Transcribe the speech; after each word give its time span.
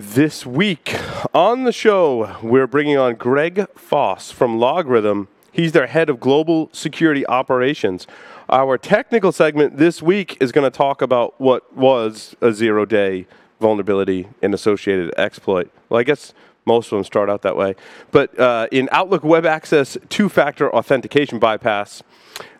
This 0.00 0.46
week 0.46 0.94
on 1.34 1.64
the 1.64 1.72
show, 1.72 2.36
we're 2.40 2.68
bringing 2.68 2.96
on 2.96 3.16
Greg 3.16 3.66
Foss 3.74 4.30
from 4.30 4.56
LogRhythm. 4.56 5.26
He's 5.50 5.72
their 5.72 5.88
head 5.88 6.08
of 6.08 6.20
global 6.20 6.70
security 6.72 7.26
operations. 7.26 8.06
Our 8.48 8.78
technical 8.78 9.32
segment 9.32 9.76
this 9.76 10.00
week 10.00 10.36
is 10.40 10.52
going 10.52 10.70
to 10.70 10.76
talk 10.76 11.02
about 11.02 11.34
what 11.40 11.76
was 11.76 12.36
a 12.40 12.52
zero 12.52 12.84
day 12.84 13.26
vulnerability 13.60 14.28
and 14.40 14.54
associated 14.54 15.12
exploit. 15.18 15.68
Well, 15.88 15.98
I 15.98 16.04
guess 16.04 16.32
most 16.64 16.92
of 16.92 16.98
them 16.98 17.02
start 17.02 17.28
out 17.28 17.42
that 17.42 17.56
way. 17.56 17.74
But 18.12 18.38
uh, 18.38 18.68
in 18.70 18.88
Outlook 18.92 19.24
Web 19.24 19.44
Access 19.44 19.98
two 20.08 20.28
factor 20.28 20.72
authentication 20.72 21.40
bypass, 21.40 22.04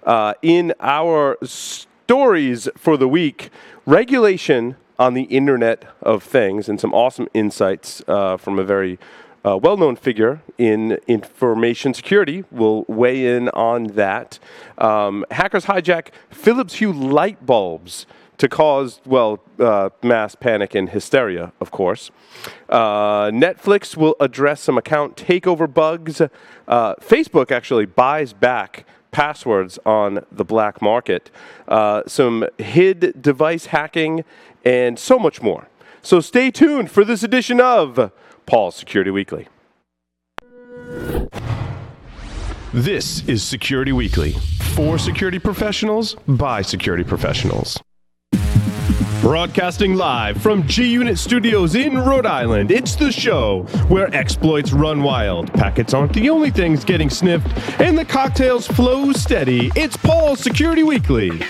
uh, 0.02 0.34
in 0.42 0.74
our 0.80 1.38
stories 1.44 2.68
for 2.76 2.96
the 2.96 3.06
week, 3.06 3.50
regulation 3.86 4.74
on 4.98 5.14
the 5.14 5.22
Internet 5.22 5.84
of 6.02 6.22
Things 6.22 6.68
and 6.68 6.80
some 6.80 6.92
awesome 6.92 7.28
insights 7.34 8.02
uh, 8.08 8.36
from 8.36 8.58
a 8.58 8.64
very 8.64 8.98
uh, 9.44 9.56
well 9.56 9.76
known 9.76 9.96
figure 9.96 10.42
in 10.58 10.98
information 11.06 11.94
security 11.94 12.44
will 12.50 12.84
weigh 12.88 13.36
in 13.36 13.48
on 13.50 13.84
that. 13.88 14.38
Um, 14.78 15.24
hackers 15.30 15.66
hijack 15.66 16.08
Philips 16.30 16.74
Hue 16.74 16.92
light 16.92 17.46
bulbs 17.46 18.06
to 18.38 18.48
cause, 18.48 19.00
well, 19.04 19.40
uh, 19.58 19.90
mass 20.02 20.34
panic 20.36 20.74
and 20.74 20.90
hysteria, 20.90 21.52
of 21.60 21.70
course. 21.70 22.10
Uh, 22.68 23.30
Netflix 23.30 23.96
will 23.96 24.14
address 24.20 24.60
some 24.60 24.78
account 24.78 25.16
takeover 25.16 25.72
bugs. 25.72 26.20
Uh, 26.20 26.94
Facebook 26.96 27.50
actually 27.50 27.86
buys 27.86 28.32
back 28.32 28.86
passwords 29.10 29.78
on 29.84 30.24
the 30.30 30.44
black 30.44 30.80
market, 30.80 31.30
uh, 31.66 32.02
some 32.06 32.46
HID 32.58 33.20
device 33.20 33.66
hacking, 33.66 34.24
and 34.68 34.98
so 34.98 35.18
much 35.18 35.40
more. 35.40 35.66
So 36.02 36.20
stay 36.20 36.50
tuned 36.50 36.90
for 36.90 37.02
this 37.02 37.22
edition 37.22 37.58
of 37.58 38.12
Paul's 38.44 38.76
Security 38.76 39.10
Weekly. 39.10 39.48
This 42.74 43.26
is 43.26 43.42
Security 43.42 43.92
Weekly 43.92 44.32
for 44.74 44.98
security 44.98 45.38
professionals 45.38 46.16
by 46.26 46.60
security 46.60 47.02
professionals. 47.02 47.80
Broadcasting 49.22 49.94
live 49.94 50.40
from 50.40 50.66
G 50.66 50.92
Unit 50.92 51.18
Studios 51.18 51.74
in 51.74 51.96
Rhode 51.98 52.26
Island, 52.26 52.70
it's 52.70 52.94
the 52.94 53.10
show 53.10 53.62
where 53.88 54.14
exploits 54.14 54.72
run 54.72 55.02
wild, 55.02 55.52
packets 55.54 55.94
aren't 55.94 56.12
the 56.12 56.28
only 56.28 56.50
things 56.50 56.84
getting 56.84 57.08
sniffed, 57.08 57.80
and 57.80 57.96
the 57.96 58.04
cocktails 58.04 58.66
flow 58.66 59.12
steady. 59.12 59.72
It's 59.74 59.96
Paul's 59.96 60.40
Security 60.40 60.82
Weekly. 60.82 61.42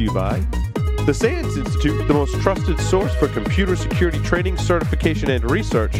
To 0.00 0.04
you 0.04 0.12
by 0.14 0.38
the 1.04 1.12
SANS 1.12 1.58
Institute, 1.58 2.08
the 2.08 2.14
most 2.14 2.40
trusted 2.40 2.80
source 2.80 3.14
for 3.16 3.28
computer 3.28 3.76
security 3.76 4.18
training, 4.20 4.56
certification, 4.56 5.28
and 5.30 5.50
research. 5.50 5.96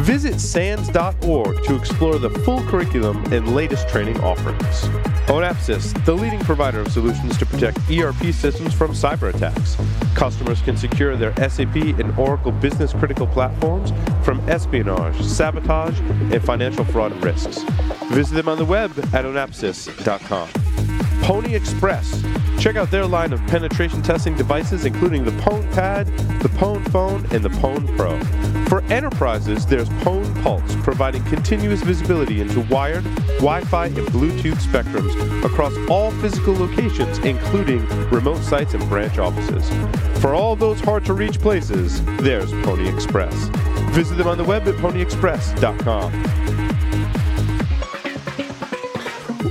Visit 0.00 0.38
SANS.org 0.38 1.64
to 1.64 1.74
explore 1.74 2.18
the 2.18 2.28
full 2.28 2.60
curriculum 2.64 3.24
and 3.32 3.54
latest 3.54 3.88
training 3.88 4.20
offerings. 4.20 4.82
Onapsis, 5.28 6.04
the 6.04 6.12
leading 6.12 6.40
provider 6.40 6.80
of 6.80 6.92
solutions 6.92 7.38
to 7.38 7.46
protect 7.46 7.78
ERP 7.90 8.34
systems 8.34 8.74
from 8.74 8.90
cyber 8.90 9.32
attacks. 9.34 9.76
Customers 10.14 10.60
can 10.60 10.76
secure 10.76 11.16
their 11.16 11.34
SAP 11.48 11.76
and 11.76 12.18
Oracle 12.18 12.52
business 12.52 12.92
critical 12.92 13.26
platforms 13.26 13.92
from 14.24 14.46
espionage, 14.48 15.18
sabotage, 15.22 15.98
and 16.00 16.44
financial 16.44 16.84
fraud 16.84 17.12
risks. 17.24 17.62
Visit 18.10 18.34
them 18.34 18.48
on 18.48 18.58
the 18.58 18.64
web 18.66 18.90
at 19.14 19.24
onapsis.com. 19.24 20.48
Pwnie 21.22 21.54
Express. 21.54 22.22
Check 22.58 22.74
out 22.74 22.90
their 22.90 23.06
line 23.06 23.32
of 23.32 23.40
penetration 23.46 24.02
testing 24.02 24.36
devices, 24.36 24.84
including 24.84 25.24
the 25.24 25.30
Pwn 25.30 25.72
Pad, 25.74 26.08
the 26.40 26.48
Pwn 26.48 26.86
Phone, 26.90 27.24
and 27.30 27.44
the 27.44 27.50
Pwn 27.50 27.96
Pro. 27.96 28.18
For 28.68 28.82
enterprises, 28.92 29.64
there's 29.64 29.88
Pwn 29.88 30.42
Pulse, 30.42 30.74
providing 30.82 31.22
continuous 31.24 31.82
visibility 31.82 32.40
into 32.40 32.60
wired, 32.62 33.04
Wi 33.38 33.60
Fi, 33.62 33.86
and 33.86 34.08
Bluetooth 34.08 34.56
spectrums 34.56 35.44
across 35.44 35.72
all 35.88 36.10
physical 36.10 36.54
locations, 36.54 37.18
including 37.18 37.86
remote 38.10 38.42
sites 38.42 38.74
and 38.74 38.86
branch 38.88 39.18
offices. 39.18 39.70
For 40.20 40.34
all 40.34 40.56
those 40.56 40.80
hard 40.80 41.04
to 41.04 41.14
reach 41.14 41.38
places, 41.38 42.04
there's 42.16 42.50
Pwnie 42.50 42.92
Express. 42.92 43.34
Visit 43.92 44.16
them 44.16 44.26
on 44.26 44.36
the 44.36 44.44
web 44.44 44.66
at 44.66 44.74
pwnieexpress.com. 44.74 46.37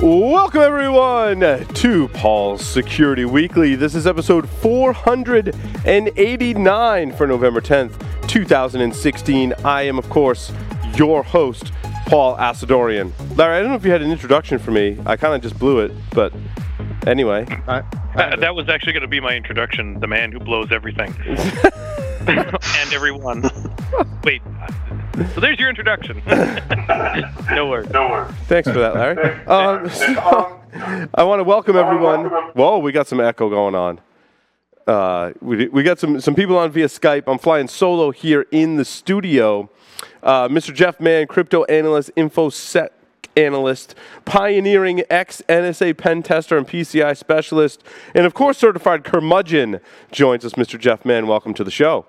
Welcome, 0.02 0.62
everyone, 0.62 1.40
to 1.74 2.08
Paul's 2.10 2.64
Security 2.64 3.26
Weekly. 3.26 3.74
This 3.76 3.96
is 3.96 4.06
episode 4.06 4.48
489 4.48 7.12
for 7.14 7.26
November 7.26 7.60
10th, 7.60 8.28
2016. 8.28 9.56
I 9.66 9.82
am, 9.82 9.98
of 9.98 10.08
course, 10.08 10.52
your 10.96 11.24
host, 11.24 11.72
Paul 12.06 12.38
Asadoorian. 12.38 13.12
Larry, 13.36 13.58
I 13.58 13.62
don't 13.62 13.70
know 13.70 13.76
if 13.76 13.84
you 13.84 13.90
had 13.92 14.04
an 14.04 14.12
introduction 14.12 14.60
for 14.60 14.70
me. 14.70 15.00
I 15.08 15.18
kind 15.18 15.34
of 15.34 15.42
just 15.42 15.58
blew 15.58 15.80
it, 15.80 15.92
but 16.12 16.32
anyway. 17.08 17.48
I, 17.68 17.80
I 17.80 17.84
that, 18.16 18.40
that 18.42 18.56
was 18.56 18.70
actually 18.70 18.94
going 18.94 19.02
to 19.02 19.08
be 19.08 19.20
my 19.20 19.36
introduction 19.36 20.00
the 20.00 20.06
man 20.06 20.32
who 20.32 20.38
blows 20.40 20.72
everything. 20.72 21.16
and 22.28 22.94
everyone. 22.94 23.50
Wait. 24.24 24.44
So 25.34 25.42
there's 25.42 25.58
your 25.58 25.70
introduction. 25.70 26.22
no 26.28 27.68
worries. 27.68 27.90
No 27.90 28.08
worries. 28.08 28.36
Thanks 28.46 28.70
for 28.70 28.78
that, 28.78 28.94
Larry. 28.94 29.46
Um, 29.46 29.90
so, 29.90 30.62
I 31.16 31.24
want 31.24 31.40
to 31.40 31.44
welcome 31.44 31.76
everyone. 31.76 32.26
Whoa, 32.54 32.78
we 32.78 32.92
got 32.92 33.08
some 33.08 33.20
echo 33.20 33.50
going 33.50 33.74
on. 33.74 34.00
Uh, 34.86 35.34
we, 35.42 35.70
we 35.70 35.82
got 35.82 35.98
some, 35.98 36.22
some 36.22 36.36
people 36.36 36.56
on 36.56 36.70
via 36.72 36.86
Skype. 36.86 37.24
I'm 37.26 37.40
flying 37.40 37.68
solo 37.68 38.12
here 38.12 38.46
in 38.52 38.76
the 38.76 38.86
studio. 38.86 39.72
Uh, 40.22 40.48
Mr. 40.50 40.72
Jeff 40.72 41.00
Mann, 41.00 41.26
crypto 41.26 41.64
analyst, 41.64 42.12
InfoSec 42.16 42.90
analyst, 43.36 43.96
pioneering 44.26 45.02
ex 45.10 45.42
NSA 45.50 45.98
pen 45.98 46.22
tester 46.22 46.60
and 46.60 46.68
PCI 46.68 47.18
specialist, 47.18 47.84
and 48.14 48.28
of 48.28 48.36
course, 48.36 48.60
certified 48.60 49.04
curmudgeon 49.04 49.80
joins 50.12 50.46
us, 50.46 50.54
Mr. 50.54 50.80
Jeff 50.80 51.06
Mann. 51.06 51.26
Welcome 51.26 51.56
to 51.56 51.64
the 51.64 51.72
show. 51.72 52.06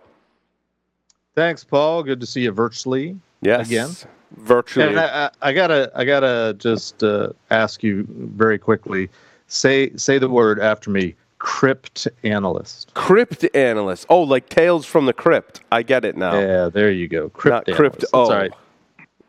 Thanks, 1.35 1.65
Paul. 1.65 2.03
Good 2.03 2.21
to 2.21 2.27
see 2.27 2.43
you 2.43 2.53
virtually. 2.53 3.19
Yes. 3.41 3.67
Again. 3.67 3.91
Virtually. 4.37 4.89
And 4.89 5.01
I, 5.01 5.27
I, 5.27 5.31
I 5.49 5.53
gotta, 5.53 5.91
I 5.95 6.05
gotta 6.05 6.55
just 6.59 7.03
uh, 7.03 7.31
ask 7.51 7.83
you 7.83 8.07
very 8.11 8.59
quickly. 8.59 9.09
Say, 9.47 9.95
say 9.97 10.19
the 10.19 10.29
word 10.29 10.61
after 10.61 10.91
me. 10.91 11.15
Crypt 11.39 12.09
analyst. 12.25 12.93
Crypt 12.95 13.47
analyst. 13.55 14.07
Oh, 14.09 14.23
like 14.23 14.49
Tales 14.49 14.85
from 14.85 15.07
the 15.07 15.13
Crypt. 15.13 15.61
I 15.71 15.83
get 15.83 16.05
it 16.05 16.17
now. 16.17 16.39
Yeah, 16.39 16.69
there 16.69 16.91
you 16.91 17.07
go. 17.07 17.29
Crypt 17.31 17.69
Not 17.69 17.77
crypt 17.77 18.05
analyst. 18.13 18.15
O. 18.15 18.29
That's. 18.29 18.51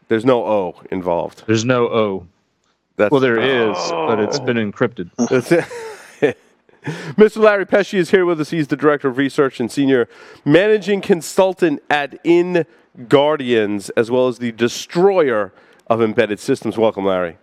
There's 0.08 0.26
no 0.26 0.44
O 0.44 0.82
involved. 0.90 1.44
There's 1.46 1.64
no 1.66 1.88
O. 1.88 2.28
That's 2.98 3.12
Well, 3.12 3.22
there 3.22 3.40
is, 3.40 3.78
but 3.92 4.20
it's 4.20 4.40
been 4.40 4.58
encrypted. 4.58 5.10
Mr. 7.16 7.38
Larry 7.38 7.66
Pesce 7.66 7.94
is 7.94 8.12
here 8.12 8.26
with 8.26 8.40
us. 8.40 8.52
He's 8.52 8.68
the 8.68 8.78
director 8.78 9.10
of 9.10 9.18
research 9.18 9.60
and 9.60 9.72
senior 9.72 10.08
managing 10.46 11.02
consultant 11.02 11.84
at 11.90 12.18
In 12.24 12.66
Guardians, 13.08 13.90
as 13.92 14.10
well 14.10 14.28
as 14.28 14.40
the 14.40 14.52
destroyer 14.52 15.54
of 15.88 16.02
embedded 16.02 16.40
systems. 16.40 16.78
Welcome, 16.78 17.06
Larry. 17.06 17.38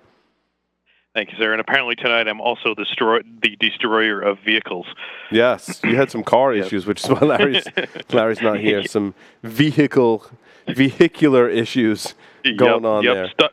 Thank 1.15 1.33
you, 1.33 1.39
sir. 1.39 1.53
And 1.53 1.61
apparently 1.61 1.97
tonight 1.97 2.29
I'm 2.29 2.41
also 2.41 2.75
the, 2.75 2.85
destroy- 2.85 3.23
the 3.43 3.57
destroyer 3.57 4.21
of 4.21 4.39
vehicles. 4.45 4.87
Yes, 5.31 5.81
you 5.83 5.97
had 5.97 6.11
some 6.11 6.23
car 6.23 6.53
issues, 6.55 6.87
which 6.87 7.03
is 7.05 7.11
why 7.11 7.21
Larry's 7.21 7.65
Larry's 8.13 8.43
not 8.43 8.61
here. 8.61 8.87
Some 8.87 9.15
vehicle 9.43 10.27
vehicular 10.69 11.49
issues 11.49 12.15
going 12.45 12.83
yep, 12.83 12.85
on 12.85 13.05
yep. 13.05 13.15
there. 13.15 13.31
Stuck, 13.31 13.53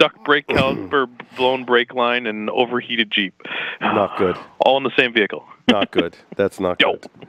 stuck 0.00 0.24
brake 0.24 0.46
caliper, 0.48 1.08
blown 1.36 1.64
brake 1.64 1.94
line, 1.94 2.26
and 2.26 2.48
overheated 2.50 3.10
Jeep. 3.10 3.34
Not 3.80 4.16
good. 4.18 4.36
All 4.60 4.76
in 4.78 4.82
the 4.82 4.92
same 4.96 5.12
vehicle. 5.12 5.44
Not 5.68 5.90
good. 5.90 6.16
That's 6.36 6.58
not 6.58 6.80
Yo. 6.80 6.96
good. 6.96 7.28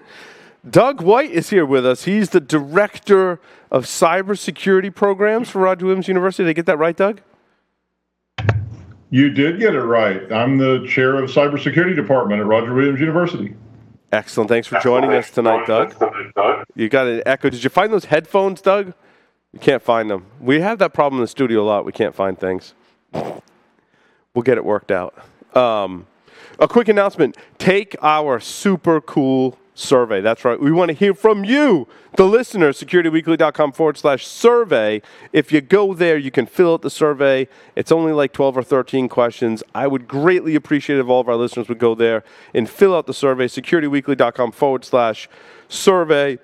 Doug 0.69 1.01
White 1.01 1.31
is 1.31 1.49
here 1.49 1.65
with 1.65 1.85
us. 1.85 2.05
He's 2.05 2.29
the 2.29 2.39
director 2.39 3.39
of 3.71 3.85
cybersecurity 3.85 4.93
programs 4.93 5.49
for 5.49 5.59
Roger 5.59 5.87
Williams 5.87 6.07
University. 6.07 6.43
Did 6.43 6.51
I 6.51 6.53
get 6.53 6.65
that 6.67 6.77
right, 6.77 6.95
Doug? 6.95 7.21
You 9.09 9.29
did 9.31 9.59
get 9.59 9.73
it 9.75 9.81
right. 9.81 10.31
I'm 10.31 10.57
the 10.57 10.85
chair 10.87 11.21
of 11.21 11.29
cybersecurity 11.29 11.95
department 11.95 12.41
at 12.41 12.47
Roger 12.47 12.73
Williams 12.73 12.99
University. 12.99 13.55
Excellent. 14.11 14.49
Thanks 14.49 14.67
for 14.67 14.79
joining 14.79 15.11
us 15.13 15.31
tonight, 15.31 15.65
Doug. 15.65 15.95
You 16.75 16.89
got 16.89 17.07
an 17.07 17.23
echo. 17.25 17.49
Did 17.49 17.63
you 17.63 17.69
find 17.69 17.91
those 17.91 18.05
headphones, 18.05 18.61
Doug? 18.61 18.93
You 19.53 19.59
can't 19.59 19.81
find 19.81 20.09
them. 20.09 20.25
We 20.39 20.61
have 20.61 20.79
that 20.79 20.93
problem 20.93 21.19
in 21.19 21.23
the 21.23 21.27
studio 21.27 21.61
a 21.61 21.65
lot. 21.65 21.85
We 21.85 21.91
can't 21.91 22.15
find 22.15 22.39
things. 22.39 22.73
We'll 23.13 24.43
get 24.43 24.57
it 24.57 24.63
worked 24.63 24.91
out. 24.91 25.13
Um, 25.55 26.07
a 26.59 26.67
quick 26.67 26.87
announcement 26.87 27.35
take 27.57 27.95
our 28.01 28.39
super 28.39 29.01
cool 29.01 29.57
survey. 29.73 30.21
That's 30.21 30.45
right. 30.45 30.59
We 30.59 30.71
want 30.71 30.89
to 30.89 30.93
hear 30.93 31.13
from 31.13 31.43
you, 31.43 31.87
the 32.15 32.25
listener, 32.25 32.71
securityweekly.com 32.71 33.71
forward 33.73 33.97
slash 33.97 34.25
survey. 34.25 35.01
If 35.33 35.51
you 35.51 35.59
go 35.59 35.93
there, 35.93 36.17
you 36.17 36.31
can 36.31 36.45
fill 36.45 36.73
out 36.73 36.81
the 36.81 36.89
survey. 36.89 37.47
It's 37.75 37.91
only 37.91 38.13
like 38.13 38.31
12 38.31 38.57
or 38.57 38.63
13 38.63 39.09
questions. 39.09 39.63
I 39.73 39.87
would 39.87 40.07
greatly 40.07 40.55
appreciate 40.55 40.99
if 40.99 41.07
all 41.07 41.21
of 41.21 41.29
our 41.29 41.35
listeners 41.35 41.67
would 41.67 41.79
go 41.79 41.95
there 41.95 42.23
and 42.53 42.69
fill 42.69 42.95
out 42.95 43.07
the 43.07 43.13
survey, 43.13 43.47
securityweekly.com 43.47 44.51
forward 44.51 44.85
slash 44.85 45.27
survey. 45.67 46.37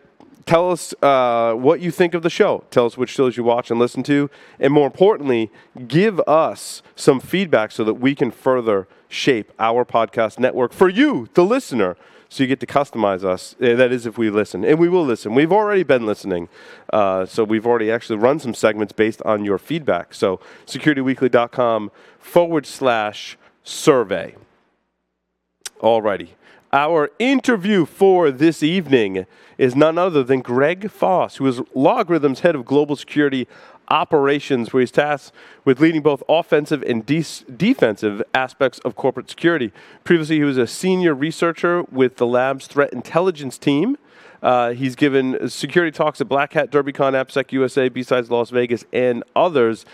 Tell 0.47 0.71
us 0.71 0.93
uh, 1.03 1.53
what 1.55 1.81
you 1.81 1.91
think 1.91 2.13
of 2.13 2.23
the 2.23 2.29
show. 2.29 2.63
Tell 2.71 2.85
us 2.85 2.97
which 2.97 3.09
shows 3.09 3.35
you 3.35 3.43
watch 3.43 3.69
and 3.69 3.77
listen 3.77 4.01
to. 4.03 4.29
And 4.61 4.71
more 4.71 4.87
importantly, 4.87 5.51
give 5.89 6.21
us 6.21 6.81
some 6.95 7.19
feedback 7.19 7.73
so 7.73 7.83
that 7.83 7.95
we 7.95 8.15
can 8.15 8.31
further 8.31 8.87
shape 9.09 9.51
our 9.59 9.83
podcast 9.83 10.39
network 10.39 10.71
for 10.71 10.87
you, 10.87 11.27
the 11.33 11.43
listener 11.43 11.97
so 12.29 12.43
you 12.43 12.47
get 12.47 12.61
to 12.61 12.65
customize 12.65 13.25
us. 13.25 13.57
Uh, 13.61 13.75
that 13.75 13.91
is, 13.91 14.05
if 14.05 14.17
we 14.17 14.29
listen, 14.29 14.63
and 14.63 14.79
we 14.79 14.87
will 14.87 15.03
listen. 15.03 15.35
We've 15.35 15.51
already 15.51 15.83
been 15.83 16.05
listening, 16.05 16.47
uh, 16.93 17.25
so 17.25 17.43
we've 17.43 17.67
already 17.67 17.91
actually 17.91 18.19
run 18.19 18.39
some 18.39 18.53
segments 18.53 18.93
based 18.93 19.21
on 19.23 19.43
your 19.43 19.57
feedback. 19.57 20.13
So 20.13 20.39
securityweekly.com 20.65 21.91
forward 22.19 22.65
slash 22.65 23.37
survey. 23.63 24.35
Alrighty. 25.81 26.29
Our 26.73 27.11
interview 27.17 27.85
for 27.85 28.29
this 28.29 28.61
evening 28.61 29.25
is 29.57 29.73
none 29.73 29.97
other 29.97 30.21
than 30.21 30.41
Greg 30.41 30.91
Foss, 30.91 31.37
who 31.37 31.47
is 31.47 31.59
LogRhythm's 31.73 32.41
head 32.41 32.55
of 32.55 32.65
global 32.65 32.97
security 32.97 33.47
operations, 33.87 34.73
where 34.73 34.81
he's 34.81 34.91
tasked 34.91 35.33
with 35.63 35.79
leading 35.79 36.01
both 36.01 36.21
offensive 36.27 36.83
and 36.83 37.05
de- 37.05 37.23
defensive 37.55 38.21
aspects 38.33 38.79
of 38.79 38.97
corporate 38.97 39.29
security. 39.29 39.71
Previously, 40.03 40.39
he 40.39 40.43
was 40.43 40.57
a 40.57 40.67
senior 40.67 41.15
researcher 41.15 41.83
with 41.83 42.17
the 42.17 42.27
lab's 42.27 42.67
threat 42.67 42.91
intelligence 42.91 43.57
team. 43.57 43.97
Uh, 44.43 44.71
he's 44.73 44.95
given 44.97 45.49
security 45.49 45.95
talks 45.95 46.19
at 46.19 46.27
Black 46.27 46.51
Hat, 46.51 46.69
DerbyCon, 46.69 47.13
AppSec 47.13 47.53
USA, 47.53 47.89
BSides 47.89 48.29
Las 48.29 48.49
Vegas, 48.49 48.83
and 48.91 49.23
others. 49.37 49.85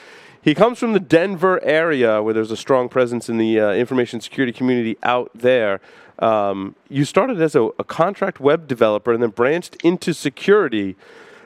He 0.41 0.53
comes 0.53 0.77
from 0.77 0.91
the 0.91 0.99
Denver 0.99 1.63
area 1.63 2.21
where 2.21 2.33
there's 2.33 2.51
a 2.51 2.57
strong 2.57 2.89
presence 2.89 3.29
in 3.29 3.37
the 3.37 3.59
uh, 3.59 3.71
information 3.71 4.19
security 4.19 4.51
community 4.51 4.97
out 5.01 5.31
there. 5.33 5.79
Um, 6.19 6.75
you 6.89 7.05
started 7.05 7.41
as 7.41 7.55
a, 7.55 7.63
a, 7.79 7.83
contract 7.83 8.39
web 8.39 8.67
developer 8.67 9.11
and 9.11 9.21
then 9.21 9.31
branched 9.31 9.77
into 9.83 10.13
security. 10.13 10.95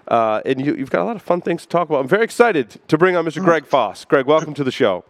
Uh, 0.07 0.41
and 0.45 0.63
you, 0.63 0.75
have 0.75 0.89
got 0.89 1.01
a 1.01 1.05
lot 1.05 1.15
of 1.15 1.21
fun 1.21 1.41
things 1.41 1.61
to 1.61 1.67
talk 1.67 1.89
about. 1.89 1.99
I'm 1.99 2.07
very 2.07 2.23
excited 2.23 2.79
to 2.87 2.97
bring 2.97 3.15
on 3.15 3.25
Mr. 3.25 3.43
Greg 3.43 3.65
Foss. 3.65 4.05
Greg, 4.05 4.25
welcome 4.25 4.53
to 4.53 4.63
the 4.63 4.71
show. 4.71 5.03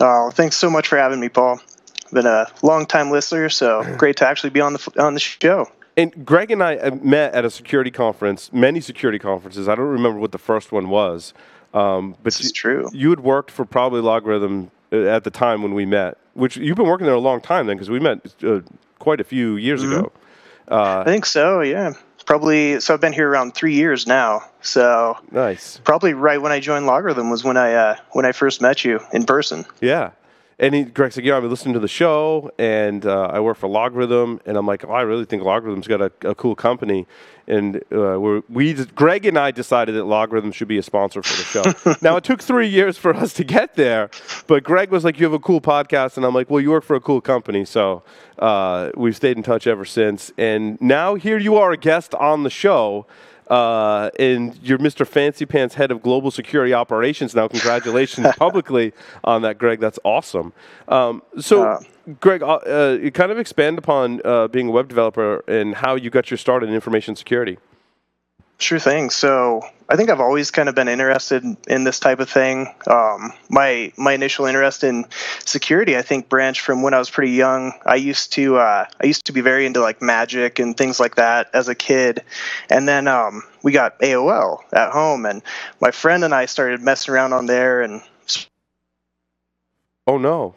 Oh, 0.00 0.30
thanks 0.32 0.56
so 0.56 0.70
much 0.70 0.88
for 0.88 0.96
having 0.96 1.20
me, 1.20 1.28
Paul. 1.28 1.60
Been 2.12 2.26
a 2.26 2.46
long 2.62 2.86
time 2.86 3.10
listener, 3.10 3.48
so 3.48 3.82
great 3.96 4.16
to 4.18 4.26
actually 4.26 4.50
be 4.50 4.60
on 4.60 4.74
the 4.74 4.92
on 4.98 5.14
the 5.14 5.20
show. 5.20 5.68
And 5.96 6.24
Greg 6.24 6.50
and 6.50 6.62
I 6.62 6.90
met 6.90 7.34
at 7.34 7.44
a 7.44 7.50
security 7.50 7.90
conference, 7.90 8.52
many 8.52 8.80
security 8.80 9.18
conferences. 9.18 9.68
I 9.68 9.74
don't 9.74 9.86
remember 9.86 10.18
what 10.18 10.32
the 10.32 10.38
first 10.38 10.72
one 10.72 10.88
was. 10.88 11.32
Um, 11.72 12.12
but 12.22 12.24
this 12.24 12.40
is 12.40 12.46
you, 12.46 12.52
true. 12.52 12.88
You 12.92 13.10
had 13.10 13.20
worked 13.20 13.50
for 13.50 13.64
probably 13.64 14.00
LogRhythm 14.00 14.66
uh, 14.66 14.68
at 14.94 15.24
the 15.24 15.30
time 15.30 15.62
when 15.62 15.74
we 15.74 15.86
met, 15.86 16.16
which 16.34 16.56
you've 16.56 16.76
been 16.76 16.86
working 16.86 17.06
there 17.06 17.14
a 17.14 17.20
long 17.20 17.40
time 17.40 17.66
then, 17.66 17.76
because 17.76 17.90
we 17.90 18.00
met 18.00 18.18
uh, 18.42 18.60
quite 18.98 19.20
a 19.20 19.24
few 19.24 19.56
years 19.56 19.82
mm-hmm. 19.82 20.00
ago. 20.00 20.12
Uh, 20.68 21.00
I 21.00 21.04
think 21.04 21.26
so. 21.26 21.60
Yeah, 21.60 21.92
probably. 22.26 22.80
So 22.80 22.94
I've 22.94 23.00
been 23.00 23.12
here 23.12 23.28
around 23.28 23.54
three 23.54 23.74
years 23.74 24.06
now. 24.06 24.42
So 24.62 25.18
nice. 25.30 25.78
Probably 25.84 26.14
right 26.14 26.40
when 26.40 26.52
I 26.52 26.60
joined 26.60 26.86
LogRhythm 26.86 27.30
was 27.30 27.44
when 27.44 27.56
I 27.56 27.74
uh, 27.74 27.96
when 28.12 28.24
I 28.24 28.32
first 28.32 28.60
met 28.60 28.84
you 28.84 29.00
in 29.12 29.24
person. 29.24 29.66
Yeah. 29.80 30.10
And 30.58 30.74
he, 30.74 30.84
Greg's 30.84 31.16
like, 31.16 31.26
yeah, 31.26 31.36
I've 31.36 31.42
been 31.42 31.50
listening 31.50 31.74
to 31.74 31.80
the 31.80 31.88
show, 31.88 32.50
and 32.58 33.04
uh, 33.04 33.26
I 33.26 33.40
work 33.40 33.56
for 33.56 33.68
LogRhythm, 33.68 34.40
and 34.46 34.56
I'm 34.56 34.66
like, 34.66 34.84
oh, 34.84 34.92
I 34.92 35.02
really 35.02 35.24
think 35.24 35.42
LogRhythm's 35.42 35.88
got 35.88 36.00
a, 36.00 36.12
a 36.28 36.34
cool 36.34 36.54
company, 36.54 37.06
and 37.48 37.76
uh, 37.76 38.20
we're, 38.20 38.42
we, 38.48 38.72
Greg 38.72 39.26
and 39.26 39.36
I 39.36 39.50
decided 39.50 39.96
that 39.96 40.04
LogRhythm 40.04 40.54
should 40.54 40.68
be 40.68 40.78
a 40.78 40.82
sponsor 40.82 41.22
for 41.22 41.36
the 41.36 41.74
show. 41.84 41.94
now 42.02 42.16
it 42.16 42.24
took 42.24 42.40
three 42.40 42.68
years 42.68 42.96
for 42.96 43.14
us 43.14 43.32
to 43.34 43.44
get 43.44 43.74
there, 43.74 44.10
but 44.46 44.62
Greg 44.62 44.90
was 44.90 45.04
like, 45.04 45.18
you 45.18 45.24
have 45.24 45.32
a 45.32 45.40
cool 45.40 45.60
podcast, 45.60 46.16
and 46.16 46.24
I'm 46.24 46.34
like, 46.34 46.50
well, 46.50 46.60
you 46.60 46.70
work 46.70 46.84
for 46.84 46.94
a 46.94 47.00
cool 47.00 47.20
company, 47.20 47.64
so 47.64 48.04
uh, 48.38 48.90
we've 48.96 49.16
stayed 49.16 49.36
in 49.36 49.42
touch 49.42 49.66
ever 49.66 49.84
since, 49.84 50.32
and 50.38 50.80
now 50.80 51.16
here 51.16 51.38
you 51.38 51.56
are, 51.56 51.72
a 51.72 51.76
guest 51.76 52.14
on 52.14 52.44
the 52.44 52.50
show. 52.50 53.06
Uh, 53.48 54.10
and 54.18 54.58
you're 54.62 54.78
Mr. 54.78 55.06
Fancy 55.06 55.44
Pants, 55.44 55.74
head 55.74 55.90
of 55.90 56.02
global 56.02 56.30
security 56.30 56.72
operations 56.72 57.34
now. 57.34 57.48
Congratulations 57.48 58.26
publicly 58.38 58.92
on 59.22 59.42
that, 59.42 59.58
Greg. 59.58 59.80
That's 59.80 59.98
awesome. 60.04 60.52
Um, 60.88 61.22
so, 61.38 61.64
uh, 61.64 61.80
Greg, 62.20 62.42
uh, 62.42 62.54
uh, 62.54 62.98
you 63.00 63.10
kind 63.10 63.30
of 63.30 63.38
expand 63.38 63.78
upon 63.78 64.20
uh, 64.24 64.48
being 64.48 64.68
a 64.68 64.70
web 64.70 64.88
developer 64.88 65.44
and 65.48 65.74
how 65.74 65.94
you 65.94 66.10
got 66.10 66.30
your 66.30 66.38
start 66.38 66.62
in 66.62 66.70
information 66.70 67.16
security. 67.16 67.58
Sure 68.64 68.78
thing. 68.78 69.10
So 69.10 69.60
I 69.90 69.96
think 69.96 70.08
I've 70.08 70.20
always 70.20 70.50
kind 70.50 70.70
of 70.70 70.74
been 70.74 70.88
interested 70.88 71.44
in 71.68 71.84
this 71.84 72.00
type 72.00 72.18
of 72.18 72.30
thing. 72.30 72.74
Um, 72.86 73.34
my 73.50 73.92
my 73.98 74.14
initial 74.14 74.46
interest 74.46 74.82
in 74.82 75.04
security, 75.44 75.98
I 75.98 76.00
think, 76.00 76.30
branched 76.30 76.62
from 76.62 76.80
when 76.80 76.94
I 76.94 76.98
was 76.98 77.10
pretty 77.10 77.32
young. 77.32 77.74
I 77.84 77.96
used 77.96 78.32
to 78.32 78.56
uh, 78.56 78.86
I 78.98 79.06
used 79.06 79.26
to 79.26 79.32
be 79.32 79.42
very 79.42 79.66
into 79.66 79.82
like 79.82 80.00
magic 80.00 80.60
and 80.60 80.74
things 80.74 80.98
like 80.98 81.16
that 81.16 81.50
as 81.52 81.68
a 81.68 81.74
kid, 81.74 82.22
and 82.70 82.88
then 82.88 83.06
um, 83.06 83.42
we 83.62 83.72
got 83.72 83.98
AOL 83.98 84.60
at 84.72 84.92
home, 84.92 85.26
and 85.26 85.42
my 85.82 85.90
friend 85.90 86.24
and 86.24 86.34
I 86.34 86.46
started 86.46 86.80
messing 86.80 87.12
around 87.12 87.34
on 87.34 87.44
there. 87.44 87.82
And 87.82 88.00
oh 90.06 90.16
no, 90.16 90.54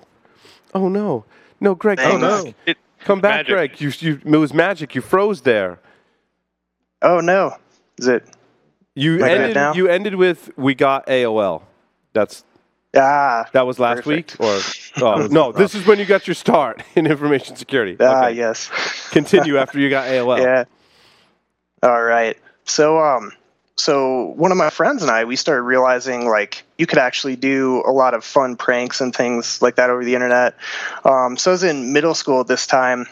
oh 0.74 0.88
no, 0.88 1.26
no, 1.60 1.76
Greg, 1.76 2.00
oh 2.00 2.16
no, 2.18 2.54
it, 2.66 2.78
come 3.02 3.20
back, 3.20 3.50
magic. 3.50 3.78
Greg. 3.78 3.82
You, 3.82 3.92
you 4.00 4.22
it 4.24 4.38
was 4.38 4.54
magic. 4.54 4.96
You 4.96 5.02
froze 5.02 5.42
there. 5.42 5.82
Oh 7.02 7.20
no. 7.20 7.58
Is 7.98 8.08
it? 8.08 8.28
You 8.96 9.24
ended. 9.24 9.76
You 9.76 9.88
ended 9.88 10.16
with 10.16 10.50
we 10.58 10.76
got 10.76 11.06
AOL. 11.08 11.62
That's 12.14 12.44
ah. 12.96 13.48
That 13.54 13.68
was 13.68 13.80
last 13.80 14.04
perfect. 14.04 14.40
week, 14.40 14.48
or 14.48 14.60
oh, 15.04 15.28
no? 15.28 15.52
This 15.52 15.76
is 15.76 15.86
when 15.86 16.00
you 16.00 16.06
got 16.06 16.28
your 16.28 16.34
start 16.34 16.84
in 16.96 17.06
information 17.06 17.56
security. 17.56 17.96
Ah, 18.00 18.26
okay. 18.26 18.38
yes. 18.38 18.70
Continue 19.12 19.58
after 19.60 19.80
you 19.80 19.90
got 19.90 20.08
AOL. 20.08 20.40
Yeah. 20.40 20.64
All 21.84 22.02
right. 22.02 22.38
So 22.66 23.00
um, 23.00 23.32
so 23.78 24.34
one 24.36 24.52
of 24.52 24.58
my 24.58 24.72
friends 24.72 25.04
and 25.04 25.12
I, 25.12 25.26
we 25.26 25.36
started 25.36 25.62
realizing 25.62 26.28
like 26.28 26.64
you 26.80 26.88
could 26.88 26.98
actually 26.98 27.36
do 27.36 27.84
a 27.86 27.92
lot 27.92 28.16
of 28.16 28.24
fun 28.24 28.56
pranks 28.56 29.00
and 29.00 29.16
things 29.16 29.62
like 29.62 29.76
that 29.76 29.92
over 29.92 30.04
the 30.04 30.16
internet. 30.16 30.56
Um, 31.06 31.38
so 31.38 31.52
I 31.52 31.54
was 31.54 31.64
in 31.64 31.94
middle 31.94 32.16
school 32.16 32.42
at 32.42 32.48
this 32.48 32.66
time, 32.66 33.06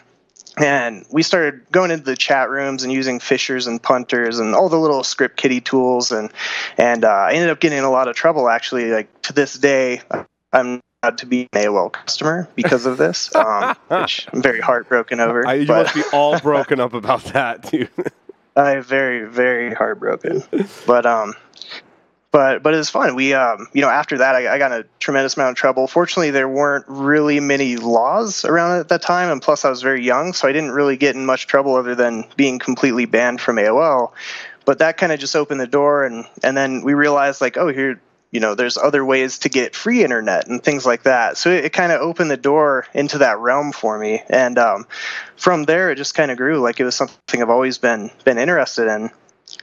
and 0.56 1.04
we 1.10 1.22
started 1.22 1.66
going 1.70 1.90
into 1.90 2.04
the 2.04 2.16
chat 2.16 2.48
rooms 2.48 2.82
and 2.82 2.92
using 2.92 3.20
fishers 3.20 3.66
and 3.66 3.82
punters 3.82 4.38
and 4.38 4.54
all 4.54 4.68
the 4.68 4.78
little 4.78 5.04
script 5.04 5.36
kiddie 5.36 5.60
tools. 5.60 6.12
And 6.12 6.32
and 6.78 7.04
uh, 7.04 7.08
I 7.08 7.32
ended 7.32 7.50
up 7.50 7.60
getting 7.60 7.78
in 7.78 7.84
a 7.84 7.90
lot 7.90 8.08
of 8.08 8.16
trouble 8.16 8.48
actually 8.48 8.90
like 8.90 9.22
to 9.22 9.32
this 9.32 9.54
day 9.54 10.00
I'm 10.52 10.80
not 11.02 11.18
to 11.18 11.26
be 11.26 11.42
an 11.52 11.60
AOL 11.60 11.92
customer 11.92 12.48
because 12.54 12.86
of 12.86 12.96
this 12.96 13.34
um, 13.34 13.76
which 13.88 14.26
I'm 14.32 14.42
very 14.42 14.60
heartbroken 14.60 15.20
over 15.20 15.46
I, 15.46 15.54
you 15.54 15.66
but, 15.66 15.84
must 15.84 15.94
be 15.94 16.02
all 16.12 16.40
broken 16.40 16.80
up 16.80 16.94
about 16.94 17.24
that 17.24 17.70
dude. 17.70 17.90
I'm 18.56 18.82
very 18.82 19.28
very 19.28 19.74
heartbroken. 19.74 20.42
But 20.86 21.04
um 21.04 21.34
but 22.36 22.62
but 22.62 22.74
it 22.74 22.76
was 22.76 22.90
fun. 22.90 23.14
We 23.14 23.32
um 23.32 23.66
you 23.72 23.80
know 23.80 23.88
after 23.88 24.18
that 24.18 24.34
I, 24.34 24.54
I, 24.56 24.58
got 24.58 24.70
in 24.70 24.80
a 24.80 24.84
tremendous 24.98 25.38
amount 25.38 25.52
of 25.52 25.56
trouble. 25.56 25.86
Fortunately, 25.86 26.32
there 26.32 26.46
weren't 26.46 26.84
really 26.86 27.40
many 27.40 27.76
laws 27.78 28.44
around 28.44 28.78
at 28.78 28.90
that 28.90 29.00
time, 29.00 29.32
and 29.32 29.40
plus 29.40 29.64
I 29.64 29.70
was 29.70 29.80
very 29.80 30.04
young, 30.04 30.34
so 30.34 30.46
I 30.46 30.52
didn't 30.52 30.72
really 30.72 30.98
get 30.98 31.16
in 31.16 31.24
much 31.24 31.46
trouble 31.46 31.76
other 31.76 31.94
than 31.94 32.26
being 32.36 32.58
completely 32.58 33.06
banned 33.06 33.40
from 33.40 33.56
AOL. 33.56 34.12
But 34.66 34.80
that 34.80 34.98
kind 34.98 35.12
of 35.12 35.18
just 35.18 35.34
opened 35.34 35.60
the 35.60 35.66
door, 35.66 36.04
and 36.04 36.26
and 36.42 36.54
then 36.54 36.82
we 36.82 36.92
realized 36.92 37.40
like 37.40 37.56
oh 37.56 37.68
here 37.68 38.02
you 38.32 38.40
know 38.40 38.54
there's 38.54 38.76
other 38.76 39.02
ways 39.02 39.38
to 39.38 39.48
get 39.48 39.74
free 39.74 40.04
internet 40.04 40.46
and 40.46 40.62
things 40.62 40.84
like 40.84 41.04
that. 41.04 41.38
So 41.38 41.50
it, 41.50 41.64
it 41.64 41.72
kind 41.72 41.90
of 41.90 42.02
opened 42.02 42.30
the 42.30 42.36
door 42.36 42.86
into 42.92 43.16
that 43.16 43.38
realm 43.38 43.72
for 43.72 43.98
me, 43.98 44.22
and 44.28 44.58
um, 44.58 44.86
from 45.38 45.64
there 45.64 45.90
it 45.90 45.96
just 45.96 46.14
kind 46.14 46.30
of 46.30 46.36
grew. 46.36 46.58
Like 46.58 46.80
it 46.80 46.84
was 46.84 46.96
something 46.96 47.40
I've 47.40 47.48
always 47.48 47.78
been 47.78 48.10
been 48.26 48.36
interested 48.36 48.88
in 48.88 49.10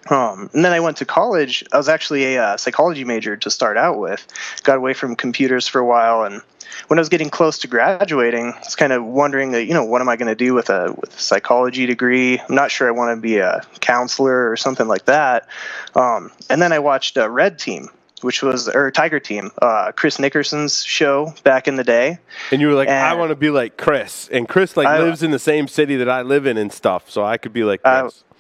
Um, 0.10 0.50
and 0.54 0.66
then 0.66 0.74
I 0.74 0.80
went 0.80 0.98
to 0.98 1.06
college. 1.06 1.64
I 1.72 1.78
was 1.78 1.88
actually 1.88 2.36
a 2.36 2.44
uh, 2.44 2.58
psychology 2.58 3.06
major 3.06 3.38
to 3.38 3.50
start 3.50 3.78
out 3.78 4.00
with. 4.00 4.26
Got 4.64 4.78
away 4.78 4.94
from 4.94 5.16
computers 5.16 5.68
for 5.68 5.80
a 5.80 5.86
while, 5.86 6.24
and 6.24 6.42
when 6.88 7.00
I 7.00 7.02
was 7.02 7.10
getting 7.10 7.30
close 7.30 7.60
to 7.60 7.68
graduating, 7.68 8.54
I 8.54 8.60
was 8.60 8.76
kind 8.76 8.94
of 8.94 9.04
wondering 9.04 9.52
that 9.52 9.66
you 9.66 9.74
know 9.74 9.86
what 9.86 10.02
am 10.02 10.10
I 10.10 10.16
going 10.16 10.28
to 10.28 10.36
do 10.36 10.54
with 10.54 10.70
a 10.70 10.94
with 11.00 11.16
a 11.16 11.20
psychology 11.20 11.86
degree? 11.86 12.40
I'm 12.40 12.56
not 12.56 12.72
sure 12.72 12.88
I 12.88 12.92
want 12.92 13.16
to 13.16 13.22
be 13.22 13.38
a 13.38 13.62
counselor 13.80 14.50
or 14.50 14.58
something 14.58 14.88
like 14.88 15.06
that. 15.06 15.48
Um, 15.96 16.32
and 16.50 16.62
then 16.62 16.74
I 16.74 16.80
watched 16.80 17.18
uh, 17.18 17.30
Red 17.30 17.60
Team, 17.60 17.90
which 18.22 18.42
was 18.42 18.68
or 18.68 18.92
Tiger 18.92 19.20
Team, 19.20 19.52
uh, 19.62 19.92
Chris 19.96 20.20
Nickerson's 20.20 20.84
show 20.84 21.34
back 21.44 21.68
in 21.68 21.76
the 21.76 21.84
day. 21.84 22.20
And 22.52 22.62
you 22.62 22.68
were 22.68 22.74
like, 22.74 22.90
I 22.90 23.14
want 23.16 23.30
to 23.30 23.36
be 23.36 23.50
like 23.50 23.78
Chris, 23.78 24.30
and 24.30 24.48
Chris 24.48 24.76
like 24.76 24.88
I- 24.88 25.00
lives 25.00 25.24
in 25.24 25.32
the 25.32 25.40
same 25.40 25.68
city 25.68 25.96
that 25.98 26.10
I 26.10 26.22
live 26.22 26.46
in 26.46 26.58
and 26.58 26.72
stuff, 26.72 27.10
so 27.10 27.24
I 27.24 27.38
could 27.38 27.54
be 27.54 27.64
like 27.64 27.82
Chris. 27.84 28.24
I 28.30 28.33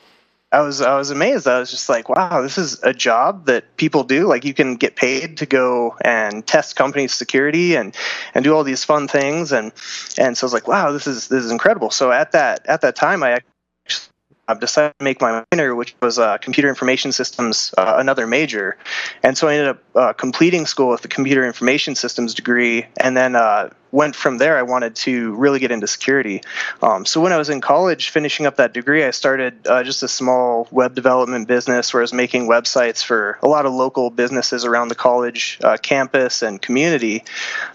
was 0.62 0.82
I 0.82 0.96
was 0.96 1.10
amazed. 1.10 1.48
I 1.48 1.60
was 1.60 1.72
just 1.72 1.90
like, 1.90 2.10
wow, 2.10 2.42
this 2.42 2.58
is 2.58 2.82
a 2.84 2.94
job 2.94 3.46
that 3.48 3.78
people 3.78 4.04
do. 4.04 4.28
Like 4.28 4.46
you 4.46 4.54
can 4.54 4.76
get 4.76 4.96
paid 4.96 5.38
to 5.38 5.46
go 5.46 5.96
and 6.02 6.46
test 6.46 6.76
company 6.76 7.08
security 7.08 7.76
and 7.76 7.96
and 8.34 8.44
do 8.44 8.54
all 8.56 8.64
these 8.64 8.84
fun 8.84 9.08
things 9.08 9.52
and 9.52 9.72
and 10.18 10.38
so 10.38 10.46
I 10.46 10.48
was 10.48 10.54
like, 10.54 10.68
wow, 10.68 10.92
this 10.92 11.08
is 11.08 11.28
this 11.28 11.44
is 11.44 11.52
incredible. 11.52 11.92
So 11.92 12.12
at 12.12 12.32
that 12.34 12.66
at 12.68 12.82
that 12.82 12.96
time, 12.96 13.24
I 13.24 13.42
I 14.48 14.54
decided 14.56 14.94
to 15.00 15.04
make 15.04 15.22
my 15.22 15.44
minor, 15.52 15.74
which 15.74 15.96
was 16.02 16.20
uh, 16.20 16.38
computer 16.38 16.68
information 16.68 17.14
systems, 17.14 17.74
uh, 17.78 17.96
another 17.98 18.28
major, 18.28 18.78
and 19.24 19.38
so 19.38 19.48
I 19.48 19.54
ended 19.54 19.70
up 19.70 19.84
uh, 19.96 20.14
completing 20.14 20.66
school 20.66 20.90
with 20.90 21.02
the 21.02 21.08
computer 21.08 21.46
information 21.46 21.96
systems 21.96 22.34
degree, 22.34 22.86
and 23.00 23.16
then 23.16 23.38
uh, 23.38 23.70
went 23.94 24.16
from 24.16 24.40
there. 24.40 24.58
I 24.58 24.64
wanted 24.64 24.96
to 24.96 25.36
really 25.36 25.60
get 25.60 25.72
into 25.72 25.88
security. 25.88 26.42
Um, 26.82 27.06
so 27.06 27.22
when 27.22 27.32
I 27.32 27.38
was 27.38 27.50
in 27.50 27.62
college, 27.62 28.10
finishing 28.10 28.48
up 28.48 28.56
that 28.56 28.74
degree, 28.74 29.04
I 29.04 29.12
started 29.12 29.68
uh, 29.68 29.84
just 29.84 30.02
a 30.02 30.08
small 30.08 30.68
web 30.72 30.96
development 30.96 31.48
business 31.48 31.94
where 31.94 32.02
I 32.02 32.04
was 32.04 32.12
making 32.12 32.50
websites 32.50 33.04
for 33.04 33.38
a 33.44 33.48
lot 33.48 33.68
of 33.68 33.74
local 33.74 34.10
businesses 34.10 34.66
around 34.66 34.88
the 34.88 34.96
college 34.96 35.60
uh, 35.64 35.78
campus 35.78 36.42
and 36.42 36.60
community. 36.60 37.24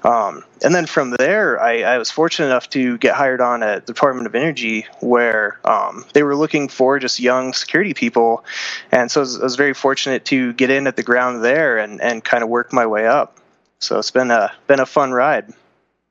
Um, 0.02 0.42
and 0.64 0.74
then 0.74 0.86
from 0.86 1.14
there, 1.18 1.62
I, 1.62 1.82
I 1.82 1.98
was 1.98 2.10
fortunate 2.10 2.46
enough 2.46 2.68
to 2.70 2.98
get 2.98 3.14
hired 3.14 3.40
on 3.40 3.62
at 3.62 3.86
the 3.86 3.92
Department 3.92 4.26
of 4.26 4.34
Energy, 4.34 4.86
where 4.98 5.60
um, 5.64 6.04
they 6.14 6.24
were 6.24 6.34
looking 6.34 6.68
for 6.68 6.98
just 6.98 7.20
young 7.20 7.52
security 7.52 7.94
people. 7.94 8.44
And 8.90 9.08
so 9.08 9.20
I 9.20 9.22
was, 9.22 9.38
I 9.38 9.44
was 9.44 9.54
very 9.54 9.74
fortunate 9.74 10.24
to 10.26 10.52
get 10.54 10.70
in 10.70 10.88
at 10.88 10.96
the 10.96 11.04
ground 11.04 11.44
there 11.44 11.78
and, 11.78 12.00
and 12.00 12.24
kind 12.24 12.42
of 12.42 12.48
work 12.48 12.72
my 12.72 12.86
way 12.86 13.06
up. 13.06 13.38
So 13.78 14.00
it's 14.00 14.10
been 14.10 14.32
a 14.32 14.50
been 14.66 14.80
a 14.80 14.86
fun 14.86 15.12
ride. 15.12 15.52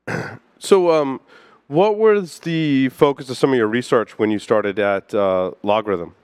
So, 0.60 0.90
um, 0.90 1.20
what 1.68 1.98
was 1.98 2.40
the 2.40 2.88
focus 2.88 3.30
of 3.30 3.36
some 3.36 3.52
of 3.52 3.56
your 3.56 3.68
research 3.68 4.18
when 4.18 4.30
you 4.30 4.40
started 4.40 4.78
at 4.80 5.14
uh, 5.14 5.52
LogRhythm? 5.62 6.14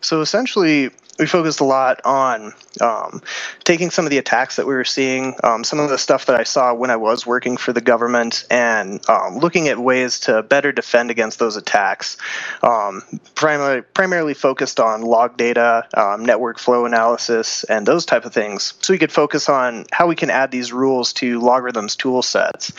So 0.00 0.20
essentially, 0.20 0.90
we 1.20 1.26
focused 1.26 1.60
a 1.60 1.64
lot 1.64 2.00
on 2.04 2.54
um, 2.80 3.22
taking 3.62 3.90
some 3.90 4.06
of 4.06 4.10
the 4.10 4.16
attacks 4.16 4.56
that 4.56 4.66
we 4.66 4.74
were 4.74 4.86
seeing, 4.86 5.34
um, 5.44 5.62
some 5.64 5.78
of 5.78 5.90
the 5.90 5.98
stuff 5.98 6.26
that 6.26 6.34
I 6.34 6.44
saw 6.44 6.72
when 6.72 6.90
I 6.90 6.96
was 6.96 7.26
working 7.26 7.58
for 7.58 7.74
the 7.74 7.82
government, 7.82 8.44
and 8.50 9.06
um, 9.08 9.36
looking 9.36 9.68
at 9.68 9.78
ways 9.78 10.20
to 10.20 10.42
better 10.42 10.72
defend 10.72 11.10
against 11.10 11.38
those 11.38 11.56
attacks. 11.56 12.16
Um, 12.62 13.02
primarily, 13.34 13.82
primarily 13.82 14.34
focused 14.34 14.80
on 14.80 15.02
log 15.02 15.36
data, 15.36 15.86
um, 15.94 16.24
network 16.24 16.58
flow 16.58 16.86
analysis, 16.86 17.64
and 17.64 17.86
those 17.86 18.06
type 18.06 18.24
of 18.24 18.32
things. 18.32 18.72
So 18.80 18.94
we 18.94 18.98
could 18.98 19.12
focus 19.12 19.50
on 19.50 19.84
how 19.92 20.06
we 20.06 20.16
can 20.16 20.30
add 20.30 20.50
these 20.50 20.72
rules 20.72 21.12
to 21.14 21.38
LogRhythm's 21.38 21.96
tool 21.96 22.22
sets. 22.22 22.72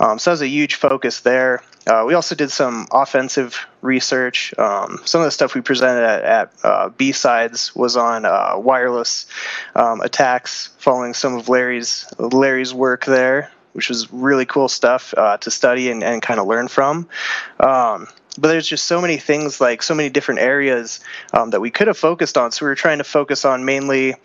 Um, 0.00 0.18
so 0.18 0.30
that 0.30 0.34
was 0.34 0.42
a 0.42 0.48
huge 0.48 0.76
focus 0.76 1.20
there. 1.20 1.62
Uh, 1.86 2.04
we 2.06 2.14
also 2.14 2.34
did 2.34 2.50
some 2.50 2.86
offensive 2.92 3.66
research. 3.80 4.52
Um, 4.58 5.00
some 5.04 5.20
of 5.20 5.24
the 5.24 5.30
stuff 5.30 5.54
we 5.54 5.62
presented 5.62 6.04
at, 6.04 6.24
at 6.24 6.52
uh, 6.62 6.88
BSides 6.90 7.74
was 7.74 7.96
on 7.96 8.24
uh, 8.24 8.54
wireless 8.56 9.26
um, 9.74 10.00
attacks, 10.02 10.68
following 10.78 11.14
some 11.14 11.34
of 11.34 11.48
Larry's 11.48 12.06
Larry's 12.18 12.74
work 12.74 13.06
there, 13.06 13.50
which 13.72 13.88
was 13.88 14.12
really 14.12 14.44
cool 14.44 14.68
stuff 14.68 15.14
uh, 15.16 15.38
to 15.38 15.50
study 15.50 15.90
and, 15.90 16.04
and 16.04 16.20
kind 16.20 16.38
of 16.38 16.46
learn 16.46 16.68
from. 16.68 17.08
Um, 17.58 18.06
but 18.40 18.48
there's 18.48 18.66
just 18.66 18.84
so 18.84 19.00
many 19.00 19.16
things, 19.16 19.60
like 19.60 19.82
so 19.82 19.94
many 19.94 20.08
different 20.08 20.40
areas 20.40 21.00
um, 21.32 21.50
that 21.50 21.60
we 21.60 21.70
could 21.70 21.88
have 21.88 21.98
focused 21.98 22.38
on. 22.38 22.52
So 22.52 22.64
we 22.64 22.70
were 22.70 22.76
trying 22.76 22.98
to 22.98 23.04
focus 23.04 23.44
on 23.44 23.64
mainly, 23.64 24.06
you 24.06 24.16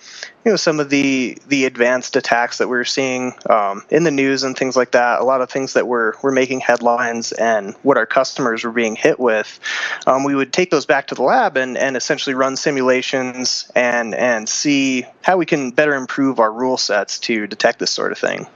know, 0.46 0.56
some 0.56 0.80
of 0.80 0.90
the 0.90 1.38
the 1.48 1.66
advanced 1.66 2.16
attacks 2.16 2.60
that 2.60 2.68
we 2.68 2.78
were 2.78 2.86
seeing 2.86 3.34
um, 3.50 3.84
in 3.90 4.04
the 4.04 4.12
news 4.12 4.44
and 4.44 4.56
things 4.56 4.76
like 4.76 4.92
that. 4.92 5.20
A 5.20 5.24
lot 5.24 5.42
of 5.42 5.50
things 5.50 5.74
that 5.74 5.88
were 5.88 6.16
were 6.22 6.32
making 6.32 6.60
headlines 6.60 7.32
and 7.32 7.74
what 7.82 7.98
our 7.98 8.06
customers 8.06 8.64
were 8.64 8.72
being 8.72 8.96
hit 8.96 9.20
with. 9.20 9.60
Um, 10.06 10.24
we 10.24 10.36
would 10.36 10.54
take 10.54 10.70
those 10.70 10.86
back 10.86 11.08
to 11.08 11.16
the 11.16 11.24
lab 11.24 11.58
and, 11.58 11.78
and 11.78 11.98
essentially 11.98 12.36
run 12.36 12.56
simulations 12.56 13.72
and 13.76 14.14
and 14.14 14.48
see 14.48 15.06
how 15.22 15.38
we 15.38 15.46
can 15.46 15.72
better 15.72 15.96
improve 15.96 16.40
our 16.40 16.52
rule 16.52 16.78
sets 16.78 17.20
to 17.20 17.48
detect 17.48 17.80
this 17.80 17.92
sort 17.92 18.12
of 18.12 18.20
thing. 18.20 18.48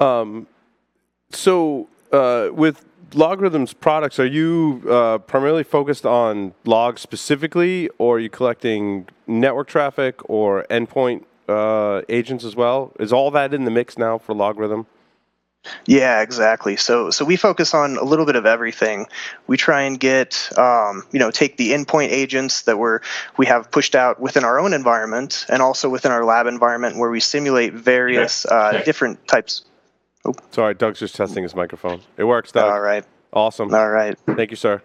Um, 0.00 0.46
so, 1.30 1.88
uh, 2.12 2.48
with 2.52 2.84
LogRhythm's 3.14 3.72
products, 3.72 4.18
are 4.18 4.26
you 4.26 4.82
uh, 4.88 5.18
primarily 5.18 5.62
focused 5.64 6.04
on 6.04 6.52
logs 6.64 7.00
specifically, 7.00 7.88
or 7.98 8.16
are 8.16 8.20
you 8.20 8.28
collecting 8.28 9.08
network 9.26 9.68
traffic 9.68 10.28
or 10.28 10.66
endpoint 10.68 11.24
uh, 11.48 12.02
agents 12.08 12.44
as 12.44 12.56
well? 12.56 12.92
Is 12.98 13.12
all 13.12 13.30
that 13.30 13.54
in 13.54 13.64
the 13.64 13.70
mix 13.70 13.96
now 13.96 14.18
for 14.18 14.34
LogRhythm? 14.34 14.86
Yeah, 15.86 16.20
exactly. 16.20 16.76
So 16.76 17.10
so 17.10 17.24
we 17.24 17.36
focus 17.36 17.72
on 17.72 17.96
a 17.96 18.04
little 18.04 18.26
bit 18.26 18.36
of 18.36 18.44
everything. 18.44 19.06
We 19.46 19.56
try 19.56 19.82
and 19.82 19.98
get 19.98 20.50
um, 20.58 21.04
you 21.10 21.18
know 21.18 21.30
take 21.30 21.56
the 21.56 21.72
endpoint 21.72 22.10
agents 22.10 22.62
that 22.62 22.78
we're 22.78 23.00
we 23.38 23.46
have 23.46 23.70
pushed 23.70 23.94
out 23.94 24.20
within 24.20 24.44
our 24.44 24.58
own 24.58 24.74
environment 24.74 25.46
and 25.48 25.62
also 25.62 25.88
within 25.88 26.12
our 26.12 26.24
lab 26.24 26.46
environment 26.46 26.98
where 26.98 27.10
we 27.10 27.20
simulate 27.20 27.72
various 27.72 28.44
uh, 28.44 28.82
different 28.84 29.26
types. 29.26 29.64
Sorry, 30.50 30.74
Doug's 30.74 30.98
just 31.00 31.14
testing 31.16 31.42
his 31.42 31.54
microphone. 31.54 32.00
It 32.16 32.24
works, 32.24 32.52
Doug. 32.52 32.70
All 32.72 32.80
right, 32.80 33.04
Awesome. 33.32 33.74
all 33.74 33.90
right. 33.90 34.16
Thank 34.26 34.50
you, 34.50 34.56
sir. 34.56 34.82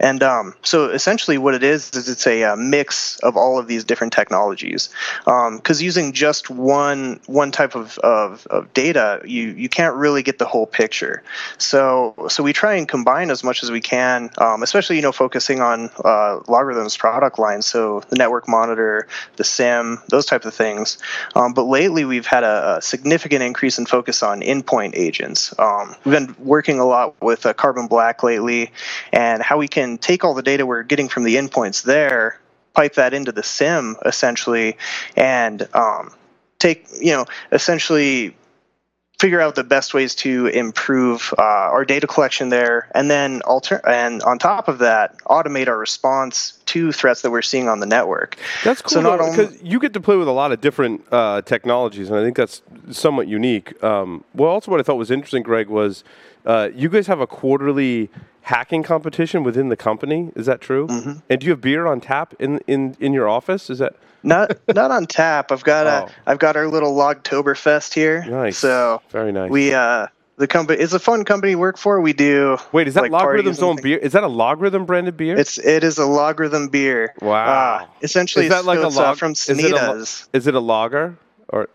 And 0.00 0.22
um, 0.22 0.54
so 0.62 0.86
essentially, 0.90 1.38
what 1.38 1.54
it 1.54 1.62
is 1.62 1.90
is 1.94 2.08
it's 2.08 2.26
a, 2.26 2.44
uh 2.44 2.56
mix 2.56 3.18
of 3.20 3.36
all 3.36 3.58
of 3.58 3.66
these 3.66 3.84
different 3.84 4.12
technologies. 4.12 4.88
Because 5.24 5.82
using 5.82 6.12
just 6.12 6.50
one 6.50 7.20
one 7.26 7.50
type 7.50 7.74
of, 7.74 7.98
of, 7.98 8.46
of 8.48 8.72
data, 8.72 9.20
you 9.24 9.48
you 9.48 9.68
can't 9.68 9.94
really 9.94 10.22
get 10.22 10.38
the 10.38 10.46
whole 10.46 10.66
picture. 10.66 11.22
So 11.58 12.14
so 12.28 12.42
we 12.42 12.52
try 12.52 12.74
and 12.74 12.88
combine 12.88 13.30
as 13.30 13.44
much 13.44 13.62
as 13.62 13.70
we 13.70 13.80
can, 13.80 14.30
um, 14.38 14.62
especially 14.62 14.96
you 14.96 15.02
know 15.02 15.12
focusing 15.12 15.60
on 15.60 15.90
uh, 15.98 16.40
LogRhythm's 16.48 16.96
product 16.96 17.38
lines. 17.38 17.66
So 17.66 18.00
the 18.08 18.16
network 18.16 18.48
monitor, 18.48 19.06
the 19.36 19.44
SIEM, 19.44 19.98
those 20.08 20.26
type 20.26 20.44
of 20.44 20.54
things. 20.54 20.98
Um, 21.34 21.52
but 21.52 21.64
lately, 21.64 22.04
we've 22.04 22.26
had 22.26 22.44
a, 22.44 22.78
a 22.78 22.82
significant 22.82 23.42
increase 23.42 23.78
in 23.78 23.86
focus 23.86 24.22
on 24.22 24.40
endpoint 24.40 24.92
agents. 24.94 25.54
Um, 25.58 25.94
we've 26.04 26.14
been 26.14 26.34
working 26.38 26.78
a 26.78 26.86
lot 26.86 27.20
with 27.20 27.44
uh, 27.44 27.52
Carbon 27.52 27.86
Black 27.86 28.22
lately, 28.22 28.72
and 29.12 29.42
how 29.42 29.58
we 29.58 29.68
can 29.68 29.89
take 29.98 30.24
all 30.24 30.34
the 30.34 30.42
data 30.42 30.66
we're 30.66 30.82
getting 30.82 31.08
from 31.08 31.24
the 31.24 31.36
endpoints 31.36 31.82
there, 31.82 32.38
pipe 32.74 32.94
that 32.94 33.14
into 33.14 33.32
the 33.32 33.42
SIEM 33.42 33.96
essentially, 34.04 34.76
and 35.16 35.68
um, 35.74 36.12
take 36.58 36.86
you 37.00 37.12
know 37.12 37.26
essentially 37.52 38.34
figure 39.20 39.40
out 39.40 39.54
the 39.54 39.62
best 39.62 39.92
ways 39.92 40.14
to 40.14 40.46
improve 40.46 41.34
uh, 41.36 41.42
our 41.42 41.84
data 41.84 42.06
collection 42.06 42.48
there, 42.48 42.90
and 42.94 43.10
then 43.10 43.42
alter 43.42 43.86
and 43.86 44.22
on 44.22 44.38
top 44.38 44.66
of 44.66 44.78
that, 44.78 45.14
automate 45.24 45.68
our 45.68 45.78
response 45.78 46.52
to 46.64 46.90
threats 46.90 47.20
that 47.20 47.30
we're 47.30 47.42
seeing 47.42 47.68
on 47.68 47.80
the 47.80 47.86
network. 47.86 48.36
That's 48.64 48.80
cool 48.80 48.90
So 48.90 49.00
not 49.02 49.18
because 49.18 49.62
you 49.62 49.78
get 49.78 49.92
to 49.92 50.00
play 50.00 50.16
with 50.16 50.26
a 50.26 50.32
lot 50.32 50.52
of 50.52 50.62
different 50.62 51.04
uh, 51.12 51.42
technologies, 51.42 52.08
and 52.08 52.18
I 52.18 52.24
think 52.24 52.36
that's 52.36 52.62
somewhat 52.92 53.28
unique. 53.28 53.82
Um, 53.84 54.24
well, 54.34 54.50
also 54.50 54.70
what 54.70 54.80
I 54.80 54.82
thought 54.82 54.96
was 54.96 55.10
interesting, 55.10 55.42
Greg, 55.42 55.68
was 55.68 56.02
uh, 56.46 56.68
you 56.74 56.88
guys 56.88 57.06
have 57.06 57.20
a 57.20 57.26
quarterly 57.26 58.10
hacking 58.42 58.82
competition 58.82 59.44
within 59.44 59.68
the 59.68 59.76
company. 59.76 60.30
Is 60.34 60.46
that 60.46 60.60
true? 60.60 60.86
Mm-hmm. 60.86 61.12
And 61.28 61.40
do 61.40 61.46
you 61.46 61.52
have 61.52 61.60
beer 61.60 61.86
on 61.86 62.00
tap 62.00 62.34
in 62.38 62.58
in, 62.66 62.96
in 63.00 63.12
your 63.12 63.28
office? 63.28 63.70
Is 63.70 63.78
that 63.78 63.94
Not 64.22 64.56
not 64.74 64.90
on 64.90 65.06
tap. 65.06 65.52
I've 65.52 65.64
got 65.64 65.86
Oh. 65.90 66.06
a 66.26 66.30
I've 66.30 66.38
got 66.38 66.56
our 66.56 66.66
little 66.68 66.94
Logtoberfest 66.96 67.94
here. 67.94 68.24
nice? 68.26 68.58
So 68.58 69.02
very 69.10 69.32
nice. 69.32 69.50
we 69.50 69.72
uh 69.74 70.06
the 70.38 70.46
company 70.46 70.78
it's 70.80 70.94
a 70.94 70.98
fun 70.98 71.24
company 71.24 71.52
to 71.52 71.58
work 71.58 71.76
for. 71.76 72.00
We 72.00 72.14
do 72.14 72.56
Wait, 72.72 72.88
is 72.88 72.94
that 72.94 73.02
like, 73.10 73.12
LogRhythm's 73.12 73.62
own 73.62 73.76
beer? 73.82 73.98
Is 73.98 74.12
that 74.12 74.24
a 74.24 74.28
LogRhythm 74.28 74.86
branded 74.86 75.16
beer? 75.18 75.36
It's 75.38 75.58
it 75.58 75.84
is 75.84 75.98
a 75.98 76.02
LogRhythm 76.02 76.70
beer. 76.70 77.12
Wow. 77.20 77.44
Uh, 77.46 77.86
essentially, 78.02 78.46
is 78.46 78.50
that 78.50 78.64
like 78.64 78.78
a 78.78 78.86
uh, 78.86 78.90
log? 78.90 79.18
from 79.18 79.32
is, 79.32 79.48
it 79.50 79.58
a, 79.58 79.76
Sanitas. 79.76 80.28
is 80.32 80.46
it 80.46 80.54
a 80.54 80.60
lager 80.60 81.16
or 81.50 81.68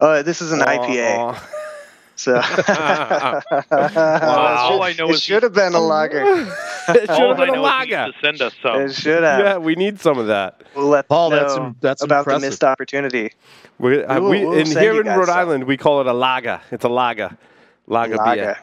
Uh, 0.00 0.22
this 0.22 0.40
is 0.40 0.50
an 0.52 0.60
IPA. 0.60 1.18
Aw, 1.18 1.48
So 2.16 2.34
All 2.36 2.42
I 4.82 4.94
know 4.98 5.08
it 5.08 5.14
is 5.16 5.22
should 5.22 5.42
have 5.42 5.52
been 5.52 5.74
a 5.74 5.80
lager. 5.80 6.22
it 6.88 7.00
should 7.00 7.10
All 7.10 7.28
have 7.30 7.40
I 7.40 7.46
been 7.46 7.54
a 7.54 7.56
know 7.58 7.66
is 7.66 7.84
he 7.86 7.92
lager. 7.94 8.12
to 8.12 8.18
send 8.20 8.40
us 8.42 8.54
some. 8.62 8.80
It 8.82 8.94
should 8.94 9.22
have. 9.22 9.40
Yeah, 9.40 9.56
we 9.58 9.74
need 9.74 10.00
some 10.00 10.18
of 10.18 10.26
that. 10.28 10.62
We'll 10.74 10.86
let 10.88 11.08
Paul, 11.08 11.30
them 11.30 11.38
that's 11.40 11.56
know 11.56 11.66
im- 11.66 11.76
that's 11.80 12.02
about 12.02 12.20
impressive. 12.20 12.40
the 12.42 12.46
missed 12.48 12.64
opportunity. 12.64 13.32
We, 13.78 14.02
uh, 14.02 14.20
We'll- 14.20 14.30
we, 14.30 14.44
we'll 14.46 14.58
in 14.58 14.66
here 14.66 15.00
in 15.00 15.06
Rhode 15.06 15.26
some. 15.26 15.36
Island, 15.38 15.64
we 15.64 15.76
call 15.76 16.00
it 16.00 16.06
a 16.06 16.12
lager. 16.14 16.60
It's 16.70 16.84
a 16.84 16.88
lager, 16.88 17.36
lager, 17.86 18.16
beer. 18.24 18.58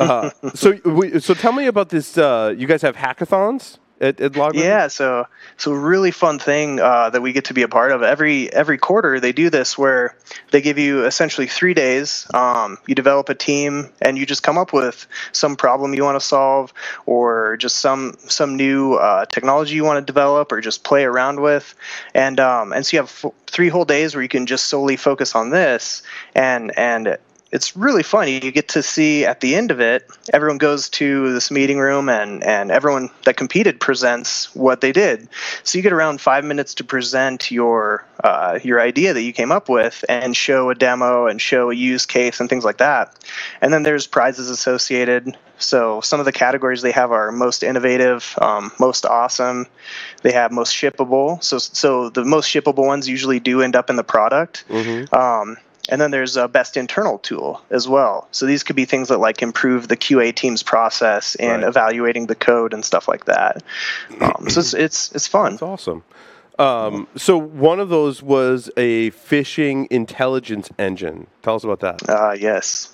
Uh, 0.00 0.30
so, 0.54 0.72
we, 0.84 1.20
so 1.20 1.34
tell 1.34 1.52
me 1.52 1.66
about 1.66 1.90
this. 1.90 2.16
Uh, 2.18 2.54
you 2.56 2.66
guys 2.66 2.82
have 2.82 2.96
hackathons 2.96 3.78
at, 4.04 4.20
at 4.20 4.36
Log? 4.36 4.54
Yeah, 4.54 4.88
so 4.88 5.26
so 5.56 5.72
really 5.72 6.10
fun 6.10 6.38
thing 6.38 6.80
uh, 6.80 7.10
that 7.10 7.22
we 7.22 7.32
get 7.32 7.46
to 7.46 7.54
be 7.54 7.62
a 7.62 7.68
part 7.68 7.92
of. 7.92 8.02
Every 8.02 8.52
every 8.52 8.78
quarter 8.78 9.18
they 9.18 9.32
do 9.32 9.50
this 9.50 9.78
where 9.78 10.16
they 10.50 10.60
give 10.60 10.78
you 10.78 11.04
essentially 11.04 11.46
three 11.46 11.74
days. 11.74 12.26
Um, 12.34 12.78
you 12.86 12.94
develop 12.94 13.28
a 13.28 13.34
team 13.34 13.90
and 14.02 14.18
you 14.18 14.26
just 14.26 14.42
come 14.42 14.58
up 14.58 14.72
with 14.72 15.06
some 15.32 15.56
problem 15.56 15.94
you 15.94 16.04
want 16.04 16.20
to 16.20 16.26
solve, 16.26 16.72
or 17.06 17.56
just 17.56 17.76
some 17.76 18.16
some 18.18 18.56
new 18.56 18.94
uh, 18.94 19.24
technology 19.26 19.74
you 19.74 19.84
want 19.84 20.04
to 20.04 20.12
develop, 20.12 20.52
or 20.52 20.60
just 20.60 20.84
play 20.84 21.04
around 21.04 21.40
with, 21.40 21.74
and 22.14 22.38
um, 22.40 22.72
and 22.72 22.84
so 22.84 22.96
you 22.96 23.00
have 23.00 23.24
f- 23.24 23.32
three 23.46 23.68
whole 23.68 23.84
days 23.84 24.14
where 24.14 24.22
you 24.22 24.28
can 24.28 24.46
just 24.46 24.66
solely 24.66 24.96
focus 24.96 25.34
on 25.34 25.50
this, 25.50 26.02
and 26.34 26.76
and 26.76 27.16
it's 27.54 27.76
really 27.76 28.02
funny. 28.02 28.44
You 28.44 28.50
get 28.50 28.70
to 28.70 28.82
see 28.82 29.24
at 29.24 29.40
the 29.40 29.54
end 29.54 29.70
of 29.70 29.78
it, 29.78 30.10
everyone 30.32 30.58
goes 30.58 30.88
to 30.88 31.32
this 31.32 31.52
meeting 31.52 31.78
room 31.78 32.08
and, 32.08 32.42
and 32.42 32.72
everyone 32.72 33.10
that 33.26 33.36
competed 33.36 33.78
presents 33.78 34.52
what 34.56 34.80
they 34.80 34.90
did. 34.90 35.28
So 35.62 35.78
you 35.78 35.82
get 35.82 35.92
around 35.92 36.20
five 36.20 36.44
minutes 36.44 36.74
to 36.74 36.84
present 36.84 37.52
your 37.52 38.04
uh, 38.24 38.58
your 38.64 38.80
idea 38.80 39.12
that 39.12 39.22
you 39.22 39.32
came 39.32 39.52
up 39.52 39.68
with 39.68 40.04
and 40.08 40.36
show 40.36 40.70
a 40.70 40.74
demo 40.74 41.28
and 41.28 41.40
show 41.40 41.70
a 41.70 41.74
use 41.74 42.06
case 42.06 42.40
and 42.40 42.50
things 42.50 42.64
like 42.64 42.78
that. 42.78 43.14
And 43.60 43.72
then 43.72 43.84
there's 43.84 44.08
prizes 44.08 44.50
associated. 44.50 45.36
So 45.58 46.00
some 46.00 46.18
of 46.18 46.26
the 46.26 46.32
categories 46.32 46.82
they 46.82 46.90
have 46.90 47.12
are 47.12 47.30
most 47.30 47.62
innovative, 47.62 48.36
um, 48.42 48.72
most 48.80 49.06
awesome. 49.06 49.68
They 50.22 50.32
have 50.32 50.50
most 50.50 50.74
shippable. 50.74 51.42
So 51.44 51.58
so 51.58 52.10
the 52.10 52.24
most 52.24 52.48
shippable 52.48 52.84
ones 52.84 53.08
usually 53.08 53.38
do 53.38 53.62
end 53.62 53.76
up 53.76 53.90
in 53.90 53.94
the 53.94 54.02
product. 54.02 54.64
Mm-hmm. 54.68 55.14
Um, 55.14 55.56
and 55.88 56.00
then 56.00 56.10
there's 56.10 56.36
a 56.36 56.48
best 56.48 56.76
internal 56.76 57.18
tool 57.18 57.60
as 57.70 57.86
well. 57.88 58.26
So 58.30 58.46
these 58.46 58.62
could 58.62 58.76
be 58.76 58.84
things 58.84 59.08
that 59.08 59.18
like 59.18 59.42
improve 59.42 59.88
the 59.88 59.96
QA 59.96 60.34
team's 60.34 60.62
process 60.62 61.34
in 61.34 61.50
Right. 61.60 61.64
evaluating 61.64 62.26
the 62.26 62.34
code 62.34 62.72
and 62.72 62.84
stuff 62.84 63.06
like 63.08 63.26
that. 63.26 63.62
Um, 64.20 64.48
so 64.48 64.60
it's 64.60 64.74
it's 64.74 65.12
it's 65.12 65.26
fun. 65.26 65.52
That's 65.52 65.62
awesome. 65.62 66.02
Um, 66.58 67.08
so 67.16 67.36
one 67.36 67.80
of 67.80 67.88
those 67.88 68.22
was 68.22 68.70
a 68.76 69.10
phishing 69.10 69.86
intelligence 69.90 70.70
engine. 70.78 71.26
Tell 71.42 71.56
us 71.56 71.64
about 71.64 71.80
that. 71.80 72.08
Uh, 72.08 72.32
yes. 72.38 72.90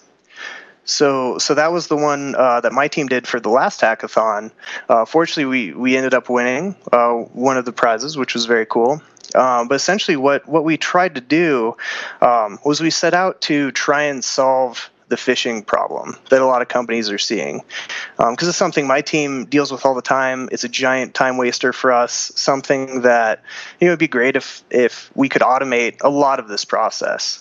So, 0.85 1.38
so 1.38 1.54
that 1.54 1.70
was 1.70 1.87
the 1.88 1.97
one 1.97 2.35
uh, 2.35 2.62
that 2.62 2.73
my 2.73 2.88
team 2.88 3.06
did 3.06 3.28
for 3.28 3.38
the 3.38 3.50
last 3.50 3.80
hackathon. 3.80 4.50
Uh, 4.88 5.04
fortunately, 5.04 5.44
we 5.44 5.73
we 5.75 5.97
ended 5.97 6.14
up 6.14 6.28
winning 6.28 6.75
uh, 6.90 7.11
one 7.12 7.56
of 7.59 7.64
the 7.64 7.73
prizes, 7.73 8.16
which 8.16 8.35
was 8.35 8.47
very 8.47 8.66
cool. 8.66 9.00
Um, 9.34 9.68
but 9.68 9.75
essentially, 9.75 10.16
what 10.16 10.49
what 10.49 10.64
we 10.64 10.76
tried 10.76 11.14
to 11.16 11.20
do 11.20 11.76
um, 12.20 12.58
was 12.64 12.80
we 12.80 12.90
set 12.90 13.14
out 13.14 13.40
to 13.42 13.70
try 13.72 14.04
and 14.04 14.25
solve 14.25 14.90
the 15.08 15.16
phishing 15.16 15.66
problem 15.66 16.16
that 16.30 16.40
a 16.40 16.46
lot 16.46 16.62
of 16.62 16.68
companies 16.68 17.10
are 17.10 17.18
seeing, 17.18 17.62
because 18.16 18.46
it's 18.46 18.56
something 18.56 18.87
my 18.87 19.00
team 19.00 19.44
deals 19.44 19.72
with 19.72 19.84
all 19.84 19.94
the 19.94 20.02
time. 20.02 20.49
It's 20.52 20.64
a 20.64 20.68
giant 20.68 21.14
time 21.14 21.37
waster 21.37 21.72
for 21.72 21.92
us. 21.92 22.32
Something 22.37 23.02
that 23.02 23.42
you 23.80 23.87
know 23.87 23.92
would 23.92 23.99
be 23.99 24.08
great 24.08 24.37
if 24.37 24.62
if 24.70 25.10
we 25.14 25.28
could 25.28 25.42
automate 25.42 25.96
a 26.02 26.08
lot 26.08 26.38
of 26.38 26.49
this 26.49 26.64
process. 26.64 27.40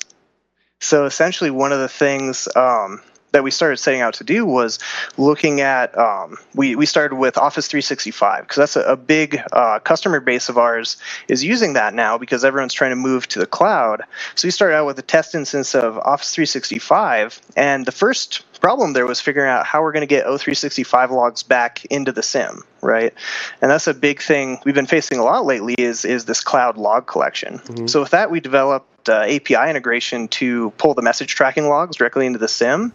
So 0.82 1.06
essentially, 1.06 1.52
one 1.52 1.72
of 1.72 1.80
the 1.80 1.90
things 1.90 2.48
um, 2.56 3.02
that 3.32 3.44
we 3.44 3.52
started 3.52 3.78
setting 3.78 4.02
out 4.02 4.16
to 4.16 4.24
do 4.24 4.46
was 4.46 4.80
looking 5.18 5.62
at. 5.62 5.98
Um, 5.98 6.38
we 6.56 6.76
we 6.76 6.86
started 6.86 7.16
with 7.16 7.38
Office 7.38 7.68
365 7.68 8.42
because 8.42 8.58
that's 8.58 8.76
a, 8.76 8.82
a 8.82 8.96
big 8.96 9.42
uh, 9.52 9.80
customer 9.80 10.20
base 10.20 10.50
of 10.50 10.58
ours 10.58 10.98
is 11.28 11.44
using 11.44 11.74
that 11.74 11.94
now 11.94 12.18
because 12.18 12.44
everyone's 12.44 12.74
trying 12.74 12.92
to 12.92 12.96
move 12.96 13.28
to 13.30 13.40
the 13.40 13.48
cloud. 13.48 14.04
So 14.36 14.48
we 14.48 14.52
started 14.52 14.76
out 14.76 14.86
with 14.86 15.00
a 15.00 15.04
test 15.04 15.36
instance 15.36 15.76
of 15.76 15.98
Office 15.98 16.34
365, 16.34 17.42
and 17.56 17.86
the 17.86 17.92
first 17.92 18.44
problem 18.60 18.94
there 18.94 19.06
was 19.06 19.22
figuring 19.22 19.50
out 19.50 19.66
how 19.66 19.82
we're 19.82 19.92
going 19.92 20.02
to 20.02 20.08
get 20.08 20.26
O365 20.26 21.12
logs 21.12 21.44
back 21.44 21.86
into 21.86 22.12
the 22.12 22.22
SIEM, 22.22 22.64
right? 22.82 23.14
And 23.62 23.72
that's 23.72 23.88
a 23.88 23.94
big 23.94 24.22
thing 24.22 24.60
we've 24.66 24.76
been 24.76 24.86
facing 24.86 25.18
a 25.18 25.24
lot 25.24 25.46
lately 25.46 25.76
is 25.76 26.06
is 26.06 26.26
this 26.26 26.42
cloud 26.42 26.78
log 26.78 27.08
collection. 27.08 27.88
So 27.88 28.02
with 28.02 28.12
that, 28.12 28.32
we 28.32 28.40
developed 28.40 28.89
uh, 29.08 29.22
API 29.22 29.70
integration 29.70 30.28
to 30.30 30.72
pull 30.72 30.94
the 30.94 31.02
message 31.02 31.36
tracking 31.36 31.68
logs 31.68 31.98
directly 31.98 32.26
into 32.26 32.40
the 32.40 32.48
SIEM. 32.48 32.92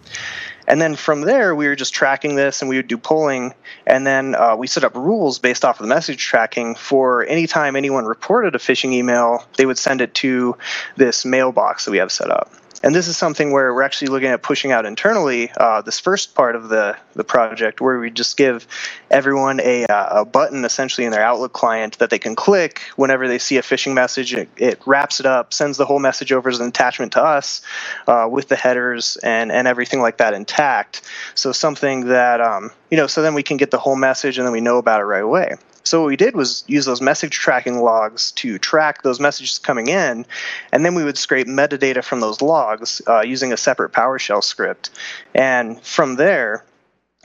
And 0.67 0.81
then 0.81 0.97
from 0.97 1.21
there, 1.21 1.55
we 1.55 1.67
were 1.67 1.77
just 1.77 1.95
tracking 1.95 2.37
this 2.37 2.63
and 2.63 2.69
we 2.69 2.77
would 2.77 2.89
do 2.89 2.97
polling. 2.97 3.55
And 3.87 4.07
then 4.07 4.35
uh, 4.35 4.57
we 4.57 4.67
set 4.67 4.85
up 4.85 4.95
rules 4.95 5.39
based 5.39 5.65
off 5.65 5.79
of 5.79 5.85
the 5.85 5.95
message 5.95 6.25
tracking 6.25 6.75
for 6.75 7.25
anytime 7.25 7.77
anyone 7.77 8.07
reported 8.07 8.55
a 8.55 8.59
phishing 8.59 8.93
email, 8.93 9.45
they 9.57 9.67
would 9.67 9.79
send 9.79 10.01
it 10.01 10.15
to 10.15 10.57
this 10.97 11.25
mailbox 11.25 11.85
that 11.85 11.91
we 11.91 11.99
have 11.99 12.11
set 12.11 12.31
up. 12.31 12.51
And 12.85 12.95
this 12.95 13.09
is 13.09 13.17
something 13.17 13.51
where 13.51 13.73
we're 13.73 13.83
actually 13.83 14.09
looking 14.09 14.29
at 14.29 14.43
pushing 14.43 14.71
out 14.71 14.85
internally 14.85 15.51
uh, 15.57 15.81
this 15.81 15.99
first 15.99 16.35
part 16.35 16.55
of 16.55 16.69
the, 16.69 16.95
the 17.15 17.25
project 17.25 17.81
where 17.81 17.99
we 17.99 18.11
just 18.11 18.37
give 18.37 18.67
everyone 19.11 19.59
a, 19.61 19.87
uh, 19.87 20.21
a 20.21 20.25
button 20.27 20.67
essentially 20.67 21.07
in 21.07 21.11
their 21.11 21.25
Outlook 21.25 21.55
client 21.55 21.99
that 21.99 22.11
they 22.11 22.19
can 22.19 22.37
click 22.37 22.83
whenever 22.97 23.27
they 23.27 23.39
see 23.39 23.57
a 23.57 23.63
phishing 23.63 23.95
message. 23.95 24.35
It, 24.35 24.51
it 24.59 24.83
wraps 24.85 25.19
it 25.19 25.25
up, 25.25 25.55
sends 25.55 25.79
the 25.79 25.87
whole 25.87 25.99
message 25.99 26.31
over 26.31 26.51
as 26.51 26.61
an 26.61 26.69
attachment 26.69 27.13
to 27.13 27.23
us 27.25 27.63
uh, 28.07 28.29
with 28.31 28.49
the 28.49 28.57
headers 28.57 29.17
and, 29.17 29.51
and 29.51 29.67
everything 29.67 30.03
like 30.03 30.19
that 30.19 30.35
intact. 30.35 31.01
So 31.35 31.53
something 31.53 32.09
that, 32.09 32.43
um, 32.43 32.71
you 32.91 32.99
know, 32.99 33.07
so 33.07 33.23
then 33.23 33.33
we 33.33 33.43
can 33.43 33.57
get 33.57 33.71
the 33.71 33.79
whole 33.79 33.97
message 33.97 34.37
and 34.37 34.47
then 34.47 34.53
we 34.53 34.61
know 34.61 34.77
about 34.77 35.01
it 35.01 35.05
right 35.05 35.23
away. 35.23 35.55
So 35.85 36.01
what 36.01 36.09
we 36.09 36.17
did 36.17 36.35
was 36.35 36.65
use 36.67 36.87
those 36.87 37.03
message 37.03 37.33
tracking 37.33 37.79
logs 37.79 38.33
to 38.33 38.59
track 38.59 39.03
those 39.03 39.21
messages 39.21 39.59
coming 39.59 39.89
in, 39.89 40.25
and 40.73 40.85
then 40.85 40.95
we 40.95 41.05
would 41.05 41.19
scrape 41.19 41.47
metadata 41.47 42.03
from 42.03 42.21
those 42.21 42.41
logs 42.41 43.03
uh, 43.07 43.23
using 43.23 43.53
a 43.53 43.57
separate 43.57 43.93
PowerShell 43.93 44.43
script. 44.43 44.91
And 45.35 45.81
from 45.83 46.17
there, 46.17 46.65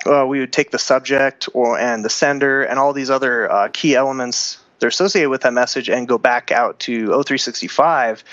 uh, 0.06 0.26
we 0.28 0.40
would 0.40 0.54
take 0.54 0.72
the 0.72 0.80
subject 0.80 1.50
or 1.54 1.80
and 1.80 2.04
the 2.04 2.10
sender 2.10 2.64
and 2.64 2.80
all 2.80 2.94
these 2.94 3.10
other 3.10 3.52
uh, 3.52 3.70
key 3.72 3.96
elements 3.96 4.59
that 4.80 4.86
are 4.86 4.90
associated 4.90 5.30
with 5.30 5.42
that 5.42 5.54
message 5.54 5.90
and 5.90 6.08
go 6.08 6.18
back 6.18 6.52
out 6.52 6.80
to 6.80 7.10
O365 7.10 8.24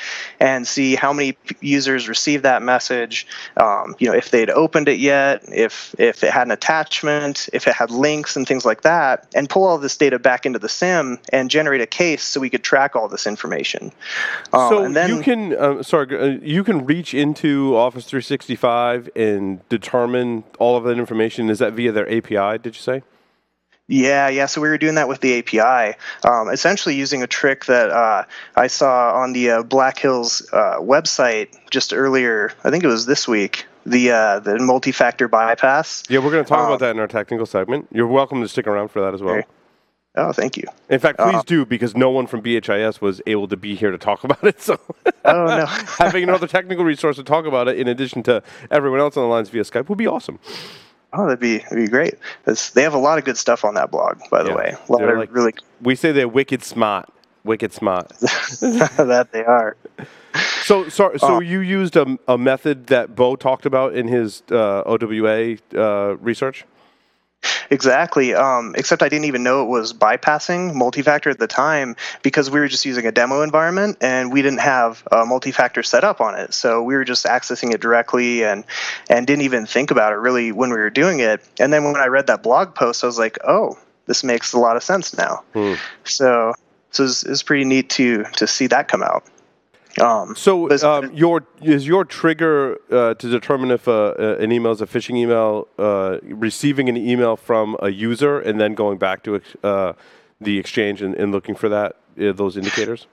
and 0.41 0.67
see 0.67 0.95
how 0.95 1.13
many 1.13 1.37
users 1.61 2.09
received 2.09 2.45
that 2.45 2.63
message. 2.63 3.27
Um, 3.57 3.95
you 3.99 4.09
know, 4.09 4.15
if 4.15 4.31
they'd 4.31 4.51
opened 4.51 4.89
it 4.89 4.99
yet, 4.99 5.45
if 5.49 5.95
if 5.99 6.23
it 6.23 6.31
had 6.31 6.47
an 6.47 6.53
attachment, 6.53 7.49
if 7.53 7.67
it 7.67 7.75
had 7.75 7.91
links 7.91 8.37
and 8.37 8.47
things 8.47 8.65
like 8.65 8.83
that, 8.83 9.27
and 9.35 9.49
pull 9.49 9.65
all 9.65 9.79
this 9.79 9.97
data 9.97 10.19
back 10.19 10.47
into 10.47 10.59
the 10.59 10.69
SIEM 10.69 11.19
and 11.33 11.51
generate 11.51 11.81
a 11.81 11.87
case 11.87 12.23
so 12.23 12.41
we 12.41 12.51
could 12.51 12.63
track 12.63 12.97
all 12.97 13.09
this 13.09 13.27
information. 13.27 13.93
Um, 14.53 14.69
so 14.69 14.83
and 14.85 14.97
then, 14.97 15.09
you 15.09 15.23
can, 15.23 15.57
uh, 15.57 15.83
sorry, 15.83 16.19
uh, 16.19 16.39
you 16.43 16.65
can 16.65 16.85
reach 16.85 17.15
into 17.15 17.77
Office 17.77 18.05
365 18.05 19.11
and 19.17 19.67
determine 19.69 20.45
all 20.59 20.77
of 20.77 20.85
that 20.85 20.99
information. 20.99 21.51
Is 21.51 21.59
that 21.59 21.73
via 21.73 21.93
their 21.93 22.11
API? 22.11 22.59
Did 22.59 22.77
you 22.77 22.83
say? 22.83 23.03
Yeah, 23.89 24.29
yeah. 24.29 24.47
So 24.47 24.61
we 24.61 24.69
were 24.69 24.79
doing 24.79 24.97
that 24.97 25.07
with 25.09 25.21
the 25.21 25.39
API, 25.39 25.97
um, 26.25 26.49
essentially 26.49 26.97
using 26.97 27.23
a 27.23 27.27
trick 27.29 27.67
that 27.67 27.91
uh, 27.91 28.25
I 28.57 28.67
saw 28.67 29.13
on 29.15 29.33
the 29.33 29.51
uh, 29.51 29.63
Black 29.63 29.99
Hills 29.99 30.47
uh, 30.53 30.79
website 30.81 31.55
just 31.71 31.93
earlier. 31.95 32.53
I 32.65 32.71
think 32.71 32.83
it 32.83 32.89
was 32.89 33.07
this 33.07 33.29
week. 33.29 33.67
The 33.85 34.11
uh, 34.11 34.41
the 34.41 34.59
multi-factor 34.59 35.29
bypass. 35.29 36.03
Yeah, 36.09 36.19
we're 36.19 36.33
going 36.33 36.43
to 36.45 36.49
talk 36.49 36.59
Um, 36.59 36.67
about 36.67 36.81
that 36.81 36.91
in 36.91 36.99
our 36.99 37.07
technical 37.07 37.47
segment. 37.47 37.87
You're 37.93 38.09
welcome 38.09 38.41
to 38.43 38.49
stick 38.49 38.67
around 38.67 38.89
for 38.89 39.01
that 39.03 39.15
as 39.15 39.23
well. 39.23 39.37
Okay. 39.37 39.47
Oh, 40.17 40.33
thank 40.33 40.57
you. 40.57 40.65
In 40.89 40.99
fact, 40.99 41.19
please 41.19 41.37
Uh, 41.37 41.43
do 41.47 41.65
because 41.67 41.95
no 41.95 42.11
one 42.11 42.27
from 42.27 42.43
BHIS 42.43 43.01
was 43.01 43.21
able 43.27 43.47
to 43.49 43.57
be 43.57 43.77
here 43.77 43.93
to 43.93 43.99
talk 43.99 44.25
about 44.25 44.43
it. 44.43 44.61
So 44.61 44.81
Oh 45.25 45.45
no. 45.47 45.67
having 45.99 46.25
another 46.25 46.49
technical 46.49 46.85
resource 46.85 47.15
to 47.17 47.23
talk 47.23 47.45
about 47.47 47.69
it 47.69 47.79
in 47.79 47.87
addition 47.87 48.25
to 48.25 48.43
everyone 48.71 48.99
else 48.99 49.17
on 49.17 49.23
the 49.23 49.29
lines 49.29 49.51
via 49.51 49.63
Skype 49.63 49.89
would 49.89 49.99
be 49.99 50.09
awesome. 50.09 50.41
Oh, 51.17 51.25
that'd 51.25 51.41
be 51.41 51.59
that'd 51.59 51.77
be 51.79 51.89
great. 51.89 52.15
They 52.75 52.83
have 52.83 52.95
a 52.95 52.99
lot 52.99 53.19
of 53.19 53.25
good 53.25 53.39
stuff 53.39 53.65
on 53.65 53.75
that 53.75 53.91
blog, 53.91 54.19
by 54.31 54.43
the 54.43 54.51
Yeah. 54.51 54.55
way. 54.57 54.75
A 54.89 54.93
lot 54.93 54.99
They're 55.01 55.13
of 55.15 55.19
like- 55.19 55.35
really 55.35 55.55
We 55.81 55.95
say 55.95 56.13
they're 56.13 56.29
wicked 56.29 56.63
smart. 56.63 57.09
Wicked 57.45 57.73
smart. 57.73 58.09
that 58.19 59.29
they 59.33 59.45
are. 59.45 59.77
So, 60.65 60.89
so, 60.89 61.13
so 61.17 61.37
Oh. 61.37 61.41
you 61.41 61.61
used 61.61 61.97
a, 61.97 62.19
a 62.27 62.37
method 62.37 62.89
that 62.89 63.15
Beau 63.15 63.37
talked 63.37 63.65
about 63.67 63.95
in 63.95 64.09
his 64.09 64.43
uh, 64.51 64.83
OWA 64.85 65.57
uh, 65.75 66.17
research? 66.17 66.65
Exactly. 67.71 68.35
Um, 68.35 68.75
except 68.77 69.03
I 69.03 69.09
didn't 69.09 69.27
even 69.27 69.43
know 69.43 69.63
it 69.63 69.69
was 69.69 69.93
bypassing 69.93 70.75
multi-factor 70.75 71.31
at 71.31 71.39
the 71.39 71.47
time 71.47 71.97
because 72.23 72.51
we 72.51 72.61
were 72.61 72.69
just 72.69 72.85
using 72.85 73.07
a 73.07 73.13
demo 73.13 73.43
environment 73.43 73.99
and 74.01 74.33
we 74.33 74.43
didn't 74.43 74.61
have 74.61 75.03
multi-factor 75.11 75.83
set 75.83 76.05
up 76.05 76.21
on 76.21 76.39
it. 76.39 76.55
So 76.55 76.83
we 76.83 76.95
were 76.95 77.05
just 77.05 77.25
accessing 77.25 77.73
it 77.73 77.81
directly 77.81 78.45
and 78.45 78.65
and 79.09 79.27
didn't 79.27 79.43
even 79.43 79.67
think 79.67 79.91
about 79.91 80.13
it 80.13 80.17
really 80.17 80.53
when 80.53 80.71
we 80.71 80.77
were 80.77 80.91
doing 80.91 81.21
it. 81.21 81.43
And 81.59 81.73
then 81.73 81.85
when 81.85 81.97
I 81.97 82.07
read 82.07 82.27
that 82.29 82.43
blog 82.43 82.75
post, 82.75 83.05
I 83.05 83.07
was 83.07 83.19
like, 83.19 83.39
oh, 83.45 83.79
this 84.07 84.25
makes 84.25 84.53
a 84.53 84.59
lot 84.59 84.77
of 84.77 84.83
sense 84.83 85.17
now. 85.17 85.43
Hmm. 85.53 85.75
So 86.05 86.55
so 86.91 87.05
it's, 87.05 87.25
it's 87.25 87.43
pretty 87.43 87.65
neat 87.65 87.91
to 87.91 88.25
to 88.37 88.47
see 88.47 88.67
that 88.69 88.89
come 88.89 89.03
out. 89.03 89.25
Um, 90.01 90.35
So, 90.37 90.69
um, 90.83 91.13
your 91.15 91.45
is 91.63 91.87
your 91.87 92.05
trigger 92.05 92.77
uh, 92.91 93.15
to 93.15 93.31
determine 93.31 93.71
if 93.71 93.89
uh, 93.89 93.93
uh, 94.19 94.37
an 94.39 94.53
email 94.53 94.73
is 94.73 94.81
a 94.81 94.87
phishing 94.87 95.17
email, 95.17 95.69
uh, 95.79 96.19
receiving 96.23 96.89
an 96.89 96.97
email 96.97 97.37
from 97.37 97.77
a 97.81 97.89
user 97.91 98.39
and 98.41 98.61
then 98.61 98.75
going 98.75 98.99
back 98.99 99.23
to 99.25 99.41
uh, 99.65 99.93
the 100.41 100.59
exchange 100.59 101.01
and, 101.03 101.15
and 101.15 101.33
looking 101.33 101.55
for 101.55 101.69
that 101.71 101.97
uh, 102.21 102.33
those 102.33 102.57
indicators? 102.57 103.07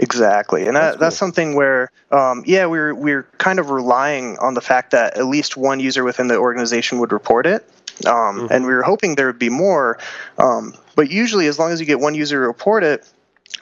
Exactly, 0.00 0.66
and 0.66 0.76
That's 0.76 0.94
that, 0.94 1.00
that's 1.00 1.14
cool. 1.16 1.26
something 1.26 1.54
where, 1.56 1.90
um, 2.12 2.44
yeah, 2.46 2.66
we're 2.66 2.94
we're 2.94 3.24
kind 3.38 3.58
of 3.58 3.70
relying 3.70 4.38
on 4.38 4.54
the 4.54 4.60
fact 4.60 4.92
that 4.92 5.16
at 5.18 5.26
least 5.26 5.56
one 5.56 5.80
user 5.80 6.04
within 6.04 6.28
the 6.28 6.36
organization 6.36 6.98
would 7.00 7.12
report 7.12 7.46
it. 7.46 7.68
um, 8.06 8.12
Mhm. 8.46 8.50
and 8.52 8.64
we 8.64 8.72
were 8.72 8.84
hoping 8.84 9.16
there 9.16 9.26
would 9.26 9.40
be 9.40 9.48
more. 9.50 9.98
Um, 10.38 10.72
but 10.94 11.10
usually, 11.10 11.48
as 11.48 11.58
long 11.58 11.72
as 11.72 11.80
you 11.80 11.86
get 11.86 11.98
one 11.98 12.14
user 12.14 12.36
to 12.40 12.46
report 12.46 12.84
it, 12.84 13.04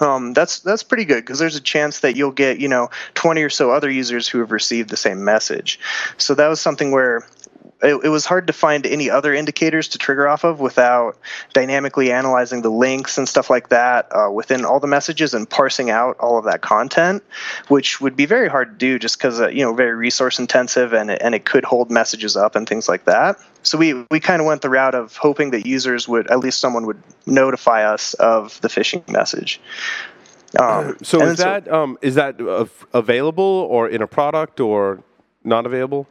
um, 0.00 0.32
that's 0.32 0.60
that's 0.60 0.82
pretty 0.82 1.04
good 1.04 1.22
because 1.22 1.38
there's 1.38 1.56
a 1.56 1.60
chance 1.60 2.00
that 2.00 2.16
you'll 2.16 2.32
get 2.32 2.60
you 2.60 2.68
know 2.68 2.90
20 3.14 3.42
or 3.42 3.50
so 3.50 3.70
other 3.70 3.90
users 3.90 4.28
who 4.28 4.40
have 4.40 4.52
received 4.52 4.90
the 4.90 4.96
same 4.96 5.24
message. 5.24 5.80
So 6.18 6.34
that 6.34 6.48
was 6.48 6.60
something 6.60 6.90
where 6.90 7.26
it, 7.82 8.04
it 8.04 8.08
was 8.08 8.24
hard 8.24 8.46
to 8.46 8.52
find 8.52 8.86
any 8.86 9.10
other 9.10 9.34
indicators 9.34 9.88
to 9.88 9.98
trigger 9.98 10.26
off 10.26 10.44
of 10.44 10.60
without 10.60 11.18
dynamically 11.52 12.10
analyzing 12.10 12.62
the 12.62 12.70
links 12.70 13.18
and 13.18 13.28
stuff 13.28 13.50
like 13.50 13.68
that 13.68 14.08
uh, 14.12 14.30
within 14.30 14.64
all 14.64 14.80
the 14.80 14.86
messages 14.86 15.34
and 15.34 15.48
parsing 15.48 15.90
out 15.90 16.16
all 16.18 16.38
of 16.38 16.44
that 16.46 16.62
content, 16.62 17.22
which 17.68 18.00
would 18.00 18.16
be 18.16 18.24
very 18.24 18.48
hard 18.48 18.72
to 18.72 18.76
do 18.78 18.98
just 18.98 19.18
because 19.18 19.40
uh, 19.40 19.48
you 19.48 19.62
know 19.62 19.74
very 19.74 19.94
resource 19.94 20.38
intensive 20.38 20.94
and 20.94 21.10
it, 21.10 21.20
and 21.22 21.34
it 21.34 21.44
could 21.44 21.64
hold 21.64 21.90
messages 21.90 22.36
up 22.36 22.56
and 22.56 22.68
things 22.68 22.88
like 22.88 23.04
that. 23.04 23.36
So 23.62 23.76
we 23.76 24.06
we 24.10 24.20
kind 24.20 24.40
of 24.40 24.46
went 24.46 24.62
the 24.62 24.70
route 24.70 24.94
of 24.94 25.16
hoping 25.16 25.50
that 25.50 25.66
users 25.66 26.08
would 26.08 26.30
at 26.30 26.38
least 26.38 26.60
someone 26.60 26.86
would 26.86 27.02
notify 27.26 27.84
us 27.84 28.14
of 28.14 28.58
the 28.62 28.68
phishing 28.68 29.06
message. 29.08 29.60
Um, 30.58 30.96
So 31.02 31.20
is 31.20 31.38
that 31.38 31.70
um, 31.70 31.98
is 32.00 32.14
that 32.14 32.40
av- 32.40 32.86
available 32.94 33.66
or 33.68 33.88
in 33.88 34.00
a 34.00 34.06
product 34.06 34.60
or 34.60 35.02
not 35.44 35.66
available? 35.66 36.06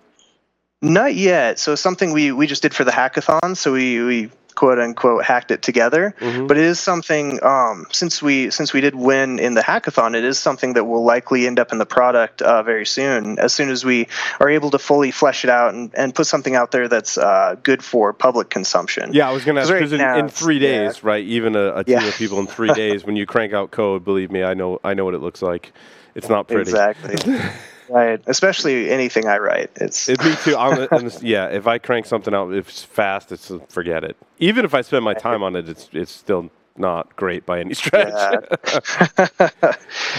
Not 0.82 1.16
yet. 1.16 1.60
So 1.60 1.76
something 1.76 2.12
we 2.12 2.32
we 2.32 2.48
just 2.48 2.62
did 2.62 2.74
for 2.74 2.84
the 2.84 2.92
hackathon. 2.92 3.58
So 3.58 3.74
we 3.74 4.04
we 4.04 4.30
quote 4.56 4.80
unquote 4.80 5.24
hacked 5.24 5.52
it 5.52 5.62
together. 5.62 6.16
Mhm. 6.20 6.48
But 6.48 6.58
it 6.58 6.64
is 6.64 6.80
something 6.80 7.44
um, 7.44 7.86
since 7.92 8.22
we 8.22 8.50
since 8.52 8.72
we 8.72 8.82
did 8.82 8.96
win 8.96 9.40
in 9.40 9.54
the 9.54 9.62
hackathon, 9.62 10.16
it 10.16 10.24
is 10.24 10.40
something 10.40 10.74
that 10.74 10.86
will 10.86 11.04
likely 11.04 11.46
end 11.48 11.60
up 11.60 11.72
in 11.72 11.78
the 11.78 11.86
product 11.86 12.42
uh, 12.42 12.64
very 12.64 12.86
soon. 12.86 13.38
As 13.40 13.54
soon 13.54 13.70
as 13.70 13.84
we 13.84 14.08
are 14.40 14.50
able 14.50 14.72
to 14.72 14.80
fully 14.80 15.12
flesh 15.12 15.44
it 15.44 15.50
out 15.50 15.74
and, 15.74 15.92
and 15.96 16.16
put 16.16 16.28
something 16.28 16.56
out 16.56 16.72
there 16.72 16.88
that's 16.88 17.18
uh, 17.18 17.56
good 17.64 17.84
for 17.84 18.14
public 18.14 18.50
consumption. 18.50 19.14
Yeah, 19.14 19.30
I 19.30 19.34
was 19.34 19.44
going 19.44 19.56
to 19.56 19.62
ask 19.62 19.72
right 19.72 19.80
because 19.80 19.94
in, 19.94 20.00
now 20.00 20.18
in 20.18 20.30
three 20.30 20.60
yeah. 20.60 20.86
days, 20.86 21.04
right? 21.04 21.24
Even 21.26 21.56
a, 21.56 21.78
a 21.78 21.84
team 21.84 22.00
Yeah. 22.00 22.08
of 22.08 22.16
people 22.16 22.40
in 22.40 22.48
three 22.48 22.74
days, 22.84 23.04
when 23.04 23.16
you 23.16 23.26
crank 23.26 23.54
out 23.54 23.72
code, 23.72 24.06
believe 24.06 24.32
me, 24.32 24.44
I 24.44 24.54
know 24.54 24.80
I 24.84 24.94
know 24.94 25.04
what 25.06 25.16
it 25.16 25.22
looks 25.22 25.42
like. 25.42 25.74
It's 26.16 26.30
not 26.30 26.48
pretty. 26.48 26.62
Exactly. 26.62 27.16
right. 27.90 28.22
Especially 28.28 28.90
anything 28.90 29.28
I 29.28 29.38
write. 29.38 29.72
It's 29.76 30.10
It, 30.10 30.24
me 30.24 30.36
too. 30.44 30.58
I'm, 30.58 30.88
I'm 30.92 31.12
yeah, 31.22 31.48
if 31.48 31.68
I 31.68 31.78
crank 31.78 32.06
something 32.06 32.34
out, 32.34 32.54
if 32.54 32.70
it's 32.70 32.84
fast, 32.84 33.32
it's 33.32 33.52
forget 33.70 34.04
it. 34.04 34.18
Even 34.40 34.66
if 34.66 34.74
I 34.74 34.82
spend 34.82 35.06
my 35.06 35.14
time 35.14 35.44
on 35.44 35.56
it, 35.56 35.70
it's 35.70 35.90
it's 35.94 36.12
still 36.12 36.50
not 36.78 37.16
great 37.16 37.46
by 37.46 37.60
any 37.60 37.74
stretch. 37.74 38.12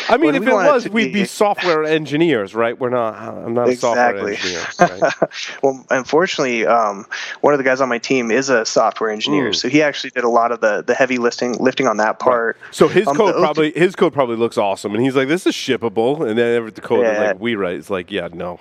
I 0.08 0.16
mean, 0.16 0.26
Well, 0.26 0.34
if 0.34 0.40
we 0.40 0.46
it 0.48 0.52
want 0.52 0.68
it 0.68 0.72
was, 0.72 0.88
we'd 0.88 1.12
be 1.12 1.20
be- 1.20 1.24
software 1.24 1.84
engineers, 1.84 2.54
right? 2.54 2.78
We're 2.78 2.90
not. 2.90 3.14
I'm 3.16 3.54
not 3.54 3.68
a 3.68 3.76
software 3.76 4.28
engineer. 4.30 4.64
Right? 4.80 5.12
well, 5.62 5.84
unfortunately, 5.90 6.66
um, 6.66 7.06
one 7.40 7.52
of 7.54 7.58
the 7.58 7.64
guys 7.64 7.80
on 7.80 7.88
my 7.88 7.98
team 7.98 8.30
is 8.30 8.48
a 8.48 8.64
software 8.64 9.10
engineer, 9.10 9.50
Mm. 9.50 9.54
so 9.54 9.68
he 9.68 9.82
actually 9.82 10.10
did 10.10 10.24
a 10.24 10.28
lot 10.28 10.50
of 10.52 10.60
the 10.60 10.82
the 10.82 10.94
heavy 10.94 11.18
lifting 11.18 11.52
lifting 11.58 11.86
on 11.86 11.98
that 11.98 12.18
part. 12.18 12.56
So 12.70 12.88
his 12.88 13.06
Um, 13.06 13.16
code 13.16 13.34
the- 13.34 13.40
probably 13.40 13.72
his 13.72 13.94
code 13.94 14.12
probably 14.12 14.36
looks 14.36 14.56
awesome, 14.56 14.94
and 14.94 15.04
he's 15.04 15.14
like, 15.16 15.28
"This 15.28 15.46
is 15.46 15.54
shippable." 15.54 16.26
And 16.26 16.38
then 16.38 16.56
every 16.56 16.70
the 16.70 16.80
code 16.80 17.04
that, 17.04 17.14
Yeah. 17.20 17.26
like 17.28 17.40
we 17.40 17.54
write, 17.54 17.74
it's 17.76 17.90
like, 17.90 18.10
"Yeah, 18.10 18.28
no." 18.32 18.58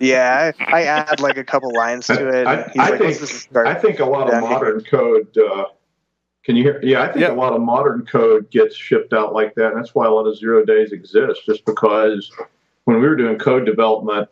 yeah, 0.00 0.52
I, 0.60 0.80
I 0.80 0.82
add 0.84 1.20
like 1.20 1.36
a 1.36 1.44
couple 1.44 1.72
lines 1.74 2.06
to 2.06 2.28
it. 2.28 2.46
I, 2.46 2.62
he's 2.64 2.76
I 2.76 2.90
like, 2.90 3.00
think 3.00 3.18
"This 3.18 3.22
is. 3.22 3.48
I 3.54 3.74
think 3.74 4.00
a 4.00 4.04
lot 4.06 4.28
of 4.28 4.32
Yeah, 4.32 4.38
I 4.38 4.40
think- 4.40 4.50
modern 4.52 4.80
code. 4.84 5.36
Uh, 5.36 5.64
can 6.46 6.54
you 6.56 6.62
hear? 6.62 6.80
Yeah, 6.82 7.02
I 7.02 7.06
think 7.08 7.20
Yeah. 7.22 7.32
a 7.32 7.34
lot 7.34 7.52
of 7.52 7.60
modern 7.60 8.06
code 8.06 8.48
gets 8.50 8.74
shipped 8.76 9.12
out 9.12 9.34
like 9.34 9.54
that, 9.56 9.72
and 9.72 9.76
that's 9.76 9.94
why 9.96 10.06
a 10.06 10.10
lot 10.10 10.26
of 10.26 10.36
zero 10.38 10.64
days 10.64 10.92
exist. 10.92 11.44
Just 11.44 11.64
because 11.64 12.30
when 12.84 13.00
we 13.00 13.06
were 13.06 13.16
doing 13.16 13.36
code 13.36 13.66
development, 13.66 14.28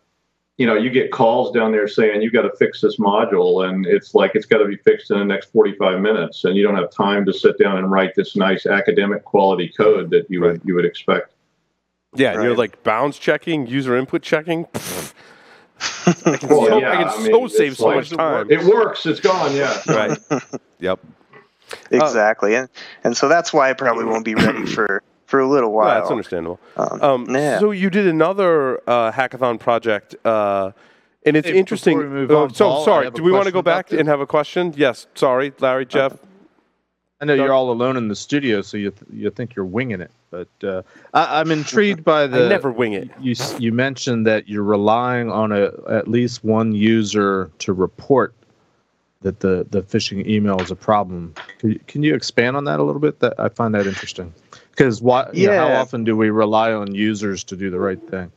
you 0.57 0.65
know, 0.67 0.77
you 0.77 0.89
get 0.91 1.11
calls 1.11 1.51
down 1.51 1.73
there 1.73 1.89
saying 1.89 2.23
you 2.23 2.31
got 2.31 2.43
to 2.43 2.53
fix 2.57 2.81
this 2.81 2.99
module, 2.99 3.69
and 3.69 3.85
it's 3.85 4.15
like 4.15 4.31
it's 4.37 4.47
got 4.47 4.59
to 4.59 4.65
be 4.67 4.77
fixed 4.77 5.11
in 5.11 5.19
the 5.19 5.25
next 5.25 5.51
forty-five 5.51 6.01
minutes, 6.01 6.45
and 6.45 6.57
you 6.57 6.63
don't 6.63 6.77
have 6.77 6.91
time 6.93 7.25
to 7.27 7.33
sit 7.33 7.59
down 7.59 7.77
and 7.79 7.91
write 7.91 8.15
this 8.15 8.37
nice 8.37 8.65
academic 8.65 9.25
quality 9.25 9.69
code 9.77 10.11
that 10.11 10.31
you 10.31 10.41
would 10.41 10.61
you 10.65 10.77
would 10.77 10.85
expect. 10.85 11.33
Yeah, 12.15 12.35
and 12.35 12.45
you're 12.45 12.55
like 12.57 12.81
bounds 12.85 13.19
checking, 13.19 13.67
user 13.67 13.97
input 13.97 14.23
checking. 14.23 14.69
I 16.07 16.13
can, 16.37 16.49
Well, 16.49 16.67
so, 16.69 16.79
yeah, 16.79 16.93
I 16.93 16.97
can 17.03 17.09
I 17.09 17.23
mean, 17.25 17.33
so 17.33 17.49
save 17.49 17.77
so 17.77 17.87
like- 17.87 17.97
much 17.97 18.11
time. 18.11 18.49
It 18.53 18.63
works. 18.63 19.05
It's 19.07 19.19
gone. 19.19 19.57
Yeah. 19.57 19.77
right. 19.89 20.17
Yep. 20.79 21.01
Exactly, 21.91 22.55
and 22.55 22.69
and 23.05 23.17
so 23.17 23.29
that's 23.29 23.53
why 23.53 23.71
I 23.71 23.73
probably 23.73 24.05
won't 24.05 24.25
be 24.25 24.35
ready 24.47 24.67
for 24.67 25.03
for 25.27 25.41
a 25.41 25.49
little 25.49 25.73
Well, 25.73 25.87
while. 25.87 25.99
that's 26.01 26.11
understandable. 26.11 26.61
Um, 26.77 27.03
Um, 27.03 27.27
yeah. 27.35 27.59
So 27.59 27.71
you 27.71 27.91
did 27.91 28.07
another 28.07 28.79
uh, 28.89 29.11
hackathon 29.11 29.59
project, 29.59 30.15
uh, 30.25 30.73
and 31.25 31.37
it's 31.37 31.49
Hey, 31.49 31.57
interesting. 31.59 31.99
we 31.99 32.05
move 32.05 32.31
oh, 32.31 32.45
on, 32.45 32.55
so 32.55 32.67
Paul, 32.69 32.85
sorry. 32.85 33.11
Do 33.11 33.23
we 33.23 33.33
want 33.33 33.47
to 33.47 33.53
go 33.53 33.63
back 33.63 33.93
and 33.93 34.07
have 34.09 34.21
a 34.21 34.27
question? 34.27 34.75
Yes. 34.77 35.07
Sorry, 35.15 35.53
Larry, 35.61 35.87
Jeff. 35.87 36.17
I 37.21 37.27
know 37.27 37.33
you're 37.35 37.53
all 37.55 37.71
alone 37.71 37.97
in 37.97 38.09
the 38.09 38.17
studio, 38.17 38.61
so 38.61 38.77
you 38.77 38.91
th- 38.91 39.11
you 39.11 39.31
think 39.31 39.55
you're 39.57 39.65
winging 39.65 40.03
it, 40.03 40.11
but 40.31 40.49
uh, 40.63 40.83
I, 41.15 41.41
I'm 41.41 41.51
intrigued 41.51 42.05
by 42.15 42.27
the. 42.27 42.45
I 42.47 42.49
never 42.49 42.71
wing 42.71 42.93
it. 42.93 43.09
You 43.19 43.35
you 43.59 43.73
mentioned 43.73 44.27
that 44.27 44.47
you're 44.47 44.65
relying 44.65 45.31
on 45.31 45.51
a 45.53 45.71
at 45.89 46.07
least 46.07 46.45
one 46.45 46.75
user 46.75 47.51
to 47.61 47.73
report 47.73 48.35
that 49.25 49.41
the 49.41 49.67
the 49.71 49.83
phishing 49.83 50.27
email 50.27 50.61
is 50.61 50.71
a 50.71 50.77
problem. 50.77 51.35
Can 51.59 52.03
you, 52.03 52.15
expand 52.15 52.57
on 52.57 52.65
that 52.65 52.79
a 52.79 52.83
little 52.85 53.01
bit? 53.01 53.19
That 53.21 53.35
I 53.39 53.49
find 53.49 53.75
that 53.75 53.87
interesting 53.87 54.33
because 54.71 55.03
why? 55.03 55.31
you 55.33 55.49
know, 55.49 55.57
how 55.57 55.73
often 55.81 56.05
do 56.05 56.17
we 56.17 56.31
rely 56.31 56.73
on 56.73 56.95
users 56.95 57.43
to 57.45 57.57
do 57.57 57.71
the 57.71 57.81
right 57.81 58.01
thing? 58.01 58.31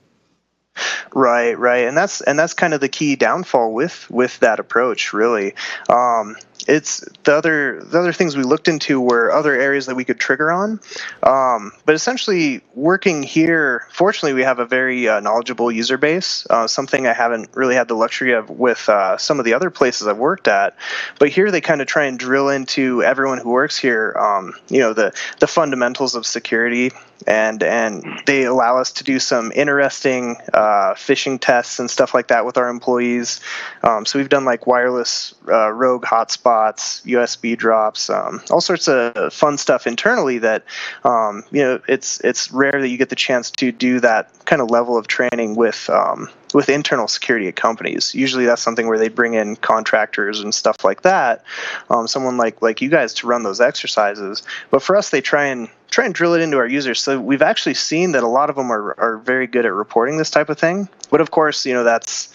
Right, 1.13 1.58
right, 1.58 1.88
and 1.88 1.97
that's 1.97 2.21
and 2.21 2.39
that's 2.39 2.54
kind 2.54 2.73
of 2.73 2.80
the 2.80 2.89
key 2.89 3.15
downfall 3.15 3.73
with 3.73 4.10
with 4.10 4.39
that 4.39 4.60
approach. 4.60 5.13
Really, 5.13 5.56
um, 5.89 6.36
it's 6.67 7.04
the 7.24 7.34
other 7.34 7.82
the 7.82 8.00
other 8.00 8.13
things 8.13 8.36
we 8.36 8.43
looked 8.43 8.67
into 8.67 9.00
were 9.00 9.32
other 9.32 9.54
areas 9.54 9.86
that 9.86 9.96
we 9.96 10.04
could 10.04 10.20
trigger 10.20 10.52
on, 10.52 10.80
um, 11.24 11.72
but 11.86 11.96
essentially 11.96 12.62
working 12.76 13.24
here. 13.24 13.88
Fortunately, 13.91 14.34
we 14.34 14.43
have 14.43 14.60
a 14.60 14.65
very 14.65 15.08
uh, 15.08 15.20
knowledgeable 15.20 15.72
user 15.72 15.98
base. 15.98 16.46
Uh, 16.50 16.67
something 16.67 17.08
I 17.08 17.13
haven't 17.13 17.50
really 17.56 17.76
had 17.76 17.88
the 17.88 17.96
luxury 17.96 18.34
of 18.34 18.50
with 18.50 18.88
uh, 18.89 19.17
some 19.17 19.39
of 19.39 19.46
the 19.46 19.54
other 19.54 19.70
places 19.70 20.08
I've 20.08 20.17
worked 20.17 20.48
at. 20.48 20.76
But 21.20 21.30
here 21.30 21.52
they 21.52 21.62
kind 21.62 21.82
of 21.82 21.88
try 21.88 22.06
and 22.06 22.17
drill 22.17 22.50
into 22.50 23.04
everyone 23.04 23.39
who 23.39 23.50
works 23.50 23.78
here. 23.78 24.15
Um, 24.17 24.54
you 24.70 24.80
know 24.80 24.93
the 24.93 25.13
the 25.39 25.48
fundamentals 25.48 26.15
of 26.15 26.26
security 26.26 26.91
and 27.26 27.63
and 27.63 28.22
they 28.26 28.43
allow 28.43 28.78
us 28.78 28.91
to 28.93 29.04
do 29.04 29.20
some 29.20 29.52
interesting 29.56 30.38
uh, 30.54 30.93
phishing 30.93 31.39
tests 31.39 31.80
and 31.80 31.89
stuff 31.89 32.13
like 32.13 32.28
that 32.28 32.46
with 32.46 32.58
our 32.58 32.70
employees. 32.70 33.39
Um, 33.84 34.06
so 34.06 34.20
we've 34.20 34.30
done 34.30 34.46
like 34.46 34.67
wireless 34.67 35.34
uh, 35.48 35.72
rogue 35.72 36.04
hotspots, 36.04 36.46
USB 36.47 37.57
drops, 37.57 38.10
um, 38.10 38.41
all 38.49 38.62
sorts 38.62 38.88
of 38.88 39.33
fun 39.33 39.57
stuff 39.57 39.88
internally. 39.88 40.38
That 40.39 40.63
um, 41.03 41.43
you 41.51 41.62
know, 41.62 41.81
it's 41.88 42.19
it's 42.21 42.51
rare 42.51 42.79
that 42.79 42.88
you 42.88 42.97
get 42.97 43.10
the 43.10 43.15
chance 43.15 43.51
to 43.51 43.71
do 43.71 43.99
that 43.99 44.31
kind 44.45 44.62
of 44.62 44.69
level 44.71 44.97
of 44.97 45.07
training 45.07 45.55
with. 45.55 45.89
Um, 45.89 46.29
with 46.53 46.69
internal 46.69 47.10
security 47.10 47.49
at 47.49 47.57
companies, 47.57 48.15
usually 48.15 48.45
that's 48.45 48.62
something 48.62 48.88
where 48.88 48.97
they 48.97 49.10
bring 49.10 49.33
in 49.33 49.57
contractors 49.57 50.39
and 50.39 50.55
stuff 50.55 50.77
like 50.86 51.01
that. 51.01 51.43
Um, 51.89 52.07
someone 52.07 52.38
like 52.38 52.62
like 52.62 52.81
you 52.81 52.89
guys 52.89 53.13
to 53.15 53.27
run 53.27 53.43
those 53.43 53.60
exercises. 53.60 54.43
But 54.71 54.81
for 54.81 54.95
us, 54.95 55.10
they 55.10 55.19
try 55.19 55.47
and 55.47 55.67
try 55.89 56.05
and 56.05 56.13
drill 56.13 56.33
it 56.33 56.41
into 56.41 56.57
our 56.57 56.67
users. 56.67 57.01
So 57.01 57.19
we've 57.19 57.41
actually 57.41 57.73
seen 57.73 58.13
that 58.13 58.23
a 58.23 58.27
lot 58.27 58.49
of 58.49 58.55
them 58.55 58.71
are, 58.71 58.95
are 58.99 59.17
very 59.17 59.47
good 59.47 59.65
at 59.65 59.73
reporting 59.73 60.17
this 60.17 60.29
type 60.29 60.49
of 60.49 60.57
thing. 60.57 60.88
But 61.10 61.21
of 61.21 61.31
course, 61.31 61.65
you 61.65 61.73
know, 61.73 61.83
that's 61.83 62.29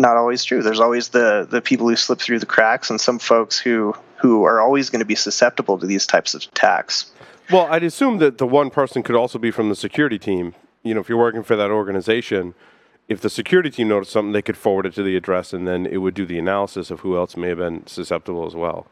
not 0.00 0.16
always 0.16 0.44
true. 0.44 0.62
There's 0.62 0.80
always 0.80 1.08
the 1.10 1.46
the 1.48 1.60
people 1.60 1.88
who 1.88 1.96
slip 1.96 2.20
through 2.20 2.38
the 2.38 2.46
cracks 2.46 2.90
and 2.90 3.00
some 3.00 3.18
folks 3.18 3.58
who 3.58 3.94
who 4.16 4.44
are 4.44 4.60
always 4.60 4.90
going 4.90 5.00
to 5.00 5.06
be 5.06 5.14
susceptible 5.14 5.78
to 5.78 5.86
these 5.86 6.06
types 6.06 6.34
of 6.34 6.42
attacks. 6.42 7.10
Well, 7.50 7.66
I'd 7.70 7.82
assume 7.82 8.18
that 8.18 8.38
the 8.38 8.46
one 8.46 8.70
person 8.70 9.02
could 9.02 9.16
also 9.16 9.38
be 9.38 9.50
from 9.50 9.68
the 9.68 9.74
security 9.74 10.18
team. 10.18 10.54
You 10.82 10.94
know, 10.94 11.00
if 11.00 11.08
you're 11.08 11.18
working 11.18 11.42
for 11.42 11.56
that 11.56 11.70
organization, 11.70 12.54
if 13.08 13.20
the 13.20 13.30
security 13.30 13.70
team 13.70 13.88
noticed 13.88 14.12
something, 14.12 14.32
they 14.32 14.42
could 14.42 14.56
forward 14.56 14.86
it 14.86 14.94
to 14.94 15.02
the 15.02 15.16
address, 15.16 15.52
and 15.52 15.66
then 15.66 15.84
it 15.84 15.98
would 15.98 16.14
do 16.14 16.24
the 16.24 16.38
analysis 16.38 16.90
of 16.90 17.00
who 17.00 17.16
else 17.16 17.36
may 17.36 17.48
have 17.48 17.58
been 17.58 17.86
susceptible 17.86 18.46
as 18.46 18.54
well. 18.54 18.86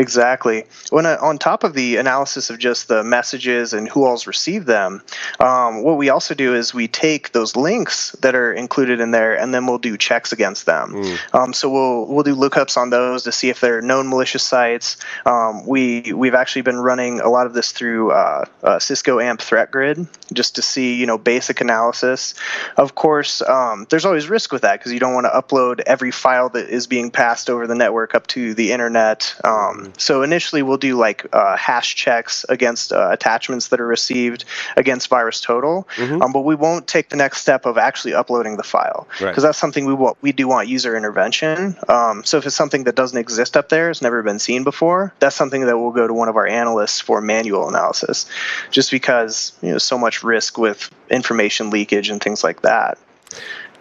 Exactly. 0.00 0.64
When 0.88 1.04
uh, 1.04 1.18
on 1.20 1.38
top 1.38 1.62
of 1.62 1.74
the 1.74 1.96
analysis 1.96 2.48
of 2.48 2.58
just 2.58 2.88
the 2.88 3.04
messages 3.04 3.74
and 3.74 3.86
who 3.86 4.06
all's 4.06 4.26
received 4.26 4.66
them, 4.66 5.02
um, 5.38 5.82
what 5.82 5.98
we 5.98 6.08
also 6.08 6.34
do 6.34 6.54
is 6.54 6.72
we 6.72 6.88
take 6.88 7.32
those 7.32 7.54
links 7.54 8.12
that 8.22 8.34
are 8.34 8.50
included 8.50 9.00
in 9.00 9.10
there, 9.10 9.38
and 9.38 9.52
then 9.52 9.66
we'll 9.66 9.78
do 9.78 9.98
checks 9.98 10.32
against 10.32 10.64
them. 10.64 10.94
Um, 11.34 11.52
so 11.52 11.68
we'll 11.68 12.06
we'll 12.06 12.22
do 12.24 12.34
lookups 12.34 12.78
on 12.78 12.88
those 12.88 13.24
to 13.24 13.32
see 13.32 13.50
if 13.50 13.60
they're 13.60 13.82
known 13.82 14.08
malicious 14.08 14.42
sites. 14.42 14.96
Um, 15.26 15.66
we 15.66 16.14
we've 16.14 16.34
actually 16.34 16.62
been 16.62 16.78
running 16.78 17.20
a 17.20 17.28
lot 17.28 17.46
of 17.46 17.52
this 17.52 17.72
through 17.72 18.12
uh, 18.12 18.46
uh, 18.62 18.78
Cisco 18.78 19.20
AMP 19.20 19.42
Threat 19.42 19.70
Grid 19.70 20.08
just 20.32 20.54
to 20.56 20.62
see 20.62 20.94
you 20.94 21.04
know 21.04 21.18
basic 21.18 21.60
analysis. 21.60 22.34
Of 22.78 22.94
course, 22.94 23.42
um, 23.42 23.86
there's 23.90 24.06
always 24.06 24.30
risk 24.30 24.50
with 24.50 24.62
that 24.62 24.78
because 24.78 24.92
you 24.92 25.00
don't 25.00 25.12
want 25.12 25.26
to 25.26 25.30
upload 25.30 25.80
every 25.80 26.10
file 26.10 26.48
that 26.50 26.70
is 26.70 26.86
being 26.86 27.10
passed 27.10 27.50
over 27.50 27.66
the 27.66 27.74
network 27.74 28.14
up 28.14 28.26
to 28.28 28.54
the 28.54 28.72
internet. 28.72 29.34
Um, 29.70 29.92
so 29.96 30.22
initially, 30.22 30.62
we'll 30.62 30.76
do 30.76 30.96
like 30.96 31.26
uh, 31.32 31.56
hash 31.56 31.94
checks 31.94 32.44
against 32.48 32.92
uh, 32.92 33.08
attachments 33.10 33.68
that 33.68 33.80
are 33.80 33.86
received 33.86 34.44
against 34.76 35.10
VirusTotal, 35.10 35.86
Mhm. 35.96 36.22
um, 36.22 36.32
but 36.32 36.40
we 36.40 36.54
won't 36.54 36.86
take 36.86 37.08
the 37.08 37.16
next 37.16 37.40
step 37.40 37.66
of 37.66 37.78
actually 37.78 38.14
uploading 38.14 38.56
the 38.56 38.62
file 38.62 39.06
Right. 39.20 39.28
because 39.28 39.42
that's 39.42 39.58
something 39.58 39.86
we 39.86 39.94
want. 39.94 40.16
We 40.20 40.32
do 40.32 40.48
want 40.48 40.68
user 40.68 40.96
intervention. 40.96 41.76
Um, 41.88 42.24
so 42.24 42.36
if 42.38 42.46
it's 42.46 42.56
something 42.56 42.84
that 42.84 42.94
doesn't 42.94 43.18
exist 43.18 43.56
up 43.56 43.68
there, 43.68 43.90
it's 43.90 44.02
never 44.02 44.22
been 44.22 44.38
seen 44.38 44.64
before, 44.64 45.12
that's 45.20 45.36
something 45.36 45.66
that 45.66 45.76
will 45.78 45.92
go 45.92 46.06
to 46.06 46.14
one 46.14 46.28
of 46.28 46.36
our 46.36 46.46
analysts 46.46 47.00
for 47.00 47.20
manual 47.20 47.68
analysis, 47.68 48.26
just 48.70 48.90
because 48.90 49.52
you 49.62 49.72
know 49.72 49.78
so 49.78 49.98
much 49.98 50.22
risk 50.22 50.58
with 50.58 50.90
information 51.10 51.70
leakage 51.70 52.10
and 52.10 52.22
things 52.22 52.42
like 52.44 52.62
that. 52.62 52.98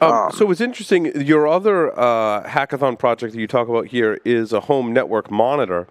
Um, 0.01 0.11
Um, 0.11 0.31
so 0.31 0.49
it's 0.51 0.61
interesting. 0.61 1.05
Your 1.21 1.47
other 1.47 1.97
uh, 1.97 2.43
hackathon 2.47 2.97
project 2.97 3.33
that 3.33 3.39
you 3.39 3.47
talk 3.47 3.67
about 3.67 3.87
here 3.87 4.19
is 4.25 4.53
a 4.53 4.61
home 4.61 4.93
network 4.93 5.29
monitor. 5.29 5.87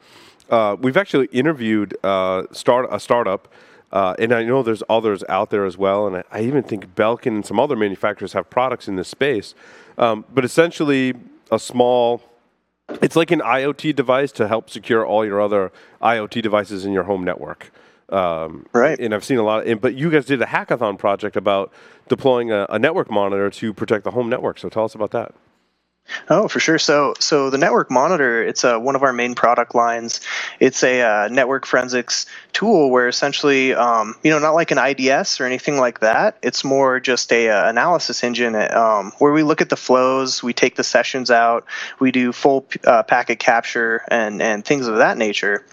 Uh, 0.50 0.76
we've 0.80 0.96
actually 0.96 1.26
interviewed 1.26 1.96
uh, 2.02 2.44
start 2.52 2.88
a 2.90 2.98
startup, 2.98 3.52
uh, 3.92 4.14
and 4.18 4.32
I 4.32 4.44
know 4.44 4.62
there's 4.62 4.82
others 4.88 5.22
out 5.28 5.50
there 5.50 5.66
as 5.66 5.76
well. 5.76 6.06
And 6.06 6.16
I, 6.16 6.24
I 6.32 6.40
even 6.42 6.62
think 6.62 6.94
Belkin 6.94 7.26
and 7.26 7.46
some 7.46 7.60
other 7.60 7.76
manufacturers 7.76 8.32
have 8.32 8.48
products 8.48 8.88
in 8.88 8.96
this 8.96 9.08
space. 9.08 9.54
Um, 9.98 10.24
but 10.32 10.44
essentially, 10.44 11.14
a 11.50 11.58
small 11.58 12.22
it's 13.02 13.16
like 13.16 13.30
an 13.30 13.40
IoT 13.40 13.94
device 13.94 14.32
to 14.32 14.48
help 14.48 14.70
secure 14.70 15.04
all 15.04 15.24
your 15.24 15.42
other 15.42 15.70
IoT 16.00 16.40
devices 16.40 16.86
in 16.86 16.92
your 16.92 17.02
home 17.04 17.22
network. 17.22 17.70
Um, 18.10 18.66
Right. 18.72 18.98
And 18.98 19.14
I've 19.14 19.24
seen 19.24 19.38
a 19.38 19.42
lot. 19.42 19.66
Of, 19.66 19.80
but 19.80 19.94
you 19.94 20.10
guys 20.10 20.26
did 20.26 20.40
a 20.42 20.46
hackathon 20.46 20.98
project 20.98 21.36
about 21.36 21.72
deploying 22.08 22.50
a, 22.50 22.66
a 22.70 22.78
network 22.78 23.10
monitor 23.10 23.50
to 23.50 23.74
protect 23.74 24.04
the 24.04 24.10
home 24.10 24.28
network. 24.28 24.58
So 24.58 24.68
tell 24.68 24.84
us 24.84 24.94
about 24.94 25.10
that. 25.12 25.34
Oh, 26.30 26.48
for 26.48 26.58
sure. 26.58 26.78
So, 26.78 27.14
so 27.18 27.50
the 27.50 27.58
network 27.58 27.90
monitor, 27.90 28.42
it's 28.42 28.64
uh, 28.64 28.78
one 28.78 28.96
of 28.96 29.02
our 29.02 29.12
main 29.12 29.34
product 29.34 29.74
lines. 29.74 30.20
It's 30.58 30.82
a 30.82 31.02
uh, 31.02 31.28
network 31.28 31.66
forensics 31.66 32.24
tool 32.58 32.90
where 32.90 33.06
essentially, 33.06 33.72
um, 33.72 34.16
you 34.24 34.32
know, 34.32 34.40
not 34.40 34.50
like 34.50 34.72
an 34.72 34.78
IDS 34.78 35.40
or 35.40 35.44
anything 35.44 35.78
like 35.78 36.00
that. 36.00 36.36
It's 36.42 36.64
more 36.64 36.98
just 36.98 37.32
a 37.32 37.50
uh, 37.50 37.70
analysis 37.70 38.24
engine 38.24 38.56
um, 38.56 39.12
where 39.18 39.32
we 39.32 39.44
look 39.44 39.60
at 39.60 39.68
the 39.68 39.76
flows, 39.76 40.42
we 40.42 40.52
take 40.52 40.74
the 40.74 40.82
sessions 40.82 41.30
out, 41.30 41.66
we 42.00 42.10
do 42.10 42.32
full 42.32 42.66
uh, 42.84 43.04
packet 43.04 43.38
capture 43.38 44.02
and 44.08 44.42
and 44.42 44.64
things 44.64 44.88
of 44.88 44.96
that 44.96 45.16
nature. 45.16 45.64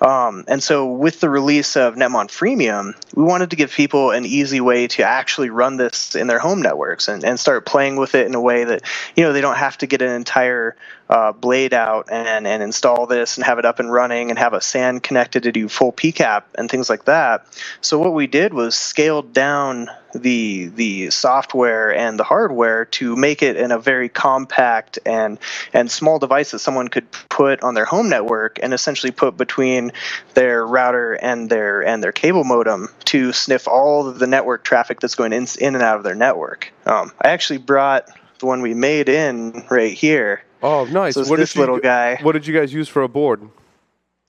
Um, 0.00 0.44
and 0.48 0.60
so, 0.60 0.90
with 0.90 1.20
the 1.20 1.30
release 1.30 1.76
of 1.76 1.94
Netmon 1.94 2.26
Freemium, 2.26 2.96
we 3.14 3.22
wanted 3.22 3.50
to 3.50 3.56
give 3.56 3.70
people 3.70 4.10
an 4.10 4.26
easy 4.26 4.60
way 4.60 4.88
to 4.88 5.04
actually 5.04 5.50
run 5.50 5.76
this 5.76 6.16
in 6.16 6.26
their 6.26 6.40
home 6.40 6.60
networks 6.60 7.06
and, 7.06 7.22
and 7.22 7.38
start 7.38 7.66
playing 7.66 7.94
with 7.94 8.16
it 8.16 8.26
in 8.26 8.34
a 8.34 8.40
way 8.40 8.64
that 8.64 8.82
you 9.14 9.22
know 9.22 9.32
they 9.32 9.40
don't 9.40 9.58
have 9.58 9.78
to 9.78 9.86
get 9.86 10.02
an 10.02 10.10
entire 10.10 10.74
uh, 11.12 11.30
blade 11.30 11.74
out 11.74 12.08
and, 12.10 12.46
and 12.46 12.62
install 12.62 13.06
this 13.06 13.36
and 13.36 13.44
have 13.44 13.58
it 13.58 13.66
up 13.66 13.78
and 13.78 13.92
running 13.92 14.30
and 14.30 14.38
have 14.38 14.54
a 14.54 14.62
SAN 14.62 14.98
connected 14.98 15.42
to 15.42 15.52
do 15.52 15.68
full 15.68 15.92
PCAP 15.92 16.44
and 16.54 16.70
things 16.70 16.88
like 16.88 17.04
that. 17.04 17.44
So 17.82 17.98
what 17.98 18.14
we 18.14 18.26
did 18.26 18.54
was 18.54 18.74
scaled 18.74 19.34
down 19.34 19.90
the 20.14 20.66
the 20.68 21.10
software 21.10 21.94
and 21.94 22.18
the 22.18 22.24
hardware 22.24 22.86
to 22.86 23.14
make 23.14 23.42
it 23.42 23.56
in 23.56 23.72
a 23.72 23.78
very 23.78 24.08
compact 24.08 24.98
and 25.04 25.38
and 25.74 25.90
small 25.90 26.18
device 26.18 26.52
that 26.52 26.60
someone 26.60 26.88
could 26.88 27.10
put 27.28 27.62
on 27.62 27.74
their 27.74 27.84
home 27.84 28.08
network 28.08 28.58
and 28.62 28.72
essentially 28.72 29.12
put 29.12 29.36
between 29.36 29.92
their 30.32 30.66
router 30.66 31.12
and 31.14 31.50
their 31.50 31.82
and 31.82 32.02
their 32.02 32.12
cable 32.12 32.44
modem 32.44 32.88
to 33.04 33.32
sniff 33.32 33.68
all 33.68 34.08
of 34.08 34.18
the 34.18 34.26
network 34.26 34.64
traffic 34.64 35.00
that's 35.00 35.14
going 35.14 35.34
in, 35.34 35.46
in 35.60 35.74
and 35.74 35.84
out 35.84 35.98
of 35.98 36.04
their 36.04 36.14
network. 36.14 36.72
Um, 36.86 37.12
I 37.20 37.28
actually 37.28 37.58
brought 37.58 38.08
the 38.38 38.46
one 38.46 38.62
we 38.62 38.72
made 38.72 39.10
in 39.10 39.64
right 39.70 39.92
here. 39.92 40.42
Oh, 40.62 40.84
nice. 40.84 41.14
So 41.14 41.24
What 41.24 41.38
this 41.38 41.52
did 41.52 41.56
you- 41.56 41.62
little 41.62 41.78
guy. 41.78 42.18
What 42.22 42.32
did 42.32 42.46
you 42.46 42.54
guys 42.54 42.72
use 42.72 42.88
for 42.88 43.02
a 43.02 43.08
board? 43.08 43.48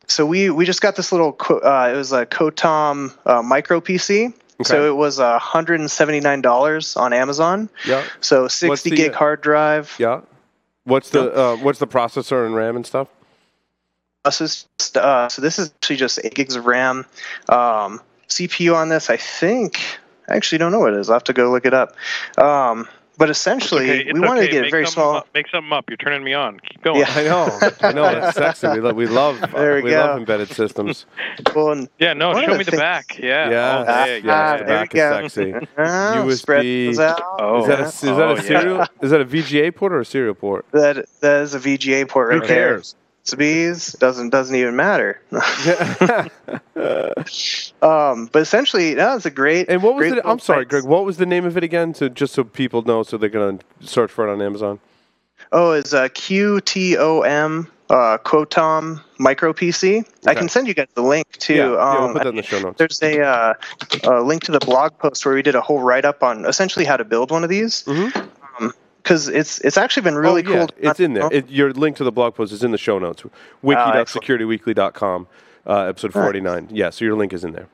So 0.07 0.25
we 0.25 0.49
we 0.49 0.65
just 0.65 0.81
got 0.81 0.95
this 0.95 1.11
little 1.11 1.37
uh, 1.49 1.91
it 1.93 1.95
was 1.95 2.11
a 2.11 2.25
Qotom 2.25 3.15
uh, 3.25 3.41
micro 3.41 3.79
PC. 3.79 4.33
So 4.63 4.87
it 4.87 4.95
was 4.95 5.19
uh, 5.19 5.39
hundred 5.39 5.79
and 5.79 5.89
seventy 5.89 6.19
nine 6.19 6.41
dollars 6.41 6.95
on 6.95 7.13
Amazon. 7.13 7.69
Yeah. 7.85 8.03
So 8.21 8.47
sixty 8.47 8.91
the, 8.91 8.95
gig 8.95 9.13
hard 9.13 9.41
drive. 9.41 9.95
Yeah. 9.99 10.21
What's 10.83 11.09
the 11.09 11.33
uh, 11.33 11.55
what's 11.57 11.79
the 11.79 11.87
processor 11.87 12.45
and 12.45 12.55
RAM 12.55 12.75
and 12.75 12.85
stuff? 12.85 13.07
Just, 14.25 14.67
uh, 14.95 15.27
so 15.27 15.41
this 15.41 15.59
is 15.59 15.69
actually 15.69 15.97
just 15.97 16.19
eight 16.23 16.33
gigs 16.33 16.55
of 16.55 16.65
RAM. 16.65 17.05
Um, 17.49 18.01
CPU 18.29 18.75
on 18.75 18.89
this, 18.89 19.09
I 19.09 19.17
think. 19.17 19.81
I 20.29 20.35
actually 20.35 20.59
don't 20.59 20.71
know 20.71 20.79
what 20.79 20.93
it 20.93 20.99
is. 20.99 21.09
I'll 21.09 21.15
have 21.15 21.25
to 21.25 21.33
go 21.33 21.51
look 21.51 21.65
it 21.65 21.73
up. 21.73 21.95
Um, 22.37 22.87
but 23.17 23.29
essentially, 23.29 23.89
Okay, 23.89 23.99
it's 24.09 24.13
we 24.13 24.19
wanted 24.25 24.41
to 24.41 24.47
get 24.47 24.61
make 24.61 24.67
it 24.67 24.71
very 24.71 24.85
something 24.85 24.93
small. 25.03 25.15
Up. 25.17 25.27
Make 25.33 25.47
something 25.49 25.71
up. 25.73 25.85
You're 25.89 25.97
turning 25.97 26.23
me 26.23 26.33
on. 26.33 26.59
Keep 26.59 26.81
going. 26.83 26.99
Yeah. 26.99 27.13
I 27.15 27.23
know. 27.23 27.59
I 27.81 27.91
know. 27.93 28.03
That's 28.19 28.37
sexy. 28.59 28.67
We, 28.69 28.79
lo- 28.81 28.93
we 28.93 29.05
love. 29.07 29.39
There 29.53 29.75
we 29.75 29.83
we 29.83 29.89
go. 29.91 29.97
love 29.99 30.17
embedded 30.19 30.49
systems. 30.49 31.05
Cool 31.45 31.71
and, 31.71 31.89
Yeah, 31.99 32.13
no, 32.13 32.33
show 32.33 32.51
the 32.51 32.57
me 32.57 32.63
the 32.63 32.71
back. 32.77 33.17
Yeah. 33.19 33.49
Yeah. 33.49 33.77
Oh, 33.79 33.85
Ah, 33.87 34.05
yeah, 34.05 34.15
yes, 34.15 34.23
yeah. 34.25 34.57
the 34.57 34.63
there 34.63 34.67
back 34.77 34.93
we 34.93 34.97
go. 34.97 35.25
is 35.25 35.33
sexy. 35.33 35.53
uh, 35.53 36.23
USB. 36.23 36.35
spread 36.37 36.65
those 36.65 36.99
out. 36.99 37.21
Oh. 37.39 37.61
Is 37.61 37.67
that 37.67 37.79
a, 37.79 37.83
is 37.83 38.01
that 38.01 38.11
Oh, 38.19 38.35
a 38.35 38.77
yeah. 38.77 38.85
Is 39.01 39.11
that 39.11 39.21
a 39.21 39.25
VGA 39.25 39.75
port 39.75 39.91
or 39.93 39.99
a 39.99 40.05
serial 40.05 40.33
port? 40.33 40.65
That 40.71 41.05
that 41.21 41.41
is 41.41 41.53
a 41.53 41.59
VGA 41.59 42.07
port 42.07 42.29
right 42.29 42.41
Who 42.41 42.47
there. 42.47 42.81
USBs 43.25 43.97
doesn't 43.99 44.29
doesn't 44.29 44.55
even 44.55 44.75
matter. 44.75 45.21
Um, 47.81 48.27
but 48.31 48.41
essentially, 48.41 48.95
no, 48.95 49.15
it's 49.15 49.25
a 49.25 49.31
great. 49.31 49.69
and 49.69 49.83
what 49.83 49.95
was 49.95 50.09
the? 50.09 50.25
I'm 50.27 50.39
sorry. 50.39 50.65
Greg. 50.65 50.83
What 50.85 51.05
was 51.05 51.17
the 51.17 51.25
name 51.25 51.45
of 51.45 51.57
it 51.57 51.63
again? 51.63 51.93
So 51.93 52.07
just 52.09 52.33
so 52.33 52.43
people 52.43 52.81
know, 52.81 53.03
so 53.03 53.17
they're 53.17 53.29
gonna 53.29 53.59
search 53.81 54.11
for 54.11 54.27
it 54.27 54.31
on 54.31 54.41
Amazon. 54.41 54.79
Oh, 55.51 55.71
it's 55.73 55.91
a 55.93 56.09
QTOM 56.09 57.67
uh, 57.89 58.17
Qotom 58.19 59.01
micro 59.19 59.53
PC. 59.53 60.05
I 60.25 60.33
can 60.35 60.47
send 60.49 60.67
you 60.67 60.73
guys 60.73 60.87
the 60.95 61.01
link 61.03 61.27
too. 61.33 61.55
yeah, 61.55 61.63
yeah, 61.63 61.69
we'll 61.71 61.79
Um, 62.07 62.13
put 62.13 62.23
that 62.23 62.29
in 62.29 62.35
the 62.37 62.43
show 62.43 62.59
notes. 62.59 62.77
there's 62.77 63.01
a, 63.03 63.21
uh, 63.21 63.53
a 64.05 64.21
link 64.21 64.43
to 64.45 64.51
the 64.51 64.59
blog 64.59 64.97
post 64.97 65.25
where 65.25 65.35
we 65.35 65.41
did 65.41 65.55
a 65.55 65.61
whole 65.61 65.79
write 65.81 66.05
up 66.05 66.23
on 66.23 66.45
essentially 66.45 66.85
how 66.85 66.95
to 66.97 67.03
build 67.03 67.31
one 67.31 67.43
of 67.43 67.49
these. 67.49 67.83
Mhm. 67.83 68.29
Because 69.03 69.27
it's 69.27 69.59
it's 69.59 69.77
actually 69.77 70.03
been 70.03 70.15
really 70.15 70.43
oh, 70.45 70.49
yeah, 70.49 70.65
cool. 70.65 70.69
It's 70.77 70.99
in 70.99 71.13
there. 71.13 71.27
It, 71.31 71.49
your 71.49 71.73
link 71.73 71.97
to 71.97 72.05
the 72.05 72.11
blog 72.11 72.35
post 72.35 72.53
is 72.53 72.63
in 72.63 72.71
the 72.71 72.77
show 72.77 72.99
notes. 72.99 73.23
Wiki.securityweekly.com, 73.61 75.27
uh, 75.67 75.79
episode 75.81 76.13
49. 76.13 76.69
Yeah, 76.71 76.89
so 76.89 77.03
your 77.03 77.15
link 77.15 77.33
is 77.33 77.43
in 77.43 77.51
there. 77.51 77.67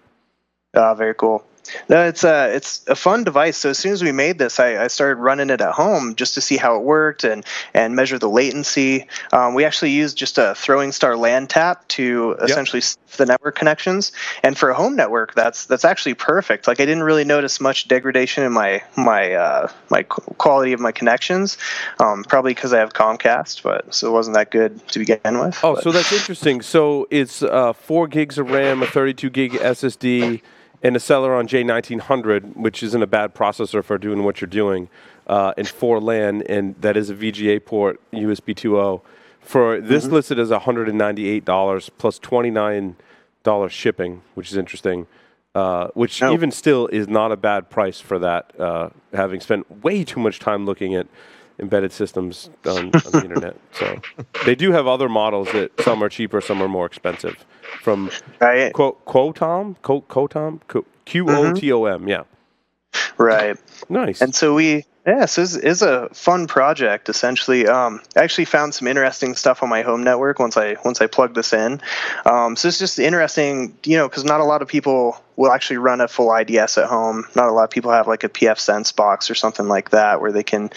Uh, 0.74 0.96
very 0.96 1.14
cool. 1.14 1.46
No, 1.88 2.06
it's 2.06 2.24
a 2.24 2.54
it's 2.56 2.82
a 2.88 2.96
fun 2.96 3.24
device. 3.24 3.58
So 3.58 3.70
as 3.70 3.78
soon 3.78 3.92
as 3.94 4.04
we 4.04 4.12
made 4.12 4.38
this, 4.38 4.60
I, 4.60 4.84
I 4.84 4.88
started 4.88 5.16
running 5.16 5.50
it 5.50 5.62
at 5.62 5.72
home 5.72 6.16
just 6.16 6.34
to 6.36 6.42
see 6.42 6.58
how 6.58 6.76
it 6.76 6.84
worked 6.84 7.24
and 7.24 7.46
and 7.74 7.96
measure 7.96 8.18
the 8.20 8.30
latency. 8.30 9.08
Um, 9.32 9.54
we 9.54 9.66
actually 9.66 9.92
used 9.92 10.18
just 10.18 10.38
a 10.38 10.54
throwing 10.56 10.92
star 10.92 11.16
LAN 11.16 11.48
tap 11.48 11.88
to 11.90 12.36
essentially 12.42 12.82
sniff 12.82 13.18
the 13.18 13.26
network 13.26 13.56
connections. 13.56 14.12
And 14.44 14.58
for 14.58 14.70
a 14.70 14.74
home 14.74 14.96
network, 14.96 15.34
that's 15.34 15.66
that's 15.66 15.86
actually 15.86 16.14
perfect. 16.16 16.68
Like 16.68 16.80
I 16.80 16.86
didn't 16.86 17.04
really 17.04 17.24
notice 17.26 17.60
much 17.60 17.88
degradation 17.88 18.44
in 18.44 18.52
my 18.52 18.84
my 18.96 19.34
uh, 19.34 19.72
my 19.90 20.04
quality 20.04 20.74
of 20.74 20.80
my 20.80 20.92
connections, 20.92 21.58
um, 22.00 22.24
probably 22.24 22.54
because 22.54 22.74
I 22.74 22.80
have 22.80 22.94
Comcast, 22.94 23.64
but 23.64 23.94
so 23.94 24.08
it 24.08 24.12
wasn't 24.12 24.36
that 24.36 24.52
good 24.52 24.86
to 24.90 25.00
begin 25.00 25.40
with. 25.40 25.60
Oh, 25.64 25.76
but- 25.76 25.84
so 25.84 25.92
that's 25.92 26.12
interesting. 26.12 26.62
So 26.62 27.08
it's 27.10 27.42
uh, 27.44 27.74
four 27.74 28.08
gigs 28.08 28.38
of 28.38 28.50
RAM, 28.52 28.82
a 28.84 28.88
32 28.88 29.30
gig 29.30 29.52
SSD, 29.54 30.42
and 30.82 30.96
a 30.96 31.00
Celeron 31.00 31.48
J1900, 31.48 32.56
which 32.56 32.82
isn't 32.84 33.02
a 33.04 33.08
bad 33.08 33.34
processor 33.36 33.84
for 33.84 33.98
doing 33.98 34.24
what 34.24 34.40
you're 34.42 34.48
doing, 34.48 34.90
uh, 35.28 35.54
and 35.58 35.68
four 35.68 36.00
LAN, 36.00 36.42
and 36.44 36.76
that 36.82 36.96
is 36.98 37.10
a 37.10 37.16
VGA 37.16 37.64
port, 37.66 38.00
USB 38.14 38.56
2.0. 38.56 39.02
For 39.42 39.80
this 39.82 40.06
Mm-hmm. 40.06 40.14
listed 40.14 40.40
as 40.40 40.50
$198 40.52 41.90
plus 41.98 42.20
$29 42.20 43.70
shipping, 43.70 44.22
which 44.36 44.52
is 44.52 44.58
interesting. 44.58 45.08
Uh, 45.56 45.88
which 45.96 46.22
No. 46.22 46.32
even 46.32 46.52
still 46.52 46.86
is 46.88 47.08
not 47.08 47.32
a 47.32 47.36
bad 47.38 47.70
price 47.72 48.00
for 48.00 48.20
that. 48.20 48.52
Uh, 48.60 48.90
having 49.14 49.40
spent 49.42 49.84
way 49.84 50.04
too 50.04 50.20
much 50.20 50.38
time 50.40 50.66
looking 50.66 50.94
at 50.94 51.08
embedded 51.58 51.92
systems 51.92 52.50
on, 52.66 52.78
on 52.78 52.92
the 52.92 53.22
internet, 53.26 53.58
so 53.72 54.00
they 54.46 54.54
do 54.56 54.72
have 54.72 54.86
other 54.88 55.10
models 55.10 55.52
that 55.52 55.72
some 55.82 56.02
are 56.04 56.08
cheaper, 56.08 56.40
some 56.40 56.62
are 56.62 56.68
more 56.70 56.86
expensive. 56.86 57.44
From 57.82 58.10
right, 58.42 58.74
Quo- 58.74 58.98
Qotom, 59.06 59.76
Quo- 59.82 60.02
Qotom, 60.02 60.60
Qu- 60.68 60.82
mm-hmm. 60.82 60.90
Q 61.06 61.30
O 61.30 61.54
T 61.54 61.72
O 61.72 61.86
M. 61.86 62.08
Yeah, 62.08 62.24
right. 63.18 63.58
nice. 63.90 64.22
And 64.22 64.34
so 64.36 64.56
we, 64.56 64.86
yeah, 65.10 65.26
so 65.26 65.42
it's 65.42 65.82
a 65.82 66.08
fun 66.10 66.46
project 66.46 67.10
essentially. 67.10 67.68
Um, 67.68 68.00
I 68.16 68.22
actually 68.22 68.46
found 68.46 68.76
some 68.76 68.88
interesting 68.88 69.36
stuff 69.36 69.64
on 69.64 69.70
my 69.70 69.82
home 69.82 70.04
network 70.04 70.38
once 70.38 70.56
I 70.56 70.76
once 70.86 71.02
I 71.02 71.08
plugged 71.08 71.34
this 71.34 71.52
in. 71.52 71.82
Um, 72.26 72.56
so 72.56 72.68
it's 72.68 72.78
just 72.78 73.00
interesting, 73.00 73.76
you 73.86 73.98
know, 73.98 74.08
because 74.08 74.24
not 74.24 74.40
a 74.40 74.44
lot 74.44 74.62
of 74.62 74.68
people 74.68 75.20
will 75.36 75.52
actually 75.52 75.78
run 75.78 76.00
a 76.00 76.08
full 76.08 76.32
IDS 76.32 76.78
at 76.78 76.86
home. 76.86 77.26
Not 77.36 77.50
a 77.50 77.52
lot 77.52 77.64
of 77.64 77.72
people 77.72 77.92
have 77.92 78.08
like 78.08 78.24
a 78.24 78.30
pfSense 78.30 78.96
box 78.96 79.32
or 79.32 79.36
something 79.36 79.68
like 79.68 79.90
that 79.92 80.22
where 80.22 80.32
they 80.32 80.44
can 80.44 80.70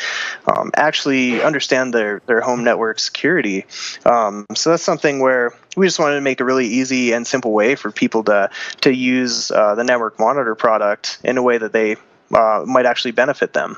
um, 0.47 0.71
actually 0.77 1.42
understand 1.42 1.92
their 1.92 2.23
their 2.25 2.40
home 2.40 2.64
network 2.64 3.01
security. 3.01 3.66
Um, 4.07 4.47
so 4.55 4.71
that's 4.71 4.83
something 4.83 5.21
where 5.21 5.53
we 5.77 5.87
just 5.87 5.99
wanted 5.99 6.14
to 6.14 6.23
make 6.23 6.40
a 6.40 6.45
really 6.47 6.68
easy 6.68 7.12
and 7.12 7.27
simple 7.27 7.53
way 7.53 7.75
for 7.75 7.90
people 7.90 8.25
to 8.25 8.49
to 8.81 8.95
use 8.95 9.51
uh, 9.51 9.75
the 9.75 9.85
network 9.85 10.18
monitor 10.18 10.55
product 10.55 11.18
in 11.23 11.37
a 11.37 11.42
way 11.42 11.59
that 11.59 11.73
they 11.73 11.97
uh, 12.33 12.64
might 12.66 12.87
actually 12.87 13.12
benefit 13.12 13.53
them. 13.53 13.77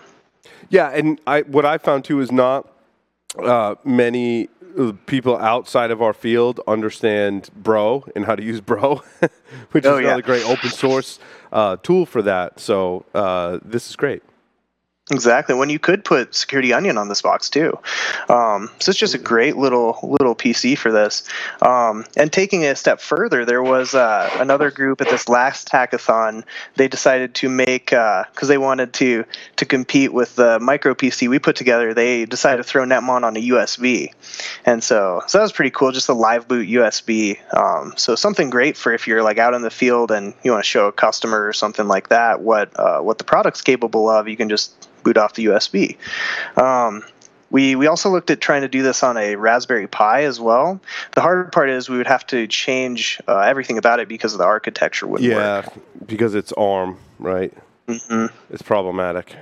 Yeah, 0.71 0.91
and 0.91 1.21
I 1.27 1.43
what 1.43 1.65
I 1.65 1.79
found 1.79 2.05
too 2.05 2.21
is 2.21 2.31
not 2.33 2.69
uh, 3.39 3.75
many 3.85 4.49
uh, 4.79 4.93
people 5.07 5.37
outside 5.37 5.91
of 5.91 6.01
our 6.03 6.13
field 6.13 6.61
understand 6.67 7.51
Bro 7.57 8.05
and 8.17 8.25
how 8.25 8.35
to 8.37 8.43
use 8.43 8.61
Bro, 8.61 8.97
which 9.73 9.85
Oh, 9.85 9.97
is 9.97 10.03
yeah. 10.03 10.09
another 10.09 10.23
great 10.23 10.45
open 10.45 10.71
source 10.71 11.19
uh, 11.53 11.77
tool 11.83 12.07
for 12.07 12.23
that. 12.23 12.59
So 12.61 13.05
uh, 13.15 13.59
this 13.65 13.89
is 13.89 13.97
great. 13.97 14.23
Exactly. 15.11 15.55
When 15.55 15.69
you 15.69 15.79
could 15.79 16.03
put 16.03 16.35
Security 16.35 16.73
Onion 16.73 16.97
on 16.97 17.09
this 17.09 17.21
box 17.21 17.51
too, 17.51 17.79
um, 18.31 18.71
so 18.79 18.89
it's 18.89 18.99
just 18.99 19.15
a 19.15 19.19
great 19.19 19.55
little 19.55 19.99
little 20.03 20.35
PC 20.35 20.79
for 20.79 20.91
this. 20.91 21.29
Um, 21.61 22.07
and 22.17 22.33
taking 22.33 22.63
it 22.63 22.69
a 22.69 22.77
step 22.77 23.03
further, 23.03 23.45
there 23.45 23.63
was 23.63 23.95
uh, 23.95 24.31
another 24.41 24.71
group 24.71 25.03
at 25.03 25.11
this 25.11 25.29
last 25.29 25.69
hackathon. 25.69 26.45
They 26.77 26.89
decided 26.89 27.35
to 27.35 27.51
make 27.51 27.91
because 27.91 28.49
they 28.49 28.57
wanted 28.57 28.95
to 28.95 29.27
to 29.57 29.67
compete 29.67 30.11
with 30.15 30.37
the 30.37 30.59
micro 30.59 30.95
PC 30.95 31.29
we 31.29 31.39
put 31.39 31.57
together. 31.57 31.93
They 31.93 32.25
decided 32.25 32.57
to 32.57 32.65
throw 32.65 32.87
Netmon 32.87 33.25
on 33.25 33.37
a 33.37 33.43
USB, 33.49 34.11
and 34.65 34.83
so 34.83 35.21
so 35.27 35.37
that 35.37 35.43
was 35.43 35.53
pretty 35.53 35.71
cool. 35.71 35.93
Just 35.93 36.09
a 36.09 36.15
live 36.15 36.49
boot 36.49 36.67
USB. 36.67 37.37
Um, 37.55 37.93
so 37.99 38.15
something 38.15 38.49
great 38.49 38.75
for 38.75 38.95
if 38.95 39.07
you're 39.07 39.23
like 39.23 39.37
out 39.37 39.53
in 39.53 39.61
the 39.61 39.71
field 39.71 40.11
and 40.11 40.33
you 40.43 40.53
want 40.53 40.65
to 40.65 40.69
show 40.69 40.87
a 40.87 40.93
customer 40.93 41.47
or 41.47 41.53
something 41.53 41.89
like 41.89 42.09
that 42.09 42.41
what 42.41 42.71
uh, 42.81 43.01
what 43.01 43.19
the 43.19 43.25
product's 43.25 43.61
capable 43.61 44.09
of. 44.09 44.29
You 44.29 44.39
can 44.39 44.49
just 44.49 44.84
boot 45.05 45.17
off 45.17 45.35
the 45.35 45.45
USB. 45.47 45.97
Um, 46.57 47.05
we, 47.51 47.77
we 47.77 47.87
also 47.87 48.11
looked 48.11 48.31
at 48.31 48.41
trying 48.41 48.63
to 48.63 48.69
do 48.69 48.83
this 48.83 49.05
on 49.05 49.17
a 49.17 49.37
Raspberry 49.37 49.87
Pi 49.87 50.25
as 50.25 50.41
well. 50.41 50.81
The 51.13 51.21
hard 51.21 51.53
part 51.53 51.71
is 51.71 51.89
we 51.89 51.99
would 51.99 52.09
have 52.09 52.27
to 52.29 52.49
change 52.49 53.21
uh, 53.29 53.39
everything 53.39 53.79
about 53.79 54.01
it 54.01 54.09
because 54.09 54.33
of 54.33 54.39
the 54.39 54.45
architecture 54.45 55.07
wouldn't 55.07 55.31
Yeah, 55.31 55.59
work. 55.61 56.07
because 56.07 56.35
it's 56.35 56.53
ARM, 56.55 56.99
right? 57.21 57.53
hmm 57.87 58.27
It's 58.51 58.63
problematic. 58.63 59.37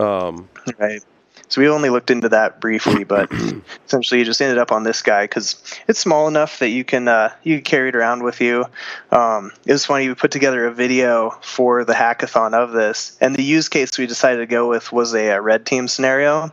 Um, 0.00 0.48
Right. 0.78 1.02
So 1.48 1.60
we 1.60 1.68
only 1.68 1.90
looked 1.90 2.10
into 2.10 2.28
that 2.30 2.60
briefly, 2.60 3.04
but 3.04 3.30
essentially 3.86 4.20
you 4.20 4.24
just 4.24 4.40
ended 4.40 4.58
up 4.58 4.72
on 4.72 4.82
this 4.82 5.02
guy 5.02 5.24
because 5.24 5.62
it's 5.88 6.00
small 6.00 6.26
enough 6.26 6.58
that 6.58 6.70
you 6.70 6.84
can 6.84 7.06
uh, 7.08 7.32
you 7.42 7.56
can 7.56 7.64
carry 7.64 7.88
it 7.90 7.96
around 7.96 8.22
with 8.22 8.40
you. 8.40 8.64
Um, 9.10 9.52
it 9.66 9.72
was 9.72 9.84
funny. 9.84 10.08
We 10.08 10.14
put 10.14 10.30
together 10.30 10.66
a 10.66 10.72
video 10.72 11.30
for 11.42 11.84
the 11.84 11.92
hackathon 11.92 12.54
of 12.54 12.72
this, 12.72 13.16
and 13.20 13.36
the 13.36 13.42
use 13.42 13.68
case 13.68 13.96
we 13.98 14.06
decided 14.06 14.38
to 14.38 14.46
go 14.46 14.68
with 14.68 14.92
was 14.92 15.14
a, 15.14 15.36
uh 15.36 15.38
red 15.38 15.66
team 15.66 15.88
scenario. 15.88 16.50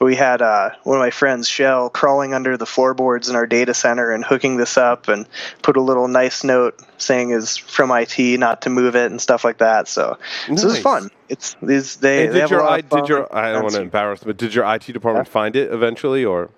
We 0.00 0.14
had 0.14 0.40
uh, 0.42 0.70
one 0.84 0.96
of 0.96 1.00
my 1.00 1.10
friends, 1.10 1.48
Shell, 1.48 1.90
crawling 1.90 2.34
under 2.34 2.56
the 2.56 2.66
floorboards 2.66 3.28
in 3.28 3.36
our 3.36 3.46
data 3.46 3.74
center 3.74 4.10
and 4.10 4.24
hooking 4.24 4.56
this 4.56 4.76
up, 4.76 5.08
and 5.08 5.26
put 5.62 5.76
a 5.76 5.82
little 5.82 6.08
nice 6.08 6.44
note 6.44 6.80
saying 6.98 7.30
is 7.30 7.56
from 7.56 7.90
IT, 7.90 8.18
not 8.38 8.62
to 8.62 8.70
move 8.70 8.96
it, 8.96 9.10
and 9.10 9.20
stuff 9.20 9.44
like 9.44 9.58
that. 9.58 9.88
So, 9.88 10.16
so 10.46 10.52
it 10.52 10.64
was 10.64 10.78
fun. 10.78 11.10
It's 11.28 11.56
these 11.62 11.96
they, 11.96 12.26
they 12.26 12.40
did 12.40 12.50
your 12.50 12.62
I, 12.62 12.80
did 12.80 13.08
your 13.08 13.34
I 13.34 13.52
don't 13.52 13.62
want 13.62 13.74
to 13.74 13.82
embarrass, 13.82 14.24
but 14.24 14.36
did 14.36 14.54
your 14.54 14.64
IT 14.74 14.92
department 14.92 15.28
find 15.28 15.56
it 15.56 15.72
eventually, 15.72 16.24
or 16.24 16.50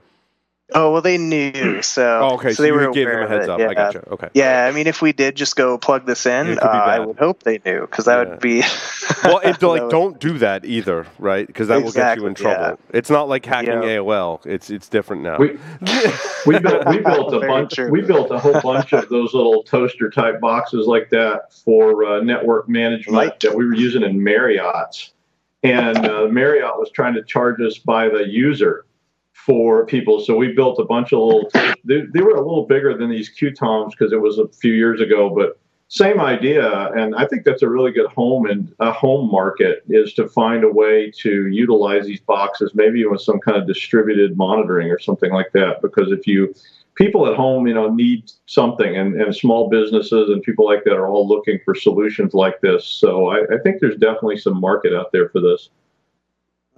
Oh 0.75 0.93
well, 0.93 1.03
they 1.03 1.19
knew. 1.19 1.81
So 1.91 2.21
oh, 2.23 2.35
okay, 2.35 2.53
so, 2.53 2.63
they 2.63 2.69
you 2.69 2.75
were 2.75 2.91
gave 2.93 3.07
them 3.07 3.17
aware 3.17 3.21
a 3.23 3.25
of 3.25 3.31
heads 3.31 3.45
it, 3.45 3.51
up. 3.51 3.59
Yeah. 3.61 3.69
I 3.69 3.75
gotcha. 3.75 4.09
Okay. 4.11 4.29
Yeah, 4.35 4.67
I 4.67 4.73
mean, 4.73 4.87
if 4.87 5.01
we 5.03 5.13
did 5.13 5.35
just 5.35 5.57
go 5.57 5.79
plug 5.79 6.05
this 6.07 6.27
in, 6.27 6.47
It 6.49 6.59
could 6.61 6.71
be 6.71 6.79
uh, 6.79 6.83
I 6.83 6.99
would 7.01 7.19
hope 7.19 7.43
they 7.43 7.61
knew 7.65 7.81
because 7.81 8.05
that 8.05 8.23
Yeah. 8.27 8.31
would 8.31 8.41
be. 8.41 8.63
Well, 9.25 9.39
and 9.39 9.55
that 9.57 9.67
like, 9.67 9.89
don't 9.91 10.19
do 10.21 10.39
that 10.39 10.65
either, 10.65 11.07
right? 11.19 11.47
Because 11.47 11.69
that 11.69 11.83
will 11.83 11.91
get 11.93 12.17
you 12.19 12.27
in 12.27 12.35
trouble. 12.35 12.61
yeah. 12.63 12.97
It's 12.97 13.11
not 13.11 13.29
like 13.29 13.45
hacking 13.45 13.83
Yeah. 13.83 13.99
AOL. 13.99 14.45
It's 14.47 14.71
it's 14.71 14.89
different 14.89 15.23
now. 15.23 15.37
We 15.39 15.59
we 16.47 16.59
built 16.59 16.87
we 16.87 16.99
built 17.05 17.33
a 17.35 17.41
bunch 17.41 17.75
true. 17.75 17.91
we 17.91 18.03
built 18.03 18.31
a 18.31 18.39
whole 18.39 18.61
bunch 18.61 18.93
of 18.93 19.09
those 19.09 19.35
little 19.35 19.63
toaster 19.65 20.11
type 20.11 20.41
boxes 20.41 20.87
like 20.87 21.11
that 21.11 21.53
for 21.65 22.05
uh, 22.05 22.21
network 22.23 22.69
management 22.69 23.17
Right. 23.17 23.41
that 23.41 23.55
we 23.57 23.65
were 23.67 23.75
using 23.75 24.03
in 24.03 24.23
Marriott's, 24.23 25.13
and 25.63 25.99
uh, 26.07 26.29
Marriott 26.29 26.79
was 26.79 26.91
trying 26.91 27.15
to 27.15 27.23
charge 27.25 27.61
us 27.61 27.79
by 27.79 28.09
the 28.09 28.27
user 28.29 28.85
for 29.47 29.87
people. 29.87 30.21
So 30.21 30.37
we 30.37 30.53
built 30.53 30.79
a 30.79 30.85
bunch 30.85 31.13
of 31.13 31.21
little. 31.21 31.51
They, 31.85 32.03
they 32.13 32.21
were 32.21 32.35
a 32.35 32.41
little 32.41 32.67
bigger 32.67 32.97
than 32.97 33.11
these 33.11 33.31
Qotoms 33.31 33.91
because 33.91 34.13
it 34.13 34.21
was 34.21 34.39
a 34.39 34.49
few 34.49 34.73
years 34.73 35.01
ago, 35.01 35.35
but 35.35 35.59
same 35.89 36.21
idea. 36.21 36.93
And 36.93 37.17
I 37.17 37.27
think 37.27 37.45
that's 37.45 37.63
a 37.63 37.69
really 37.69 37.91
good 37.91 38.07
home 38.13 38.47
and 38.47 38.73
a 38.79 38.93
home 38.93 39.31
market 39.31 39.83
is 39.89 40.13
to 40.15 40.29
find 40.29 40.63
a 40.63 40.71
way 40.71 41.11
to 41.19 41.49
utilize 41.49 42.07
these 42.07 42.21
boxes, 42.21 42.73
maybe 42.75 43.05
with 43.07 43.21
some 43.21 43.41
kind 43.41 43.57
of 43.57 43.67
distributed 43.67 44.37
monitoring 44.37 44.89
or 44.89 45.01
something 45.01 45.33
like 45.33 45.51
that. 45.53 45.83
Because 45.83 46.13
if 46.13 46.29
you 46.29 46.55
people 46.95 47.27
at 47.27 47.35
home, 47.35 47.67
you 47.67 47.75
know, 47.75 47.93
need 47.93 48.31
something, 48.47 48.97
and, 48.97 49.21
and 49.21 49.35
small 49.35 49.69
businesses 49.69 50.29
and 50.29 50.43
people 50.43 50.67
like 50.67 50.85
that 50.85 50.93
are 50.93 51.09
all 51.09 51.27
looking 51.27 51.59
for 51.65 51.75
solutions 51.75 52.35
like 52.35 52.61
this. 52.61 52.87
So 52.87 53.29
I, 53.29 53.39
I 53.55 53.59
think 53.63 53.81
there's 53.81 53.97
definitely 53.97 54.37
some 54.37 54.61
market 54.61 54.95
out 54.95 55.11
there 55.11 55.31
for 55.31 55.41
this. 55.41 55.71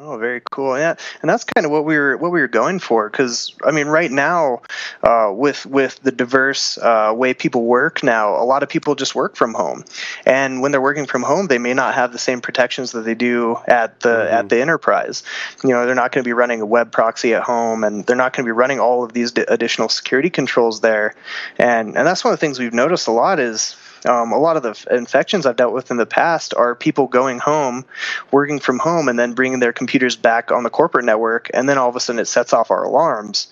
Oh, 0.05 0.19
very 0.19 0.43
cool. 0.51 0.77
Yeah, 0.77 0.97
and 1.21 1.31
that's 1.31 1.45
kind 1.45 1.65
of 1.65 1.71
what 1.71 1.85
we 1.85 1.97
were 1.97 2.17
what 2.17 2.33
we 2.33 2.41
were 2.41 2.49
going 2.49 2.81
for. 2.81 3.09
Because 3.09 3.55
I 3.65 3.71
mean, 3.71 3.87
right 3.87 4.11
now, 4.11 4.63
uh, 5.01 5.31
with 5.33 5.65
with 5.65 6.01
the 6.03 6.11
diverse 6.11 6.77
uh, 6.77 7.13
way 7.15 7.35
people 7.35 7.63
work 7.65 8.03
now, 8.03 8.35
a 8.35 8.43
lot 8.43 8.65
of 8.65 8.69
people 8.69 8.97
just 8.97 9.15
work 9.15 9.37
from 9.37 9.55
home, 9.55 9.85
and 10.27 10.61
when 10.61 10.73
they're 10.73 10.81
working 10.81 11.07
from 11.07 11.23
home, 11.23 11.47
they 11.47 11.59
may 11.59 11.73
not 11.73 11.95
have 11.95 12.11
the 12.11 12.19
same 12.19 12.41
protections 12.41 12.91
that 12.93 13.03
they 13.03 13.15
do 13.15 13.57
at 13.69 14.01
the 14.01 14.09
Mhm. 14.09 14.33
at 14.33 14.49
the 14.49 14.61
enterprise. 14.61 15.23
You 15.63 15.71
know, 15.71 15.87
they're 15.87 15.95
not 15.95 16.11
going 16.11 16.25
to 16.25 16.29
be 16.29 16.33
running 16.33 16.61
a 16.63 16.67
web 16.67 16.91
proxy 16.91 17.35
at 17.35 17.45
home, 17.45 17.85
and 17.85 18.05
they're 18.05 18.17
not 18.17 18.33
going 18.33 18.45
to 18.45 18.49
be 18.49 18.53
running 18.59 18.81
all 18.81 19.05
of 19.05 19.13
these 19.13 19.31
d- 19.31 19.45
additional 19.47 19.89
security 19.89 20.31
controls 20.31 20.81
there. 20.81 21.15
And 21.59 21.97
and 21.97 22.05
that's 22.05 22.25
one 22.25 22.33
of 22.35 22.41
the 22.41 22.45
things 22.45 22.59
we've 22.59 22.75
noticed 22.75 23.07
a 23.07 23.13
lot 23.13 23.39
is. 23.39 23.77
Um, 24.07 24.33
a 24.33 24.39
lot 24.39 24.57
of 24.57 24.63
the 24.63 24.71
f- 24.71 24.87
infections 24.89 25.47
I've 25.47 25.57
dealt 25.57 25.73
with 25.73 25.91
in 25.91 25.97
the 25.97 26.07
past 26.07 26.55
are 26.55 26.75
people 26.75 27.07
going 27.07 27.39
home, 27.39 27.85
working 28.31 28.59
from 28.59 28.79
home, 28.79 29.09
and 29.09 29.19
then 29.19 29.33
bringing 29.35 29.61
their 29.61 29.73
computers 29.73 30.17
back 30.17 30.51
on 30.51 30.65
the 30.65 30.71
corporate 30.71 31.05
network, 31.05 31.51
and 31.55 31.69
then 31.69 31.79
all 31.79 31.89
of 31.89 31.97
a 31.97 32.01
sudden 32.01 32.19
it 32.21 32.27
sets 32.27 32.53
off 32.53 32.71
our 32.71 32.83
alarms, 32.85 33.49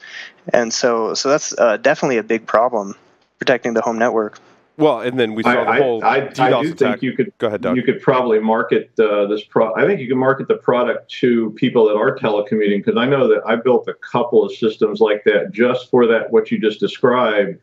and 0.53 0.73
so 0.73 1.15
so 1.15 1.29
that's 1.29 1.57
uh, 1.59 1.77
definitely 1.77 2.19
a 2.19 2.23
big 2.23 2.47
problem 2.47 2.95
protecting 3.39 3.75
the 3.75 3.81
home 3.81 3.99
network. 3.99 4.39
well, 4.77 5.01
and 5.01 5.19
then 5.21 5.35
we 5.35 5.43
saw 5.43 5.51
I, 5.51 5.77
the 5.77 5.83
whole 5.85 6.05
I, 6.05 6.17
I 6.17 6.21
DDoS 6.21 6.63
do 6.63 6.73
attack. 6.73 6.77
think 6.79 7.03
you 7.03 7.13
could 7.13 7.33
Go 7.39 7.47
ahead, 7.47 7.61
Doug. 7.61 7.77
you 7.77 7.83
could 7.83 8.01
probably 8.03 8.39
market 8.41 8.91
uh, 8.99 9.27
this 9.27 9.45
pro. 9.45 9.75
I 9.75 9.87
think 9.87 10.01
you 10.01 10.09
can 10.09 10.19
market 10.19 10.49
the 10.49 10.57
product 10.57 11.11
to 11.21 11.51
people 11.53 11.87
that 11.89 11.97
are 11.97 12.17
telecommuting 12.17 12.79
because 12.85 12.97
I 12.97 13.07
know 13.07 13.29
that 13.29 13.43
I 13.47 13.57
built 13.57 13.89
a 13.89 13.95
couple 13.95 14.45
of 14.45 14.53
systems 14.53 15.01
like 15.01 15.23
that 15.25 15.53
just 15.53 15.91
for 15.91 16.07
that 16.07 16.31
what 16.33 16.51
you 16.51 16.59
just 16.59 16.81
described 16.81 17.59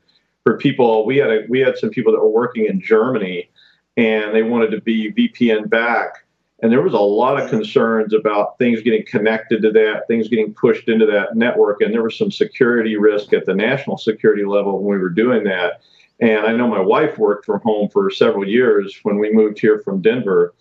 for 0.48 0.58
people. 0.58 1.06
We 1.06 1.18
had 1.18 1.30
a, 1.30 1.42
we 1.50 1.60
had 1.60 1.78
some 1.78 1.90
people 1.90 2.14
that 2.14 2.22
were 2.22 2.30
working 2.30 2.68
in 2.68 2.80
Germany 2.80 3.50
and 3.98 4.34
they 4.34 4.44
wanted 4.44 4.72
to 4.72 4.80
be 4.80 5.12
VPN 5.12 5.70
back. 5.70 6.26
And 6.64 6.72
there 6.72 6.82
was 6.82 6.94
a 6.94 7.00
lot 7.00 7.38
of 7.38 7.50
concerns 7.50 8.14
about 8.14 8.58
things 8.58 8.82
getting 8.82 9.06
connected 9.06 9.62
to 9.62 9.72
that, 9.72 10.08
things 10.08 10.30
getting 10.30 10.54
pushed 10.54 10.88
into 10.88 11.06
that 11.08 11.36
network. 11.36 11.82
And 11.82 11.94
there 11.94 12.02
was 12.02 12.18
some 12.18 12.32
security 12.32 12.96
risk 12.96 13.34
at 13.34 13.46
the 13.46 13.54
national 13.54 13.98
security 13.98 14.46
level 14.46 14.80
when 14.80 14.96
we 14.96 15.02
were 15.02 15.10
doing 15.10 15.44
that. 15.44 15.82
And 16.22 16.46
I 16.46 16.54
know 16.54 16.68
my 16.68 16.80
wife 16.80 17.18
worked 17.18 17.46
from 17.46 17.60
home 17.60 17.90
for 17.90 18.10
several 18.10 18.48
years 18.48 18.98
when 19.04 19.20
we 19.20 19.34
moved 19.34 19.60
here 19.60 19.82
from 19.82 20.02
Denver. 20.02 20.56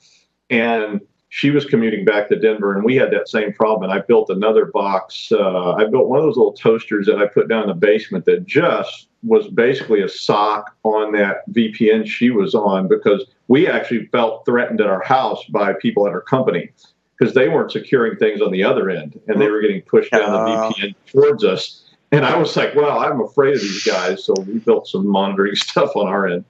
And 0.50 1.00
she 1.28 1.50
was 1.50 1.64
commuting 1.64 2.04
back 2.04 2.28
to 2.28 2.36
Denver, 2.36 2.74
and 2.74 2.84
we 2.84 2.96
had 2.96 3.10
that 3.10 3.28
same 3.28 3.52
problem. 3.52 3.90
And 3.90 3.92
I 3.92 4.02
built 4.04 4.30
another 4.30 4.66
box. 4.66 5.30
Uh, 5.30 5.72
I 5.72 5.84
built 5.84 6.08
one 6.08 6.18
of 6.18 6.24
those 6.24 6.36
little 6.36 6.52
toasters 6.52 7.06
that 7.06 7.18
I 7.18 7.26
put 7.26 7.48
down 7.48 7.62
in 7.62 7.68
the 7.68 7.74
basement 7.74 8.24
that 8.26 8.46
just 8.46 9.08
was 9.26 9.48
basically 9.48 10.02
a 10.02 10.08
sock 10.08 10.76
on 10.84 11.12
that 11.12 11.48
VPN 11.52 12.06
she 12.06 12.30
was 12.30 12.54
on 12.54 12.88
because 12.88 13.24
we 13.48 13.66
actually 13.66 14.06
felt 14.06 14.44
threatened 14.46 14.80
at 14.80 14.86
our 14.86 15.02
house 15.02 15.44
by 15.46 15.72
people 15.74 16.06
at 16.06 16.12
our 16.12 16.20
company 16.20 16.70
because 17.18 17.34
they 17.34 17.48
weren't 17.48 17.72
securing 17.72 18.16
things 18.18 18.40
on 18.40 18.50
the 18.52 18.62
other 18.62 18.88
end 18.90 19.20
and 19.26 19.40
they 19.40 19.48
were 19.48 19.60
getting 19.60 19.82
pushed 19.82 20.12
down 20.12 20.32
the 20.32 20.38
Oh. 20.38 20.72
VPN 20.76 20.94
towards 21.06 21.44
us. 21.44 21.82
And 22.12 22.24
I 22.24 22.36
was 22.36 22.56
like, 22.56 22.74
well, 22.74 22.98
I'm 23.00 23.20
afraid 23.20 23.56
of 23.56 23.60
these 23.60 23.84
guys. 23.84 24.24
So 24.24 24.34
we 24.46 24.58
built 24.58 24.86
some 24.86 25.06
monitoring 25.06 25.54
stuff 25.56 25.96
on 25.96 26.06
our 26.06 26.26
end. 26.28 26.44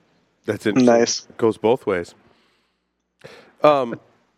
That's 0.45 0.65
interesting. 0.65 0.93
Nice. 0.93 1.25
It 1.29 1.37
goes 1.37 1.57
both 1.57 1.85
ways. 1.85 2.13
Um, 3.63 3.99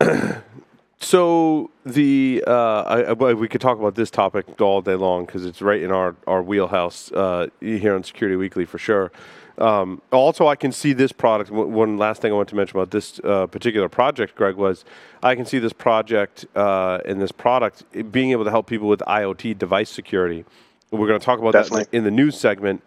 so 1.01 1.71
the 1.85 2.43
uh, 2.45 2.81
I, 2.81 3.01
I, 3.03 3.13
we 3.13 3.47
could 3.47 3.61
talk 3.61 3.79
about 3.79 3.95
this 3.95 4.11
topic 4.11 4.59
all 4.61 4.81
day 4.81 4.95
long 4.95 5.25
because 5.25 5.45
it's 5.45 5.61
right 5.61 5.81
in 5.81 5.91
our 5.91 6.15
our 6.27 6.43
wheelhouse 6.43 7.11
uh, 7.11 7.47
here 7.61 7.95
on 7.95 8.03
Security 8.03 8.35
Weekly 8.35 8.65
for 8.65 8.77
sure. 8.77 9.11
Um, 9.59 10.01
also, 10.11 10.47
I 10.47 10.55
can 10.55 10.71
see 10.71 10.93
this 10.93 11.11
product. 11.11 11.51
One 11.51 11.97
last 11.97 12.21
thing 12.21 12.31
I 12.31 12.35
want 12.35 12.47
to 12.49 12.55
mention 12.55 12.77
about 12.77 12.91
this 12.91 13.19
uh, 13.25 13.45
particular 13.47 13.89
project, 13.89 14.35
Greg, 14.35 14.55
was 14.55 14.85
I 15.21 15.35
can 15.35 15.45
see 15.45 15.59
this 15.59 15.73
project 15.73 16.45
uh, 16.55 16.99
and 17.05 17.21
this 17.21 17.33
product 17.33 17.83
being 18.11 18.31
able 18.31 18.45
to 18.45 18.51
help 18.51 18.67
people 18.67 18.87
with 18.87 19.01
IoT 19.01 19.57
device 19.57 19.89
security. 19.89 20.45
We're 20.91 21.07
going 21.07 21.19
to 21.19 21.25
talk 21.25 21.39
about 21.39 21.53
that 21.53 21.69
in 21.69 21.77
the, 21.77 21.97
in 21.97 22.03
the 22.05 22.11
news 22.11 22.39
segment. 22.39 22.81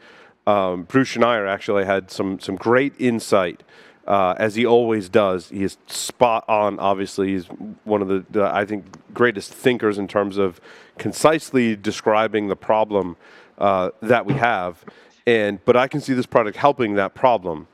Um, 0.46 0.85
Bruce 0.85 1.14
Schneier 1.14 1.46
actually 1.46 1.85
had 1.85 2.11
some 2.11 2.40
some 2.40 2.57
great 2.57 2.94
insight, 2.98 3.62
uh, 4.06 4.34
as 4.38 4.54
he 4.54 4.66
always 4.66 5.08
does. 5.08 5.48
He 5.48 5.62
is 5.62 5.78
spot 5.86 6.44
on. 6.48 6.78
Obviously, 6.78 7.32
he's 7.32 7.46
one 7.84 8.02
of 8.02 8.08
the, 8.08 8.24
the 8.30 8.44
I 8.44 8.64
think 8.64 8.84
greatest 9.14 9.52
thinkers 9.52 9.98
in 9.98 10.08
terms 10.08 10.38
of 10.38 10.60
concisely 10.98 11.77
describing 11.77 12.48
the 12.48 12.56
problem 12.56 13.16
uh, 13.58 13.90
that 14.00 14.27
we 14.27 14.35
have. 14.35 14.85
And 15.27 15.64
but 15.64 15.77
I 15.77 15.88
can 15.88 16.00
see 16.00 16.14
this 16.14 16.27
product 16.27 16.56
helping 16.56 16.94
that 16.94 17.14
problem. 17.14 17.68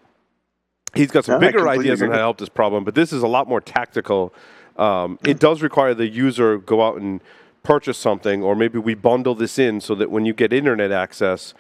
He's 0.95 1.11
got 1.11 1.25
some 1.25 1.41
No, 1.41 1.47
bigger 1.47 1.69
ideas 1.69 2.03
on 2.03 2.09
how 2.09 2.17
to 2.17 2.21
help 2.21 2.39
this 2.39 2.49
problem, 2.49 2.85
but 2.85 2.95
this 2.95 3.13
is 3.13 3.23
a 3.23 3.27
lot 3.27 3.49
more 3.49 3.61
tactical. 3.61 4.35
Um, 4.77 5.19
it 5.25 5.39
does 5.39 5.61
require 5.61 5.93
the 5.93 6.07
user 6.07 6.57
go 6.59 6.87
out 6.87 7.01
and 7.01 7.21
purchase 7.63 7.99
something, 7.99 8.43
or 8.43 8.55
maybe 8.55 8.79
we 8.79 8.95
bundle 8.95 9.35
this 9.35 9.59
in 9.59 9.81
so 9.81 9.95
that 9.95 10.11
when 10.11 10.25
you 10.25 10.33
get 10.33 10.53
internet 10.53 10.91
access, 10.91 11.53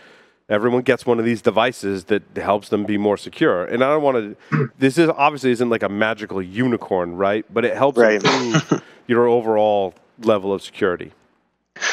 everyone 0.48 0.82
gets 0.82 1.04
one 1.04 1.18
of 1.18 1.24
these 1.24 1.42
devices 1.42 2.04
that 2.04 2.22
helps 2.36 2.68
them 2.68 2.84
be 2.84 2.98
more 2.98 3.16
secure. 3.16 3.64
And 3.64 3.84
I 3.84 3.88
don't 3.88 4.02
want 4.02 4.38
to. 4.50 4.70
This 4.78 4.98
is 4.98 5.08
obviously 5.10 5.50
isn't 5.52 5.68
like 5.68 5.82
a 5.82 5.88
magical 5.88 6.40
unicorn, 6.42 7.16
right? 7.16 7.44
But 7.52 7.64
it 7.64 7.76
helps 7.76 7.98
Right. 7.98 8.22
improve 8.22 8.82
your 9.06 9.26
overall 9.26 9.94
level 10.22 10.52
of 10.52 10.62
security. 10.62 11.12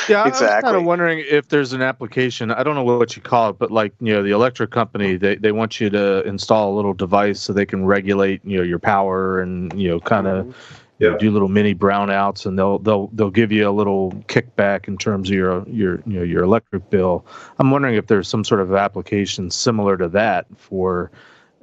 Yeah, 0.09 0.23
I 0.23 0.29
was 0.29 0.39
kind 0.39 0.75
of 0.75 0.83
wondering 0.83 1.23
if 1.29 1.49
there's 1.49 1.73
an 1.73 1.83
application. 1.83 2.49
I 2.51 2.63
don't 2.63 2.73
know 2.73 2.83
what 2.83 3.15
you 3.15 3.21
call 3.21 3.51
it, 3.51 3.59
but 3.59 3.69
like 3.69 3.93
you 3.99 4.13
know, 4.13 4.23
the 4.23 4.31
electric 4.31 4.71
company, 4.71 5.15
they, 5.15 5.35
they 5.35 5.51
want 5.51 5.79
you 5.79 5.91
to 5.91 6.23
install 6.23 6.73
a 6.73 6.75
little 6.75 6.93
device 6.93 7.39
so 7.39 7.53
they 7.53 7.67
can 7.67 7.85
regulate 7.85 8.43
you 8.43 8.57
know 8.57 8.63
your 8.63 8.79
power 8.79 9.41
and 9.41 9.79
you 9.79 9.87
know 9.89 9.99
kind 9.99 10.25
of 10.25 10.45
mm-hmm. 10.47 10.84
Yeah. 10.99 11.17
do 11.19 11.29
little 11.29 11.49
mini 11.49 11.75
brownouts, 11.75 12.45
and 12.45 12.57
they'll 12.57 12.79
they'll 12.79 13.07
they'll 13.13 13.29
give 13.29 13.51
you 13.51 13.67
a 13.69 13.71
little 13.71 14.11
kickback 14.27 14.87
in 14.87 14.97
terms 14.97 15.29
of 15.29 15.35
your 15.35 15.67
your 15.67 15.95
you 16.05 16.19
know 16.19 16.23
your 16.23 16.43
electric 16.43 16.89
bill. 16.89 17.25
I'm 17.59 17.69
wondering 17.71 17.95
if 17.95 18.07
there's 18.07 18.27
some 18.29 18.43
sort 18.45 18.61
of 18.61 18.73
application 18.73 19.51
similar 19.51 19.97
to 19.97 20.07
that 20.09 20.45
for 20.57 21.11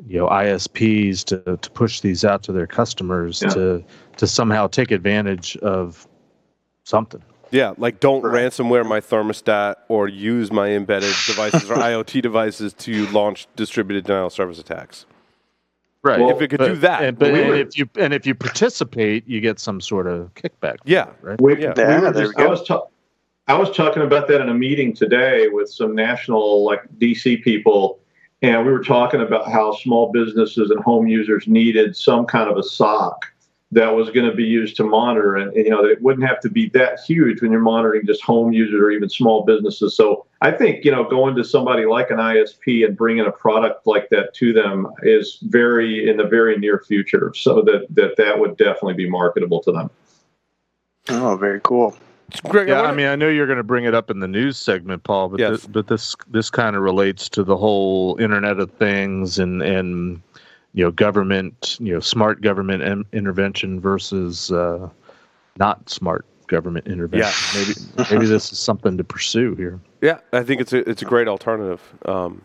you 0.06 0.18
know 0.18 0.28
ISPs 0.28 1.24
to 1.24 1.56
to 1.56 1.70
push 1.70 2.00
these 2.00 2.24
out 2.26 2.42
to 2.42 2.52
their 2.52 2.66
customers 2.66 3.40
Yeah. 3.42 3.48
to 3.50 3.84
to 4.18 4.26
somehow 4.26 4.66
take 4.66 4.90
advantage 4.90 5.56
of 5.58 6.06
something. 6.84 7.22
Yeah, 7.50 7.72
like 7.78 8.00
don't 8.00 8.22
Right. 8.22 8.44
ransomware 8.50 8.84
my 8.86 9.00
thermostat 9.00 9.76
or 9.88 10.08
use 10.08 10.50
my 10.50 10.70
embedded 10.70 11.14
devices 11.26 11.70
or 11.70 11.74
IoT 11.90 12.20
devices 12.22 12.72
to 12.74 13.06
launch 13.08 13.46
distributed 13.56 14.04
denial 14.04 14.26
of 14.28 14.32
service 14.32 14.58
attacks. 14.58 15.04
Right. 16.04 16.18
Well, 16.20 16.30
if 16.30 16.42
it 16.42 16.48
could 16.48 16.58
but, 16.58 16.68
do 16.68 16.74
that, 16.76 17.04
and, 17.04 17.18
but 17.18 17.32
we 17.32 17.40
and 17.40 17.48
would- 17.50 17.60
if 17.68 17.78
you 17.78 17.88
and 17.96 18.12
if 18.12 18.26
you 18.26 18.34
participate, 18.34 19.26
you 19.28 19.40
get 19.40 19.60
some 19.60 19.80
sort 19.80 20.06
of 20.08 20.34
kickback. 20.34 20.78
Yeah. 20.84 21.10
Right. 21.20 21.40
We, 21.40 21.52
Yeah. 21.62 21.74
we 21.76 21.82
Yeah, 21.82 22.10
there 22.10 22.24
just, 22.24 22.36
we 22.36 22.42
I 22.42 22.46
go. 22.46 22.50
was 22.50 22.62
ta- 22.64 22.86
I 23.48 23.54
was 23.54 23.70
talking 23.76 24.02
about 24.02 24.26
that 24.28 24.40
in 24.40 24.48
a 24.48 24.54
meeting 24.54 24.94
today 24.94 25.48
with 25.48 25.68
some 25.70 25.94
national 25.94 26.64
like 26.64 26.80
DC 26.98 27.42
people, 27.44 28.00
and 28.40 28.66
we 28.66 28.72
were 28.72 28.82
talking 28.82 29.20
about 29.20 29.48
how 29.50 29.72
small 29.74 30.10
businesses 30.12 30.70
and 30.70 30.80
home 30.82 31.06
users 31.06 31.46
needed 31.46 31.96
some 31.96 32.24
kind 32.26 32.50
of 32.50 32.56
a 32.56 32.62
SOC 32.62 33.31
that 33.72 33.96
was 33.96 34.10
going 34.10 34.28
to 34.30 34.36
be 34.36 34.44
used 34.44 34.76
to 34.76 34.84
monitor, 34.84 35.36
and, 35.36 35.52
and, 35.54 35.64
you 35.64 35.70
know 35.70 35.84
it 35.84 36.00
wouldn't 36.02 36.26
have 36.28 36.40
to 36.40 36.50
be 36.50 36.68
that 36.70 37.00
huge 37.00 37.40
when 37.42 37.50
you're 37.50 37.60
monitoring 37.60 38.06
just 38.06 38.22
home 38.22 38.52
users 38.52 38.80
or 38.80 38.90
even 38.90 39.08
small 39.08 39.44
businesses. 39.44 39.96
So 39.96 40.26
I 40.42 40.50
think 40.52 40.84
you 40.84 40.90
know 40.92 41.04
going 41.04 41.34
to 41.36 41.44
somebody 41.44 41.86
like 41.86 42.10
an 42.10 42.18
ISP 42.18 42.84
and 42.86 42.96
bringing 42.96 43.26
a 43.26 43.32
product 43.32 43.86
like 43.86 44.10
that 44.10 44.34
to 44.34 44.52
them 44.52 44.88
is 45.02 45.38
very 45.42 46.08
in 46.08 46.18
the 46.18 46.24
very 46.26 46.56
near 46.58 46.80
future. 46.86 47.32
So 47.34 47.62
that 47.62 47.86
that 47.90 48.16
that 48.16 48.38
would 48.38 48.56
definitely 48.58 48.94
be 48.94 49.08
marketable 49.08 49.60
to 49.62 49.72
them. 49.72 49.90
Oh, 51.08 51.36
very 51.36 51.60
cool. 51.64 51.96
Greg, 52.48 52.68
Yeah, 52.68 52.78
I 52.78 52.82
wanna- 52.84 52.96
mean, 52.96 53.06
I 53.06 53.16
know 53.16 53.28
you're 53.28 53.46
going 53.46 53.58
to 53.58 53.62
bring 53.64 53.84
it 53.84 53.94
up 53.94 54.10
in 54.10 54.20
the 54.20 54.28
news 54.28 54.56
segment, 54.56 55.02
Paul, 55.04 55.28
but 55.28 55.40
Yes. 55.40 55.50
this, 55.50 55.66
but 55.66 55.86
this 55.86 56.16
this 56.30 56.48
kind 56.50 56.76
of 56.76 56.82
relates 56.82 57.28
to 57.30 57.42
the 57.42 57.56
whole 57.56 58.16
Internet 58.18 58.58
of 58.58 58.70
Things 58.72 59.38
and 59.38 59.62
and 59.62 60.20
you 60.74 60.84
know 60.84 60.90
government, 60.90 61.76
you 61.80 61.92
know, 61.92 62.00
smart 62.00 62.40
government 62.40 62.82
in, 62.82 63.04
intervention 63.12 63.80
versus 63.80 64.50
uh, 64.50 64.88
not 65.58 65.88
smart 65.88 66.24
government 66.46 66.86
intervention. 66.86 67.32
Maybe 67.54 68.06
maybe 68.10 68.26
this 68.26 68.52
is 68.52 68.58
something 68.58 68.96
to 68.96 69.04
pursue 69.04 69.54
here. 69.54 69.80
Yeah, 70.00 70.20
I 70.32 70.42
think 70.42 70.60
it's 70.60 70.72
a 70.72 70.88
it's 70.88 71.02
a 71.02 71.06
great 71.06 71.28
alternative. 71.28 71.80
Um, 72.04 72.42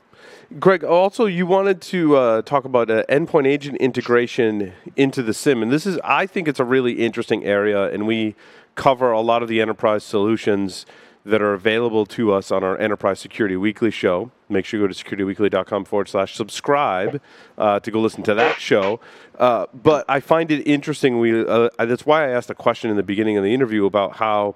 Greg, 0.59 0.84
also 0.84 1.25
you 1.25 1.45
wanted 1.45 1.82
to 1.82 2.15
uh, 2.15 2.41
talk 2.41 2.63
about 2.63 2.89
uh, 2.89 3.03
endpoint 3.09 3.47
agent 3.47 3.78
integration 3.78 4.71
into 4.95 5.21
the 5.21 5.34
SIEM, 5.34 5.61
and 5.61 5.71
this 5.71 5.86
is 5.86 5.99
I 6.03 6.25
think 6.25 6.47
it's 6.47 6.59
a 6.59 6.65
really 6.65 7.05
interesting 7.05 7.43
area, 7.43 7.91
and 7.91 8.07
we 8.07 8.36
cover 8.75 9.11
a 9.11 9.21
lot 9.21 9.41
of 9.41 9.49
the 9.49 9.59
enterprise 9.59 10.03
solutions 10.03 10.86
that 11.28 11.41
are 11.41 11.53
available 11.53 12.05
to 12.05 12.32
us 12.34 12.51
on 12.51 12.63
our 12.63 12.78
Enterprise 12.78 13.19
Security 13.19 13.55
Weekly 13.55 13.91
show. 13.91 14.32
Make 14.49 14.65
sure 14.65 14.80
you 14.80 14.88
go 14.88 14.93
to 14.93 15.03
securityweekly.com 15.03 15.86
forward 15.86 16.07
slash 16.07 16.36
subscribe 16.36 17.21
uh, 17.57 17.80
to 17.82 17.91
go 17.91 17.99
listen 17.99 18.23
to 18.23 18.34
that 18.34 18.59
show. 18.59 18.99
Uh, 19.38 19.65
but 19.73 20.05
I 20.07 20.19
find 20.19 20.51
it 20.51 20.65
interesting. 20.67 21.19
We 21.19 21.45
uh, 21.45 21.69
that's 21.80 22.05
why 22.05 22.25
I 22.25 22.30
asked 22.32 22.49
a 22.49 22.55
question 22.55 22.89
in 22.89 22.97
the 22.97 23.03
beginning 23.03 23.38
of 23.38 23.43
the 23.43 23.53
interview 23.53 23.86
about 23.86 24.15
how 24.17 24.55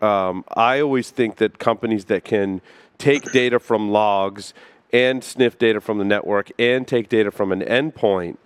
um, 0.00 0.44
I 0.54 0.80
always 0.80 1.10
think 1.10 1.36
that 1.36 1.58
companies 1.58 2.06
that 2.06 2.24
can 2.24 2.60
take 2.98 3.30
data 3.32 3.58
from 3.58 3.90
logs 3.90 4.54
and 4.92 5.22
sniff 5.22 5.58
data 5.58 5.80
from 5.80 5.98
the 5.98 6.04
network 6.04 6.50
and 6.58 6.86
take 6.86 7.08
data 7.08 7.30
from 7.30 7.52
an 7.52 7.60
endpoint, 7.60 8.38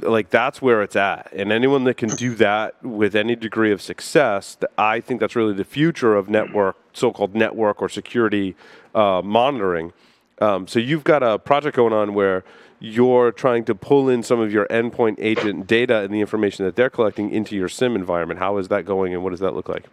like 0.00 0.30
that's 0.30 0.60
where 0.60 0.82
it's 0.82 0.96
at. 0.96 1.32
And 1.32 1.52
anyone 1.52 1.84
that 1.84 1.96
can 1.96 2.10
do 2.10 2.34
that 2.36 2.82
with 2.82 3.14
any 3.14 3.36
degree 3.36 3.72
of 3.72 3.80
success, 3.80 4.56
I 4.76 5.00
think 5.00 5.20
that's 5.20 5.36
really 5.36 5.54
the 5.54 5.64
future 5.64 6.16
of 6.16 6.28
network, 6.28 6.76
so-called 6.96 7.34
network 7.34 7.82
or 7.82 7.88
security 7.88 8.56
uh, 8.94 9.22
monitoring. 9.24 9.92
Um, 10.40 10.66
so 10.66 10.78
you've 10.78 11.04
got 11.04 11.22
a 11.22 11.38
project 11.38 11.76
going 11.76 11.92
on 11.92 12.14
where 12.14 12.44
you're 12.78 13.32
trying 13.32 13.64
to 13.64 13.74
pull 13.74 14.08
in 14.08 14.22
some 14.22 14.40
of 14.40 14.52
your 14.52 14.66
endpoint 14.66 15.16
agent 15.18 15.66
data 15.66 15.98
and 16.00 16.12
the 16.12 16.20
information 16.20 16.64
that 16.66 16.76
they're 16.76 16.90
collecting 16.90 17.30
into 17.30 17.56
your 17.56 17.68
SIEM 17.68 17.94
environment. 17.96 18.38
How 18.38 18.58
is 18.58 18.68
that 18.68 18.84
going, 18.84 19.14
and 19.14 19.22
what 19.22 19.30
does 19.30 19.40
that 19.40 19.54
look 19.54 19.68
like? 19.68 19.84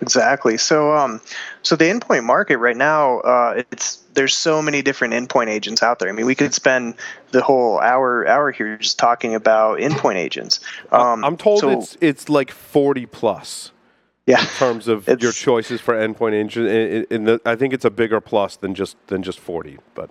Exactly. 0.00 0.58
So, 0.58 0.94
um, 0.94 1.20
so 1.62 1.74
the 1.74 1.86
endpoint 1.86 2.24
market 2.24 2.58
right 2.58 2.76
now, 2.76 3.20
uh, 3.20 3.62
it's 3.70 3.96
there's 4.12 4.34
so 4.34 4.60
many 4.60 4.82
different 4.82 5.14
endpoint 5.14 5.48
agents 5.48 5.82
out 5.82 5.98
there. 5.98 6.08
I 6.08 6.12
mean, 6.12 6.26
we 6.26 6.34
could 6.34 6.52
spend 6.52 6.94
the 7.30 7.42
whole 7.42 7.80
hour 7.80 8.26
hour 8.26 8.52
here 8.52 8.76
just 8.76 8.98
talking 8.98 9.34
about 9.34 9.78
endpoint 9.78 10.16
agents. 10.16 10.60
Um, 10.92 11.24
I'm 11.24 11.36
told 11.36 11.60
so- 11.60 11.70
it's 11.70 11.96
it's 12.00 12.28
like 12.28 12.50
40 12.50 13.06
plus 13.06 13.72
yeah. 14.26 14.40
in 14.40 14.46
terms 14.48 14.88
of 14.88 15.08
your 15.20 15.32
choices 15.32 15.80
for 15.80 15.94
endpoint 15.94 16.34
engine. 16.34 16.66
In, 16.66 17.06
in 17.10 17.24
the, 17.24 17.40
I 17.44 17.56
think 17.56 17.72
it's 17.72 17.84
a 17.84 17.90
bigger 17.90 18.20
plus 18.20 18.56
than 18.56 18.74
just 18.74 18.96
than 19.06 19.22
just 19.22 19.38
40. 19.38 19.78
But 19.94 20.10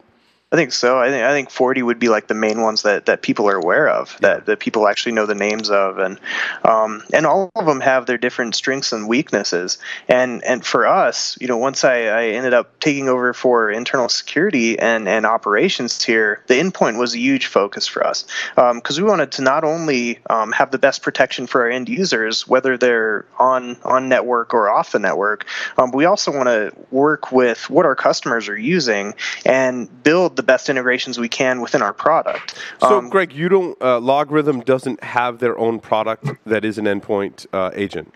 I 0.51 0.57
think 0.57 0.73
so. 0.73 0.99
I 0.99 1.09
think 1.09 1.23
I 1.23 1.31
think 1.31 1.49
40 1.49 1.81
would 1.81 1.97
be 1.97 2.07
like 2.07 2.27
the 2.27 2.35
main 2.35 2.61
ones 2.61 2.83
that, 2.83 3.07
that 3.07 3.23
people 3.23 3.49
are 3.49 3.55
aware 3.55 3.89
of, 3.89 4.15
that, 4.21 4.45
that 4.45 4.59
people 4.59 4.87
actually 4.87 5.13
know 5.13 5.25
the 5.25 5.33
names 5.33 5.71
of, 5.71 5.97
and 5.97 6.19
um, 6.63 7.03
and 7.11 7.25
all 7.25 7.49
of 7.55 7.65
them 7.65 7.81
have 7.81 8.05
their 8.05 8.19
different 8.19 8.53
strengths 8.53 8.93
and 8.93 9.07
weaknesses. 9.07 9.79
And 10.07 10.43
and 10.43 10.63
for 10.63 10.85
us, 10.85 11.35
you 11.41 11.47
know, 11.47 11.57
once 11.57 11.83
I, 11.83 12.03
I 12.03 12.23
ended 12.27 12.53
up 12.53 12.79
taking 12.79 13.09
over 13.09 13.33
for 13.33 13.71
internal 13.71 14.07
security 14.07 14.77
and, 14.77 15.09
and 15.09 15.25
operations 15.25 16.03
here, 16.03 16.43
the 16.45 16.53
endpoint 16.53 16.99
was 16.99 17.15
a 17.15 17.19
huge 17.19 17.47
focus 17.47 17.87
for 17.87 18.05
us 18.05 18.25
because 18.55 19.01
we 19.01 19.07
wanted 19.07 19.31
to 19.33 19.41
not 19.41 19.63
only 19.63 20.19
um, 20.29 20.51
have 20.51 20.69
the 20.69 20.77
best 20.77 21.01
protection 21.01 21.47
for 21.47 21.61
our 21.61 21.71
end 21.71 21.89
users, 21.89 22.47
whether 22.47 22.77
they're 22.77 23.25
on 23.39 23.77
on 23.83 24.09
network 24.09 24.53
or 24.53 24.69
off 24.69 24.91
the 24.91 24.99
network, 24.99 25.47
um, 25.79 25.89
but 25.89 25.97
we 25.97 26.05
also 26.05 26.31
want 26.31 26.47
to 26.47 26.71
work 26.91 27.31
with 27.31 27.67
what 27.67 27.87
our 27.87 27.95
customers 27.95 28.47
are 28.47 28.57
using 28.57 29.15
and 29.43 30.03
build 30.03 30.34
the 30.35 30.43
best 30.43 30.69
integrations 30.69 31.17
we 31.19 31.29
can 31.29 31.61
within 31.61 31.81
our 31.81 31.93
product. 31.93 32.55
so, 32.81 32.97
Um, 32.97 33.09
Greg, 33.09 33.33
you 33.33 33.49
don't 33.49 33.77
uh, 33.81 33.99
LogRhythm 33.99 34.65
doesn't 34.65 35.03
have 35.03 35.39
their 35.39 35.57
own 35.57 35.79
product 35.79 36.25
that 36.45 36.63
is 36.65 36.77
an 36.77 36.85
endpoint 36.85 37.45
uh, 37.53 37.71
agent. 37.73 38.11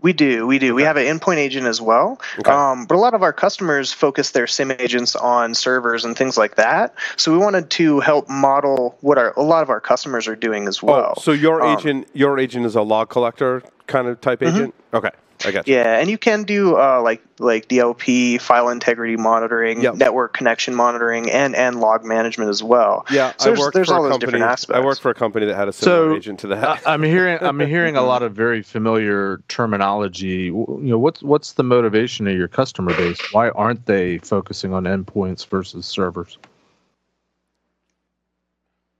We 0.00 0.12
do, 0.12 0.46
we 0.46 0.58
do. 0.58 0.74
We 0.74 0.82
have 0.82 0.98
an 0.98 1.06
endpoint 1.06 1.38
agent 1.38 1.66
as 1.66 1.80
well, 1.80 2.20
Okay. 2.38 2.50
um, 2.50 2.84
but 2.84 2.94
a 2.94 2.98
lot 2.98 3.14
of 3.14 3.22
our 3.22 3.32
customers 3.32 3.90
focus 3.90 4.32
their 4.32 4.46
SIEM 4.46 4.72
agents 4.72 5.16
on 5.16 5.54
servers 5.54 6.04
and 6.04 6.14
things 6.14 6.36
like 6.36 6.56
that. 6.56 6.94
So 7.16 7.32
we 7.32 7.38
wanted 7.38 7.70
to 7.70 8.00
help 8.00 8.28
model 8.28 8.98
what 9.00 9.16
our 9.16 9.32
a 9.38 9.42
lot 9.42 9.62
of 9.62 9.70
our 9.70 9.80
customers 9.80 10.28
are 10.28 10.36
doing 10.36 10.68
as 10.68 10.82
well. 10.82 11.14
oh, 11.16 11.20
so 11.22 11.32
your 11.32 11.62
Um, 11.62 11.78
agent 11.78 12.08
your 12.12 12.38
agent 12.38 12.66
is 12.66 12.76
a 12.76 12.82
log 12.82 13.08
collector 13.08 13.62
kind 13.86 14.06
of 14.06 14.20
type 14.20 14.42
agent. 14.42 14.74
Okay, 14.92 15.10
I 15.44 15.50
got 15.50 15.66
you. 15.68 15.74
Yeah, 15.74 15.98
and 15.98 16.08
you 16.10 16.18
can 16.18 16.44
do 16.44 16.76
uh, 16.76 17.00
like 17.02 17.22
like 17.38 17.68
DLP, 17.68 18.40
file 18.40 18.68
integrity 18.68 19.16
monitoring, 19.16 19.80
Yep. 19.82 19.96
network 19.96 20.32
connection 20.34 20.74
monitoring, 20.74 21.30
and 21.30 21.54
and 21.56 21.80
log 21.80 22.04
management 22.04 22.50
as 22.50 22.62
well. 22.62 23.04
Yeah, 23.10 23.32
So 23.38 23.44
I 23.44 23.44
there's- 23.50 23.58
worked 23.60 23.74
there's 23.74 23.88
for 23.88 23.94
all 23.94 24.00
a 24.06 24.08
those 24.08 24.12
company. 24.18 24.38
different 24.40 24.70
I 24.70 24.80
worked 24.80 25.00
for 25.00 25.10
a 25.10 25.14
company 25.14 25.46
that 25.46 25.54
had 25.56 25.68
a 25.68 25.72
similar 25.72 26.10
So, 26.12 26.16
agent 26.16 26.38
to 26.40 26.46
that. 26.48 26.86
I, 26.86 26.94
I'm 26.94 27.02
hearing 27.02 27.38
I'm 27.40 27.58
hearing 27.74 27.96
a 27.96 28.02
lot 28.02 28.22
of 28.22 28.32
very 28.34 28.62
familiar 28.62 29.40
terminology. 29.48 30.44
You 30.44 30.78
know, 30.80 30.98
what's 30.98 31.22
what's 31.22 31.52
the 31.52 31.64
motivation 31.64 32.26
of 32.28 32.36
your 32.36 32.48
customer 32.48 32.94
base? 32.96 33.18
Why 33.32 33.50
aren't 33.50 33.86
they 33.86 34.18
focusing 34.18 34.72
on 34.72 34.84
endpoints 34.84 35.46
versus 35.46 35.86
servers? 35.86 36.38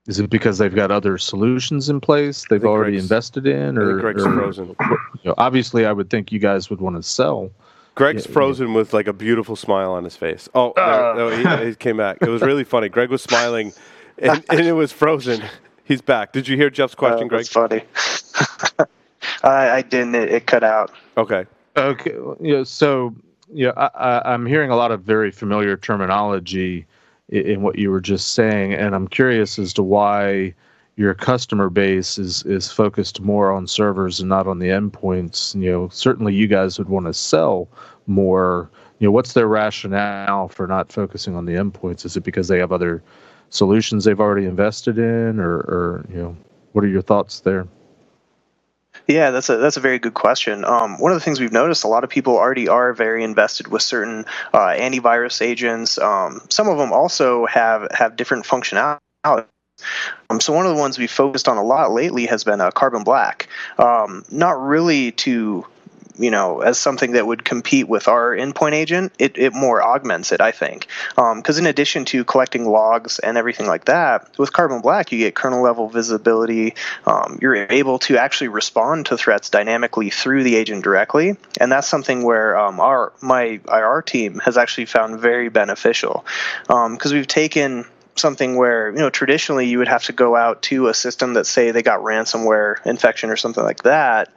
Is 0.06 0.18
it 0.20 0.28
because 0.28 0.58
they've 0.58 0.74
got 0.74 0.90
other 0.90 1.16
solutions 1.16 1.88
in 1.88 1.98
place 2.00 2.44
they've 2.50 2.64
already 2.64 2.92
Greg's- 2.92 3.04
invested 3.04 3.46
in, 3.46 3.78
or, 3.78 3.98
Greg's 4.00 4.24
or- 4.24 4.32
frozen. 4.34 4.76
you 4.78 4.96
know, 5.24 5.34
obviously, 5.38 5.86
I 5.86 5.92
would 5.92 6.10
think 6.10 6.30
you 6.30 6.38
guys 6.38 6.68
would 6.68 6.80
want 6.80 6.96
to 6.96 7.02
sell. 7.02 7.50
Greg's 7.94 8.26
Yeah, 8.26 8.32
frozen 8.32 8.74
with 8.74 8.92
like 8.92 9.06
a 9.06 9.12
beautiful 9.12 9.56
smile 9.56 9.92
on 9.92 10.04
his 10.04 10.16
face. 10.16 10.48
Oh, 10.54 10.72
Uh. 10.72 11.14
no, 11.16 11.28
he, 11.60 11.66
he 11.68 11.74
came 11.74 11.96
back. 11.96 12.18
It 12.20 12.28
was 12.28 12.42
really 12.42 12.64
funny. 12.64 12.88
Greg 12.88 13.08
was 13.08 13.22
smiling, 13.22 13.72
and, 14.18 14.44
and 14.50 14.60
it 14.60 14.72
was 14.72 14.92
frozen. 14.92 15.42
He's 15.84 16.02
back. 16.02 16.32
Did 16.32 16.48
you 16.48 16.56
hear 16.56 16.70
Jeff's 16.70 16.94
question, 16.94 17.26
Uh, 17.26 17.28
Greg? 17.28 17.46
That's 17.46 17.48
funny. 17.48 17.84
I, 19.42 19.70
I 19.70 19.82
didn't. 19.82 20.14
It, 20.14 20.30
it 20.32 20.46
cut 20.46 20.64
out. 20.64 20.90
Okay. 21.16 21.46
Okay, 21.76 22.12
you 22.40 22.52
know, 22.56 22.64
so 22.64 23.14
yeah, 23.52 23.72
I, 23.76 23.90
I, 23.94 24.32
I'm 24.34 24.46
hearing 24.46 24.70
a 24.70 24.76
lot 24.76 24.92
of 24.92 25.02
very 25.02 25.30
familiar 25.32 25.76
terminology 25.76 26.86
in, 27.34 27.62
what 27.62 27.78
you 27.78 27.90
were 27.90 28.00
just 28.00 28.32
saying, 28.32 28.74
and 28.74 28.94
I'm 28.94 29.08
curious 29.08 29.58
as 29.58 29.72
to 29.74 29.82
why 29.82 30.54
your 30.96 31.14
customer 31.14 31.68
base 31.68 32.18
is 32.18 32.44
is 32.44 32.70
focused 32.70 33.20
more 33.20 33.50
on 33.50 33.66
servers 33.66 34.20
and 34.20 34.28
not 34.28 34.46
on 34.46 34.60
the 34.60 34.68
endpoints. 34.68 35.54
You 35.60 35.72
know, 35.72 35.88
certainly 35.88 36.34
you 36.34 36.46
guys 36.46 36.78
would 36.78 36.88
want 36.88 37.06
to 37.06 37.14
sell 37.14 37.68
more. 38.06 38.70
You 39.00 39.08
know, 39.08 39.12
what's 39.12 39.32
their 39.32 39.48
rationale 39.48 40.48
for 40.48 40.66
not 40.66 40.92
focusing 40.92 41.34
on 41.34 41.46
the 41.46 41.54
endpoints? 41.54 42.04
Is 42.04 42.16
it 42.16 42.22
because 42.22 42.48
they 42.48 42.58
have 42.58 42.72
other 42.72 43.02
solutions 43.50 44.04
they've 44.04 44.20
already 44.20 44.46
invested 44.46 44.98
in, 44.98 45.40
or, 45.40 45.56
or 45.56 46.06
you 46.10 46.16
know, 46.16 46.36
what 46.72 46.84
are 46.84 46.88
your 46.88 47.02
thoughts 47.02 47.40
there? 47.40 47.66
Yeah, 49.06 49.30
that's 49.30 49.50
a 49.50 49.58
that's 49.58 49.76
a 49.76 49.80
very 49.80 49.98
good 49.98 50.14
question. 50.14 50.64
Um, 50.64 50.98
one 50.98 51.12
of 51.12 51.16
the 51.16 51.24
things 51.24 51.38
we've 51.38 51.52
noticed, 51.52 51.84
a 51.84 51.88
lot 51.88 52.04
of 52.04 52.10
people 52.10 52.36
already 52.36 52.68
are 52.68 52.94
very 52.94 53.22
invested 53.22 53.68
with 53.68 53.82
certain 53.82 54.24
uh, 54.52 54.68
antivirus 54.68 55.42
agents. 55.42 55.98
Um, 55.98 56.40
some 56.48 56.68
of 56.68 56.78
them 56.78 56.92
also 56.92 57.44
have 57.46 57.88
have 57.92 58.16
different 58.16 58.46
functionality. 58.46 58.98
Um, 60.30 60.40
so 60.40 60.52
one 60.52 60.66
of 60.66 60.74
the 60.74 60.80
ones 60.80 60.98
we 60.98 61.06
focused 61.06 61.48
on 61.48 61.56
a 61.56 61.62
lot 61.62 61.90
lately 61.90 62.26
has 62.26 62.44
been 62.44 62.60
uh, 62.60 62.70
Carbon 62.70 63.04
Black. 63.04 63.48
Um, 63.78 64.24
not 64.30 64.60
really 64.60 65.12
to 65.12 65.66
you 66.18 66.30
know, 66.30 66.60
as 66.60 66.78
something 66.78 67.12
that 67.12 67.26
would 67.26 67.44
compete 67.44 67.88
with 67.88 68.08
our 68.08 68.30
endpoint 68.36 68.72
agent, 68.72 69.12
it, 69.18 69.36
it 69.36 69.52
more 69.52 69.82
augments 69.82 70.32
it, 70.32 70.40
I 70.40 70.52
think. 70.52 70.86
Because 71.16 71.58
um, 71.58 71.64
in 71.64 71.66
addition 71.66 72.04
to 72.06 72.24
collecting 72.24 72.66
logs 72.66 73.18
and 73.18 73.36
everything 73.36 73.66
like 73.66 73.86
that, 73.86 74.30
with 74.38 74.52
Carbon 74.52 74.80
Black, 74.80 75.12
you 75.12 75.18
get 75.18 75.34
kernel 75.34 75.62
level 75.62 75.88
visibility. 75.88 76.74
Um, 77.06 77.38
you're 77.42 77.54
able 77.54 77.98
to 78.00 78.18
actually 78.18 78.48
respond 78.48 79.06
to 79.06 79.16
threats 79.16 79.50
dynamically 79.50 80.10
through 80.10 80.44
the 80.44 80.56
agent 80.56 80.84
directly, 80.84 81.36
and 81.60 81.72
that's 81.72 81.88
something 81.88 82.22
where 82.22 82.56
um, 82.58 82.80
our 82.80 83.12
my 83.20 83.60
IR 83.68 84.02
team 84.02 84.38
has 84.40 84.56
actually 84.56 84.86
found 84.86 85.20
very 85.20 85.48
beneficial 85.48 86.24
because 86.66 87.12
um, 87.12 87.12
we've 87.12 87.26
taken 87.26 87.84
something 88.16 88.56
where 88.56 88.90
you 88.90 88.98
know 88.98 89.10
traditionally 89.10 89.66
you 89.66 89.78
would 89.78 89.88
have 89.88 90.04
to 90.04 90.12
go 90.12 90.36
out 90.36 90.62
to 90.62 90.88
a 90.88 90.94
system 90.94 91.34
that 91.34 91.46
say 91.46 91.70
they 91.70 91.82
got 91.82 92.00
ransomware 92.00 92.84
infection 92.86 93.30
or 93.30 93.36
something 93.36 93.64
like 93.64 93.82
that 93.82 94.32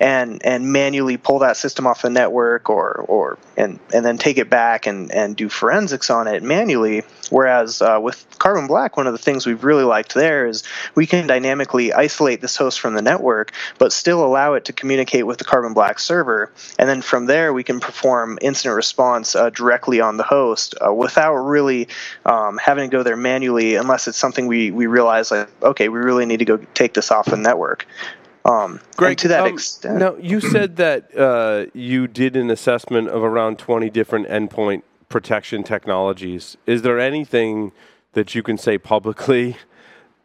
and 0.00 0.44
and 0.44 0.72
manually 0.72 1.16
pull 1.16 1.40
that 1.40 1.56
system 1.56 1.86
off 1.86 2.02
the 2.02 2.10
network 2.10 2.70
or 2.70 3.04
or 3.08 3.38
and 3.56 3.78
and 3.92 4.04
then 4.04 4.16
take 4.16 4.38
it 4.38 4.48
back 4.48 4.86
and 4.86 5.12
and 5.12 5.36
do 5.36 5.48
forensics 5.48 6.10
on 6.10 6.26
it 6.26 6.42
manually. 6.42 7.02
Whereas 7.30 7.82
uh, 7.82 7.98
with 8.00 8.24
carbon 8.38 8.66
black 8.66 8.96
one 8.96 9.06
of 9.06 9.12
the 9.12 9.18
things 9.18 9.46
we've 9.46 9.64
really 9.64 9.84
liked 9.84 10.14
there 10.14 10.46
is 10.46 10.62
we 10.94 11.06
can 11.06 11.26
dynamically 11.26 11.92
isolate 11.92 12.40
this 12.40 12.56
host 12.56 12.80
from 12.80 12.94
the 12.94 13.02
network 13.02 13.52
but 13.78 13.92
still 13.92 14.24
allow 14.24 14.54
it 14.54 14.64
to 14.66 14.72
communicate 14.72 15.26
with 15.26 15.38
the 15.38 15.44
carbon 15.44 15.74
black 15.74 15.98
server. 15.98 16.50
And 16.78 16.88
then 16.88 17.02
from 17.02 17.26
there 17.26 17.52
we 17.52 17.64
can 17.64 17.80
perform 17.80 18.38
incident 18.40 18.76
response 18.76 19.34
uh, 19.34 19.50
directly 19.50 20.00
on 20.00 20.16
the 20.16 20.22
host 20.22 20.74
uh, 20.84 20.92
without 20.94 21.34
really 21.34 21.88
um, 22.24 22.58
having 22.58 22.88
to 22.88 22.96
go 22.96 23.02
there 23.02 23.17
manually 23.18 23.74
unless 23.74 24.08
it's 24.08 24.18
something 24.18 24.46
we 24.46 24.70
we 24.70 24.86
realize 24.86 25.30
like 25.30 25.48
okay 25.62 25.88
we 25.88 25.98
really 25.98 26.26
need 26.26 26.38
to 26.38 26.44
go 26.44 26.56
take 26.74 26.94
this 26.94 27.10
off 27.10 27.26
the 27.26 27.36
network. 27.36 27.86
Um, 28.44 28.80
Greg, 28.96 29.18
to 29.18 29.28
that 29.28 29.42
um, 29.42 29.52
extent 29.52 29.98
now 29.98 30.16
you 30.16 30.40
said 30.40 30.76
that 30.76 31.16
uh, 31.16 31.66
you 31.74 32.06
did 32.06 32.36
an 32.36 32.50
assessment 32.50 33.08
of 33.08 33.22
around 33.22 33.58
20 33.58 33.90
different 33.90 34.28
endpoint 34.28 34.82
protection 35.08 35.62
technologies. 35.62 36.56
Is 36.66 36.82
there 36.82 36.98
anything 36.98 37.72
that 38.12 38.34
you 38.34 38.42
can 38.42 38.56
say 38.56 38.78
publicly 38.78 39.56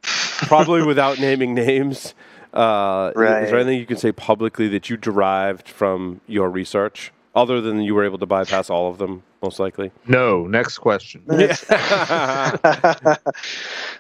probably 0.02 0.82
without 0.86 1.20
naming 1.20 1.54
names 1.54 2.14
uh, 2.54 3.12
right. 3.16 3.44
is 3.44 3.50
there 3.50 3.60
anything 3.60 3.80
you 3.80 3.86
can 3.86 3.98
say 3.98 4.12
publicly 4.12 4.68
that 4.68 4.90
you 4.90 4.98
derived 4.98 5.68
from 5.68 6.22
your 6.28 6.50
research 6.50 7.12
other 7.34 7.60
than 7.62 7.82
you 7.82 7.96
were 7.96 8.04
able 8.04 8.18
to 8.18 8.26
bypass 8.26 8.70
all 8.70 8.90
of 8.90 8.98
them 8.98 9.24
most 9.44 9.60
likely. 9.60 9.92
No. 10.08 10.48
Next 10.48 10.80
question. 10.80 11.22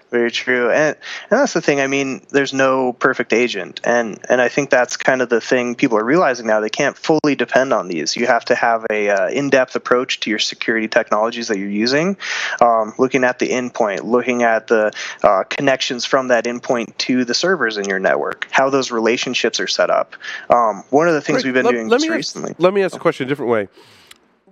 Very 0.10 0.32
true, 0.32 0.70
and 0.70 0.96
and 0.96 1.39
that's 1.39 1.54
the 1.54 1.62
thing. 1.62 1.82
I 1.82 1.88
mean, 1.88 2.22
there's 2.30 2.54
no 2.54 2.94
perfect 2.94 3.34
agent, 3.34 3.82
and 3.84 4.20
and 4.30 4.41
I 4.41 4.48
think 4.48 4.70
that's 4.70 4.96
kind 4.96 5.24
of 5.24 5.30
the 5.30 5.41
thing 5.41 5.74
people 5.74 5.98
are 5.98 6.04
realizing 6.04 6.46
now. 6.46 6.60
They 6.60 6.70
can't 6.70 6.96
fully 6.96 7.34
depend 7.36 7.74
on 7.74 7.88
these. 7.88 8.16
You 8.16 8.28
have 8.28 8.46
to 8.46 8.54
have 8.56 8.86
a 8.91 9.10
uh, 9.10 9.30
in-depth 9.30 9.76
approach 9.76 10.20
to 10.22 10.30
your 10.30 10.38
security 10.38 10.88
technologies 10.88 11.48
that 11.48 11.58
you're 11.58 11.68
using, 11.68 12.16
um, 12.62 12.94
looking 13.00 13.24
at 13.24 13.39
the 13.39 13.50
endpoint, 13.50 14.04
looking 14.04 14.44
at 14.44 14.68
the 14.68 14.91
uh, 15.24 15.46
connections 15.50 16.06
from 16.06 16.28
that 16.28 16.46
endpoint 16.46 16.96
to 17.00 17.26
the 17.26 17.34
servers 17.34 17.78
in 17.78 17.86
your 17.86 18.00
network, 18.00 18.48
how 18.52 18.70
those 18.70 18.91
relationships 18.91 19.60
are 19.60 19.68
set 19.68 19.89
up. 19.89 20.14
Um, 20.52 20.84
one 20.91 21.08
of 21.08 21.16
the 21.16 21.22
things 21.22 21.44
we've 21.44 21.56
been 21.56 21.66
let, 21.66 21.72
doing 21.72 21.88
let 21.88 22.02
just 22.02 22.10
me 22.10 22.16
recently. 22.16 22.52
Ask, 22.52 22.60
let 22.60 22.74
me 22.74 22.84
ask 22.84 22.96
a 22.96 23.00
question 23.00 23.26
a 23.26 23.30
different 23.30 23.52
way 23.52 23.68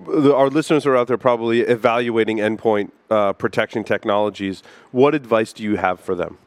the, 0.08 0.36
our 0.36 0.50
listeners 0.50 0.86
are 0.86 0.96
out 0.96 1.08
there 1.08 1.18
probably 1.18 1.62
evaluating 1.62 2.38
endpoint 2.38 2.92
uh, 3.10 3.34
protection 3.34 3.84
technologies. 3.84 4.64
What 4.92 5.16
advice 5.16 5.54
do 5.54 5.64
you 5.64 5.78
have 5.78 6.00
for 6.00 6.16
them? 6.16 6.38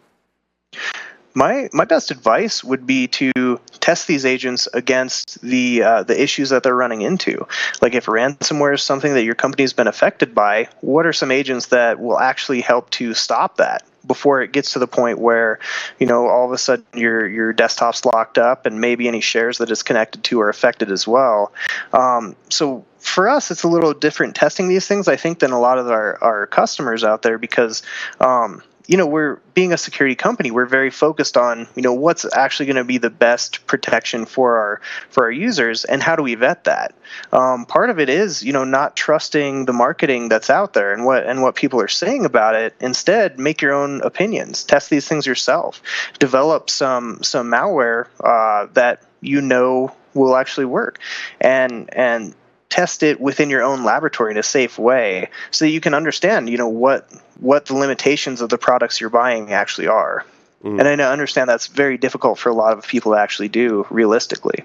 My 1.37 1.69
my 1.73 1.85
best 1.85 2.13
advice 2.13 2.63
would 2.63 2.87
be 2.87 3.09
to 3.09 3.61
test 3.81 4.07
these 4.07 4.25
agents 4.25 4.69
against 4.73 5.41
the 5.43 5.83
uh, 5.83 6.03
the 6.05 6.21
issues 6.21 6.51
that 6.51 6.63
they're 6.63 6.77
running 6.77 7.03
into. 7.03 7.47
Like 7.83 7.95
if 7.95 8.07
ransomware 8.07 8.75
is 8.75 8.83
something 8.83 9.15
that 9.15 9.25
your 9.25 9.35
company's 9.35 9.73
been 9.73 9.89
affected 9.89 10.35
by, 10.35 10.69
what 10.81 11.07
are 11.07 11.13
some 11.13 11.33
agents 11.33 11.67
that 11.67 11.99
will 11.99 12.21
actually 12.21 12.61
help 12.61 12.91
to 12.91 13.15
stop 13.15 13.57
that? 13.57 13.83
Before 14.07 14.43
it 14.43 14.53
gets 14.53 14.73
to 14.73 14.79
the 14.79 14.87
point 14.87 15.19
where 15.19 15.59
you 15.99 16.07
know 16.07 16.29
all 16.29 16.47
of 16.47 16.53
a 16.53 16.59
sudden 16.59 16.85
your 16.95 17.27
your 17.27 17.53
desktop's 17.53 18.05
locked 18.05 18.39
up 18.39 18.67
and 18.67 18.81
maybe 18.81 19.09
any 19.09 19.21
shares 19.21 19.59
that 19.59 19.71
it's 19.71 19.83
connected 19.83 20.23
to 20.25 20.41
are 20.41 20.49
affected 20.49 20.91
as 20.91 21.07
well. 21.07 21.53
Um, 21.93 22.37
so 22.49 22.85
for 22.99 23.29
us 23.29 23.51
it's 23.51 23.63
a 23.63 23.69
little 23.69 23.93
different 23.93 24.35
testing 24.35 24.67
these 24.67 24.89
things 24.89 25.09
i 25.09 25.17
think 25.17 25.41
than 25.41 25.53
a 25.53 25.61
lot 25.61 25.79
of 25.79 25.89
our, 25.91 26.17
our 26.25 26.47
customers 26.47 27.05
out 27.05 27.21
there 27.21 27.37
because 27.37 27.83
um, 28.19 28.63
you 28.87 28.97
know 28.97 29.07
we're 29.07 29.37
being 29.55 29.72
a 29.72 29.78
security 29.78 30.14
company 30.14 30.51
we're 30.51 30.66
very 30.66 30.91
focused 30.91 31.37
on 31.37 31.66
you 31.74 31.82
know 31.82 31.95
what's 31.95 32.24
actually 32.35 32.66
going 32.66 32.76
to 32.76 32.85
be 32.85 32.99
the 32.99 33.11
best 33.11 33.66
protection 33.66 34.26
for 34.26 34.57
our 34.57 34.80
for 35.11 35.24
our 35.24 35.30
users 35.30 35.85
and 35.85 36.03
how 36.03 36.16
do 36.16 36.22
we 36.22 36.35
vet 36.35 36.64
that? 36.64 36.95
Um, 37.32 37.66
part 37.66 37.91
of 37.91 37.99
it 37.99 38.09
is 38.09 38.43
you 38.43 38.53
know 38.53 38.64
not 38.64 38.97
trusting 38.97 39.64
the 39.64 39.72
marketing 39.72 40.28
that's 40.28 40.51
out 40.51 40.72
there 40.72 40.93
and 40.93 41.05
what 41.05 41.24
and 41.24 41.43
what 41.43 41.55
people 41.55 41.80
are 41.80 41.89
saying 41.89 42.24
about 42.24 42.55
it. 42.55 42.74
Instead 42.80 43.39
make 43.39 43.62
your 43.62 43.72
own 43.72 44.03
opinions 44.03 44.64
test 44.64 44.91
these 44.91 45.09
things 45.09 45.26
yourself 45.26 45.82
develop 46.18 46.70
some 46.70 47.22
some 47.22 47.51
malware 47.51 48.07
uh, 48.22 48.66
that 48.74 49.03
you 49.20 49.41
know 49.41 49.95
will 50.14 50.37
actually 50.37 50.66
work. 50.66 50.99
And 51.41 51.93
and 51.95 52.35
test 52.75 53.05
it 53.05 53.20
within 53.20 53.51
your 53.51 53.62
own 53.62 53.85
laboratory 53.85 54.33
in 54.33 54.37
a 54.37 54.43
safe 54.43 54.81
way 54.81 55.31
so 55.53 55.64
that 55.64 55.70
you 55.70 55.81
can 55.81 55.95
understand 55.95 56.51
you 56.51 56.59
know 56.59 56.66
what 56.66 57.09
what 57.39 57.66
the 57.66 57.75
limitations 57.75 58.41
of 58.41 58.49
the 58.49 58.59
products 58.59 59.01
you're 59.01 59.09
buying 59.09 59.53
actually 59.53 59.87
are 59.87 60.27
mm. 60.64 60.81
and 60.81 61.01
i 61.01 61.12
understand 61.12 61.49
that's 61.49 61.68
very 61.68 61.97
difficult 61.97 62.37
for 62.37 62.49
a 62.49 62.53
lot 62.53 62.77
of 62.77 62.85
people 62.85 63.12
to 63.12 63.16
actually 63.16 63.47
do 63.47 63.87
realistically 63.91 64.64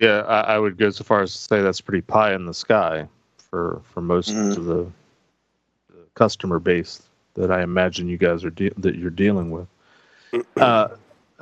yeah 0.00 0.18
I, 0.20 0.40
I, 0.40 0.58
would 0.58 0.76
go 0.76 0.90
so 0.90 1.02
far 1.02 1.22
as 1.22 1.32
to 1.32 1.38
say 1.38 1.62
that's 1.62 1.80
pretty 1.80 2.02
pie 2.02 2.34
in 2.34 2.44
the 2.44 2.52
sky 2.52 3.08
for 3.48 3.80
for 3.84 4.02
most 4.02 4.34
mm. 4.34 4.54
of 4.54 4.66
the, 4.66 4.84
the, 5.88 6.04
customer 6.12 6.58
base 6.58 7.00
that 7.36 7.50
i 7.50 7.62
imagine 7.62 8.06
you 8.06 8.18
guys 8.18 8.44
are 8.44 8.50
de- 8.50 8.74
that 8.76 8.96
you're 8.96 9.08
dealing 9.08 9.50
with 9.50 9.66
uh, 10.58 10.88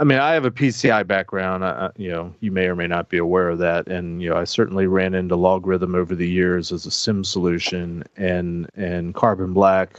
I 0.01 0.05
mean, 0.05 0.19
I 0.19 0.33
have 0.35 0.45
a 0.45 0.51
PCI 0.51 1.05
background. 1.07 1.65
Uh, 1.65 1.91
you 1.97 2.09
know, 2.09 2.33
you 2.39 2.53
may 2.53 2.67
or 2.67 2.77
may 2.77 2.87
not 2.87 3.09
be 3.09 3.19
aware 3.19 3.49
of 3.49 3.59
that, 3.59 3.89
and 3.89 4.23
you 4.23 4.31
know, 4.31 4.37
I 4.37 4.45
certainly 4.45 4.87
ran 4.87 5.13
into 5.13 5.37
LogRhythm 5.37 5.97
over 5.97 6.15
the 6.15 6.29
years 6.29 6.71
as 6.71 6.87
a 6.87 6.91
SIEM 6.91 7.25
solution, 7.25 8.05
and 8.17 8.71
and 8.77 9.15
Carbon 9.15 9.53
Black, 9.53 9.99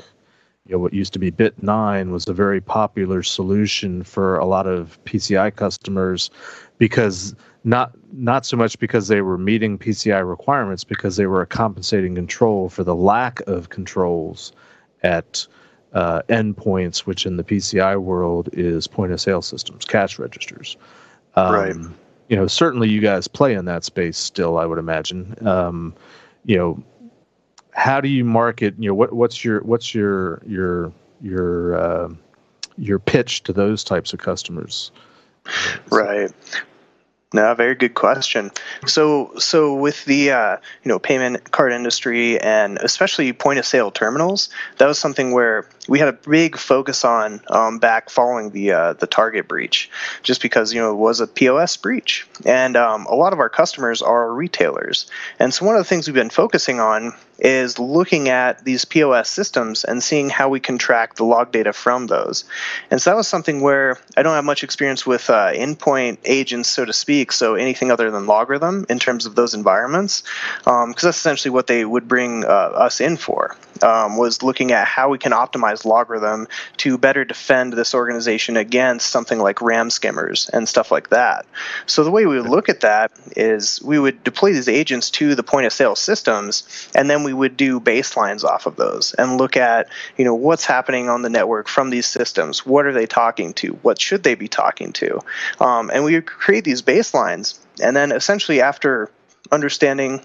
you 0.65 0.73
know, 0.73 0.79
what 0.79 0.93
used 0.93 1.11
to 1.13 1.19
be 1.19 1.31
Bit9 1.31 2.11
was 2.11 2.27
a 2.29 2.33
very 2.33 2.61
popular 2.61 3.23
solution 3.23 4.03
for 4.03 4.37
a 4.37 4.45
lot 4.45 4.67
of 4.67 4.97
PCI 5.03 5.53
customers, 5.53 6.31
because 6.77 7.35
not 7.65 7.91
not 8.13 8.45
so 8.45 8.55
much 8.55 8.79
because 8.79 9.09
they 9.09 9.21
were 9.21 9.37
meeting 9.37 9.77
PCI 9.77 10.27
requirements, 10.27 10.85
because 10.85 11.17
they 11.17 11.25
were 11.25 11.41
a 11.41 11.47
compensating 11.47 12.15
control 12.15 12.69
for 12.69 12.85
the 12.85 12.95
lack 12.95 13.41
of 13.47 13.67
controls 13.67 14.53
at 15.03 15.45
uh, 15.93 16.21
endpoints, 16.29 16.99
which 16.99 17.25
in 17.25 17.37
the 17.37 17.43
PCI 17.43 17.99
world 18.01 18.49
is 18.53 18.87
point 18.87 19.11
of 19.11 19.21
sale 19.21 19.41
systems, 19.41 19.85
cash 19.85 20.19
registers. 20.19 20.77
Um, 21.35 21.53
right. 21.53 21.75
You 22.29 22.35
know, 22.35 22.47
certainly 22.47 22.89
you 22.89 23.01
guys 23.01 23.27
play 23.27 23.53
in 23.53 23.65
that 23.65 23.83
space 23.83 24.17
still. 24.17 24.57
I 24.57 24.65
would 24.65 24.77
imagine. 24.77 25.35
Um, 25.47 25.95
you 26.45 26.57
know, 26.57 26.83
how 27.71 28.01
do 28.01 28.07
you 28.07 28.23
market? 28.23 28.75
You 28.77 28.89
know, 28.89 28.95
what 28.95 29.13
what's 29.13 29.43
your 29.43 29.61
what's 29.63 29.95
your 29.95 30.41
your 30.45 30.91
your 31.21 31.75
uh, 31.75 32.09
your 32.77 32.99
pitch 32.99 33.43
to 33.43 33.53
those 33.53 33.83
types 33.83 34.13
of 34.13 34.19
customers? 34.19 34.91
Right. 35.89 36.31
No, 37.31 37.53
very 37.53 37.75
good 37.75 37.93
question. 37.93 38.49
So, 38.87 39.33
so 39.37 39.75
with 39.75 40.03
the 40.05 40.31
uh, 40.31 40.57
you 40.83 40.89
know 40.89 40.97
payment 40.97 41.51
card 41.51 41.71
industry 41.71 42.39
and 42.39 42.79
especially 42.79 43.31
point 43.33 43.59
of 43.59 43.67
sale 43.67 43.91
terminals, 43.91 44.49
that 44.77 44.87
was 44.87 44.97
something 44.97 45.31
where 45.31 45.67
we 45.87 45.99
had 45.99 46.07
a 46.07 46.13
big 46.13 46.57
focus 46.57 47.05
on 47.05 47.39
um, 47.49 47.77
back 47.77 48.09
following 48.09 48.49
the 48.49 48.71
uh, 48.71 48.93
the 48.93 49.05
Target 49.05 49.47
breach, 49.47 49.91
just 50.23 50.41
because 50.41 50.73
you 50.73 50.81
know 50.81 50.91
it 50.91 50.97
was 50.97 51.19
a 51.19 51.27
POS 51.27 51.77
breach, 51.77 52.27
and 52.45 52.75
um, 52.75 53.05
a 53.05 53.13
lot 53.13 53.31
of 53.31 53.39
our 53.39 53.49
customers 53.49 54.01
are 54.01 54.33
retailers, 54.33 55.05
and 55.37 55.53
so 55.53 55.67
one 55.67 55.75
of 55.75 55.81
the 55.81 55.87
things 55.87 56.07
we've 56.07 56.15
been 56.15 56.31
focusing 56.31 56.79
on 56.79 57.13
is 57.39 57.79
looking 57.79 58.29
at 58.29 58.63
these 58.65 58.85
POS 58.85 59.29
systems 59.29 59.83
and 59.83 60.03
seeing 60.03 60.29
how 60.29 60.49
we 60.49 60.59
can 60.59 60.77
track 60.77 61.15
the 61.15 61.23
log 61.23 61.51
data 61.51 61.73
from 61.73 62.07
those. 62.07 62.45
And 62.91 63.01
so 63.01 63.09
that 63.09 63.17
was 63.17 63.27
something 63.27 63.61
where 63.61 63.97
I 64.17 64.23
don't 64.23 64.33
have 64.33 64.43
much 64.43 64.63
experience 64.63 65.05
with 65.05 65.29
uh, 65.29 65.51
endpoint 65.53 66.17
agents, 66.25 66.69
so 66.69 66.85
to 66.85 66.93
speak, 66.93 67.31
so 67.31 67.55
anything 67.55 67.91
other 67.91 68.11
than 68.11 68.25
LogRhythm 68.25 68.89
in 68.89 68.99
terms 68.99 69.25
of 69.25 69.35
those 69.35 69.53
environments, 69.53 70.23
because 70.59 70.83
um, 70.83 70.91
that's 70.91 71.17
essentially 71.17 71.51
what 71.51 71.67
they 71.67 71.85
would 71.85 72.07
bring 72.07 72.45
uh, 72.45 72.47
us 72.47 72.99
in 73.01 73.17
for. 73.17 73.55
Um, 73.81 74.17
was 74.17 74.43
looking 74.43 74.73
at 74.73 74.85
how 74.85 75.07
we 75.07 75.17
can 75.17 75.31
optimize 75.31 75.85
LogRhythm 75.85 76.47
to 76.77 76.97
better 76.97 77.23
defend 77.23 77.71
this 77.71 77.93
organization 77.93 78.57
against 78.57 79.09
something 79.09 79.39
like 79.39 79.61
RAM 79.61 79.89
skimmers 79.89 80.49
and 80.49 80.67
stuff 80.67 80.91
like 80.91 81.09
that. 81.11 81.45
So 81.85 82.03
the 82.03 82.11
way 82.11 82.25
we 82.25 82.41
would 82.41 82.49
look 82.49 82.67
at 82.67 82.81
that 82.81 83.11
is 83.37 83.81
we 83.81 83.97
would 83.97 84.21
deploy 84.25 84.51
these 84.51 84.67
agents 84.67 85.09
to 85.11 85.33
the 85.33 85.43
point 85.43 85.65
of 85.65 85.71
sale 85.71 85.95
systems, 85.95 86.89
and 86.93 87.09
then 87.09 87.23
we 87.23 87.28
would 87.33 87.57
do 87.57 87.79
baselines 87.79 88.43
off 88.43 88.65
of 88.65 88.75
those 88.75 89.13
and 89.13 89.37
look 89.37 89.57
at 89.57 89.89
you 90.17 90.25
know 90.25 90.35
what's 90.35 90.65
happening 90.65 91.09
on 91.09 91.21
the 91.21 91.29
network 91.29 91.67
from 91.67 91.89
these 91.89 92.05
systems. 92.05 92.65
What 92.65 92.85
are 92.85 92.93
they 92.93 93.05
talking 93.05 93.53
to? 93.55 93.73
What 93.81 93.99
should 93.99 94.23
they 94.23 94.35
be 94.35 94.47
talking 94.47 94.93
to? 94.93 95.19
Um, 95.59 95.89
and 95.93 96.03
we 96.03 96.15
would 96.15 96.25
create 96.25 96.63
these 96.63 96.81
baselines, 96.81 97.59
and 97.81 97.95
then 97.95 98.11
essentially 98.11 98.61
after 98.61 99.11
understanding 99.51 100.21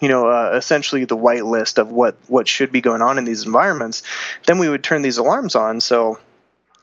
you 0.00 0.08
know, 0.08 0.28
uh, 0.28 0.52
essentially 0.54 1.04
the 1.04 1.16
whitelist 1.16 1.78
of 1.78 1.90
what 1.90 2.16
what 2.28 2.48
should 2.48 2.70
be 2.70 2.80
going 2.80 3.02
on 3.02 3.18
in 3.18 3.24
these 3.24 3.46
environments, 3.46 4.02
then 4.46 4.58
we 4.58 4.68
would 4.68 4.84
turn 4.84 5.02
these 5.02 5.18
alarms 5.18 5.54
on. 5.54 5.80
So 5.80 6.18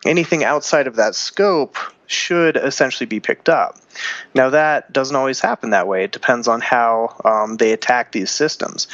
anything 0.06 0.44
outside 0.44 0.88
of 0.88 0.96
that 0.96 1.16
scope 1.16 1.78
should 2.08 2.58
essentially 2.58 3.08
be 3.08 3.20
picked 3.20 3.50
up. 3.50 3.78
Now 4.34 4.50
that 4.50 4.92
doesn't 4.92 5.16
always 5.16 5.40
happen 5.40 5.72
that 5.72 5.88
way. 5.88 6.04
It 6.04 6.12
depends 6.12 6.48
on 6.48 6.62
how 6.62 7.16
um, 7.24 7.58
they 7.58 7.72
attack 7.72 8.12
these 8.12 8.32
systems. 8.32 8.88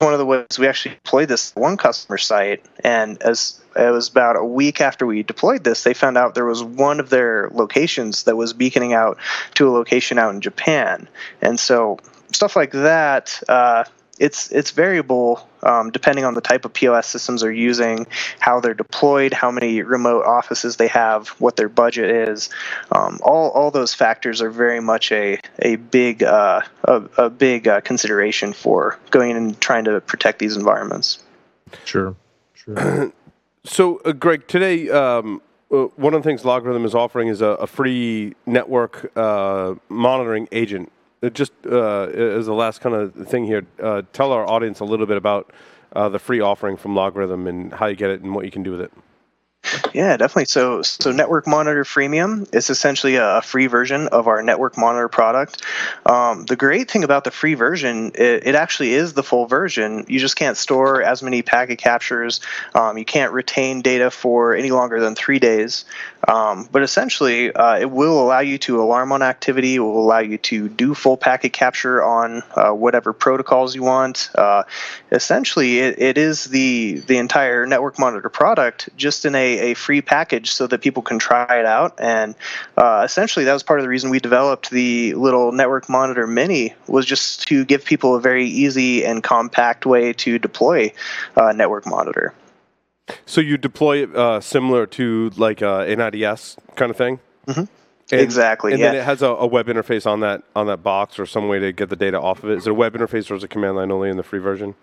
One 0.00 0.14
of 0.14 0.18
the 0.18 0.24
ways 0.24 0.58
we 0.58 0.66
actually 0.66 0.94
deployed 0.94 1.28
this 1.28 1.54
one 1.54 1.76
customer 1.76 2.16
site, 2.16 2.64
and 2.82 3.22
as 3.22 3.60
it 3.76 3.90
was 3.90 4.08
about 4.08 4.36
a 4.36 4.44
week 4.44 4.80
after 4.80 5.04
we 5.04 5.22
deployed 5.22 5.62
this, 5.62 5.84
they 5.84 5.92
found 5.92 6.16
out 6.16 6.34
there 6.34 6.46
was 6.46 6.62
one 6.62 7.00
of 7.00 7.10
their 7.10 7.50
locations 7.52 8.22
that 8.22 8.34
was 8.34 8.54
beaconing 8.54 8.94
out 8.94 9.18
to 9.56 9.68
a 9.68 9.70
location 9.70 10.18
out 10.18 10.34
in 10.34 10.40
Japan, 10.40 11.06
and 11.42 11.60
so 11.60 11.98
stuff 12.32 12.56
like 12.56 12.72
that. 12.72 13.42
Uh, 13.46 13.84
it's 14.20 14.52
it's 14.52 14.70
variable 14.70 15.48
um, 15.62 15.90
depending 15.90 16.24
on 16.24 16.34
the 16.34 16.40
type 16.40 16.64
of 16.64 16.72
POS 16.72 17.06
systems 17.06 17.40
they're 17.40 17.50
using, 17.50 18.06
how 18.38 18.60
they're 18.60 18.74
deployed, 18.74 19.32
how 19.32 19.50
many 19.50 19.82
remote 19.82 20.24
offices 20.24 20.76
they 20.76 20.88
have, 20.88 21.28
what 21.40 21.56
their 21.56 21.68
budget 21.68 22.10
is. 22.28 22.50
Um, 22.92 23.18
all 23.22 23.50
all 23.50 23.70
those 23.70 23.94
factors 23.94 24.42
are 24.42 24.50
very 24.50 24.80
much 24.80 25.10
a 25.10 25.40
a 25.58 25.76
big 25.76 26.22
uh, 26.22 26.60
a, 26.84 27.02
a, 27.16 27.30
big 27.30 27.66
uh, 27.66 27.80
consideration 27.80 28.52
for 28.52 28.98
going 29.10 29.36
and 29.36 29.58
trying 29.60 29.84
to 29.84 30.00
protect 30.02 30.38
these 30.38 30.56
environments. 30.56 31.18
Sure, 31.84 32.14
sure. 32.52 33.12
so, 33.64 33.96
uh, 34.04 34.12
Greg, 34.12 34.46
today. 34.46 34.88
Um, 34.90 35.42
uh, 35.72 35.84
one 35.94 36.14
of 36.14 36.22
the 36.24 36.28
things 36.28 36.42
LogRhythm 36.42 36.84
is 36.84 36.96
offering 36.96 37.28
is 37.28 37.40
a, 37.40 37.46
a 37.46 37.66
free 37.68 38.34
network 38.44 39.16
uh, 39.16 39.76
monitoring 39.88 40.48
agent 40.50 40.90
just 41.28 41.52
uh, 41.66 42.04
as 42.04 42.46
the 42.46 42.54
last 42.54 42.80
kind 42.80 42.94
of 42.94 43.14
thing 43.28 43.44
here, 43.44 43.66
uh, 43.82 44.02
tell 44.12 44.32
our 44.32 44.46
audience 44.46 44.80
a 44.80 44.84
little 44.84 45.06
bit 45.06 45.18
about 45.18 45.52
uh, 45.92 46.08
the 46.08 46.18
free 46.18 46.40
offering 46.40 46.76
from 46.76 46.94
LogRhythm 46.94 47.48
and 47.48 47.74
how 47.74 47.86
you 47.86 47.96
get 47.96 48.10
it 48.10 48.22
and 48.22 48.34
what 48.34 48.44
you 48.44 48.50
can 48.50 48.62
do 48.62 48.70
with 48.70 48.80
it. 48.80 48.92
Yeah, 49.92 50.16
definitely. 50.16 50.46
So, 50.46 50.82
so 50.82 51.12
Network 51.12 51.46
Monitor 51.46 51.84
Freemium 51.84 52.52
is 52.54 52.70
essentially 52.70 53.16
a 53.16 53.40
free 53.42 53.66
version 53.66 54.08
of 54.08 54.28
our 54.28 54.42
Network 54.42 54.78
Monitor 54.78 55.08
product. 55.08 55.62
Um, 56.06 56.44
the 56.46 56.56
great 56.56 56.90
thing 56.90 57.04
about 57.04 57.24
the 57.24 57.30
free 57.30 57.54
version, 57.54 58.12
it, 58.14 58.46
it, 58.46 58.54
actually 58.54 58.92
is 58.92 59.12
the 59.12 59.22
full 59.22 59.46
version. 59.46 60.04
You 60.08 60.18
just 60.18 60.36
can't 60.36 60.56
store 60.56 61.02
as 61.02 61.22
many 61.22 61.42
packet 61.42 61.78
captures. 61.78 62.40
Um, 62.74 62.98
you 62.98 63.04
can't 63.04 63.32
retain 63.32 63.82
data 63.82 64.10
for 64.10 64.54
any 64.54 64.70
longer 64.70 65.00
than 65.00 65.14
three 65.14 65.38
days. 65.38 65.84
Um, 66.26 66.68
but 66.70 66.82
essentially, 66.82 67.52
uh, 67.52 67.78
it 67.78 67.90
will 67.90 68.22
allow 68.22 68.40
you 68.40 68.58
to 68.58 68.82
alarm 68.82 69.12
on 69.12 69.22
activity. 69.22 69.76
It 69.76 69.80
will 69.80 70.00
allow 70.00 70.18
you 70.18 70.38
to 70.38 70.68
do 70.68 70.94
full 70.94 71.16
packet 71.16 71.52
capture 71.52 72.02
on 72.02 72.42
uh, 72.54 72.70
whatever 72.70 73.12
protocols 73.12 73.74
you 73.74 73.82
want. 73.82 74.30
Uh, 74.34 74.64
essentially, 75.10 75.78
it, 75.78 76.00
it 76.00 76.18
is 76.18 76.44
the 76.44 77.00
the 77.06 77.16
entire 77.16 77.66
Network 77.66 77.98
Monitor 77.98 78.28
product, 78.28 78.90
just 78.96 79.24
in 79.24 79.34
a 79.34 79.49
a 79.58 79.74
free 79.74 80.00
package 80.00 80.52
so 80.52 80.66
that 80.66 80.80
people 80.80 81.02
can 81.02 81.18
try 81.18 81.58
it 81.58 81.66
out. 81.66 82.00
And 82.00 82.34
uh, 82.76 83.02
essentially, 83.04 83.44
that 83.44 83.52
was 83.52 83.62
part 83.62 83.80
of 83.80 83.84
the 83.84 83.88
reason 83.88 84.10
we 84.10 84.20
developed 84.20 84.70
the 84.70 85.14
little 85.14 85.52
Network 85.52 85.88
Monitor 85.88 86.26
Mini 86.26 86.74
was 86.86 87.06
just 87.06 87.48
to 87.48 87.64
give 87.64 87.84
people 87.84 88.14
a 88.14 88.20
very 88.20 88.46
easy 88.46 89.04
and 89.04 89.22
compact 89.22 89.86
way 89.86 90.12
to 90.14 90.38
deploy 90.38 90.92
uh, 91.36 91.52
Network 91.52 91.86
Monitor. 91.86 92.34
So 93.26 93.40
you 93.40 93.56
deploy 93.56 94.04
it 94.04 94.14
uh, 94.14 94.40
similar 94.40 94.86
to 94.86 95.30
like 95.36 95.62
uh, 95.62 95.80
an 95.80 96.00
IDS 96.00 96.56
kind 96.76 96.90
of 96.90 96.96
thing. 96.96 97.20
Mm-hmm. 97.46 97.64
And, 98.12 98.20
exactly. 98.20 98.72
And 98.72 98.80
yeah. 98.80 98.92
then 98.92 99.00
it 99.00 99.04
has 99.04 99.22
a, 99.22 99.28
a, 99.28 99.46
web 99.46 99.66
interface 99.66 100.06
on 100.06 100.20
that 100.20 100.42
on 100.56 100.66
that 100.66 100.82
box 100.82 101.18
or 101.18 101.26
some 101.26 101.48
way 101.48 101.58
to 101.60 101.72
get 101.72 101.90
the 101.90 101.96
data 101.96 102.20
off 102.20 102.42
of 102.42 102.50
it. 102.50 102.58
Is 102.58 102.66
it 102.66 102.70
a 102.70 102.74
web 102.74 102.94
interface 102.94 103.30
or 103.30 103.34
is 103.34 103.44
it 103.44 103.50
command 103.50 103.76
line 103.76 103.92
only 103.92 104.10
in 104.10 104.16
the 104.16 104.22
free 104.22 104.40
version? 104.40 104.74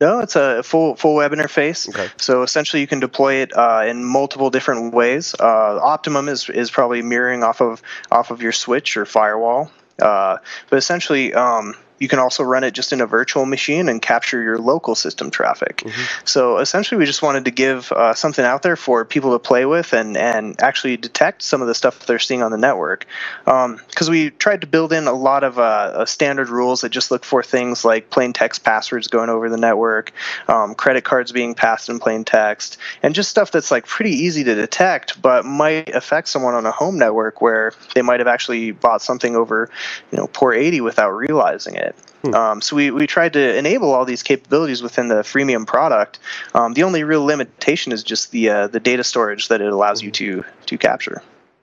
No, 0.00 0.20
it's 0.20 0.36
a 0.36 0.62
full 0.62 0.94
full 0.94 1.14
web 1.14 1.32
interface. 1.32 1.88
Okay. 1.88 2.08
So 2.18 2.42
essentially, 2.42 2.80
you 2.82 2.86
can 2.86 3.00
deploy 3.00 3.36
it 3.36 3.56
uh, 3.56 3.84
in 3.86 4.04
multiple 4.04 4.50
different 4.50 4.92
ways. 4.92 5.34
Uh, 5.38 5.80
Optimum 5.82 6.28
is 6.28 6.50
is 6.50 6.70
probably 6.70 7.00
mirroring 7.00 7.42
off 7.42 7.62
of 7.62 7.80
off 8.10 8.30
of 8.30 8.42
your 8.42 8.52
switch 8.52 8.96
or 8.96 9.06
firewall. 9.06 9.70
Uh, 10.00 10.36
but 10.68 10.76
essentially, 10.76 11.32
um, 11.32 11.74
you 11.98 12.08
can 12.08 12.18
also 12.18 12.42
run 12.42 12.64
it 12.64 12.72
just 12.72 12.92
in 12.92 13.00
a 13.00 13.06
virtual 13.06 13.46
machine 13.46 13.88
and 13.88 14.02
capture 14.02 14.42
your 14.42 14.58
local 14.58 14.94
system 14.94 15.30
traffic. 15.30 15.78
Mm-hmm. 15.78 16.02
So 16.24 16.58
essentially, 16.58 16.98
we 16.98 17.06
just 17.06 17.22
wanted 17.22 17.46
to 17.46 17.50
give 17.50 17.90
uh, 17.92 18.14
something 18.14 18.44
out 18.44 18.62
there 18.62 18.76
for 18.76 19.04
people 19.04 19.32
to 19.32 19.38
play 19.38 19.64
with 19.64 19.92
and, 19.92 20.16
and 20.16 20.60
actually 20.60 20.96
detect 20.96 21.42
some 21.42 21.62
of 21.62 21.68
the 21.68 21.74
stuff 21.74 22.06
they're 22.06 22.18
seeing 22.18 22.42
on 22.42 22.50
the 22.50 22.58
network. 22.58 23.06
Because 23.44 24.08
um, 24.08 24.10
we 24.10 24.30
tried 24.30 24.60
to 24.60 24.66
build 24.66 24.92
in 24.92 25.06
a 25.06 25.12
lot 25.12 25.44
of 25.44 25.58
uh, 25.58 26.04
standard 26.04 26.48
rules 26.48 26.82
that 26.82 26.90
just 26.90 27.10
look 27.10 27.24
for 27.24 27.42
things 27.42 27.84
like 27.84 28.10
plain 28.10 28.32
text 28.32 28.64
passwords 28.64 29.08
going 29.08 29.30
over 29.30 29.48
the 29.48 29.56
network, 29.56 30.12
um, 30.48 30.74
credit 30.74 31.04
cards 31.04 31.32
being 31.32 31.54
passed 31.54 31.88
in 31.88 31.98
plain 31.98 32.24
text, 32.24 32.76
and 33.02 33.14
just 33.14 33.30
stuff 33.30 33.50
that's 33.50 33.70
like 33.70 33.86
pretty 33.86 34.10
easy 34.10 34.44
to 34.44 34.54
detect, 34.54 35.20
but 35.22 35.44
might 35.44 35.94
affect 35.94 36.28
someone 36.28 36.54
on 36.54 36.66
a 36.66 36.70
home 36.70 36.98
network 36.98 37.40
where 37.40 37.72
they 37.94 38.02
might 38.02 38.20
have 38.20 38.26
actually 38.26 38.70
bought 38.72 39.00
something 39.00 39.34
over, 39.34 39.70
you 40.10 40.18
know, 40.18 40.26
port 40.26 40.56
80 40.56 40.82
without 40.82 41.10
realizing 41.10 41.74
it 41.74 41.85
it. 41.86 42.34
Um, 42.34 42.60
so 42.60 42.76
we, 42.76 42.90
we 42.90 43.06
tried 43.06 43.32
to 43.34 43.56
enable 43.56 43.92
all 43.92 44.04
these 44.04 44.22
capabilities 44.22 44.82
within 44.82 45.08
the 45.08 45.22
freemium 45.22 45.66
product. 45.66 46.18
Um, 46.54 46.74
the 46.74 46.82
only 46.82 47.04
real 47.04 47.24
limitation 47.24 47.92
is 47.92 48.02
just 48.02 48.30
the 48.32 48.50
uh, 48.50 48.66
the 48.66 48.80
data 48.80 49.04
storage 49.04 49.48
that 49.48 49.60
it 49.60 49.72
allows 49.72 50.02
you 50.02 50.10
to 50.12 50.44
to 50.66 50.78
capture. 50.78 51.22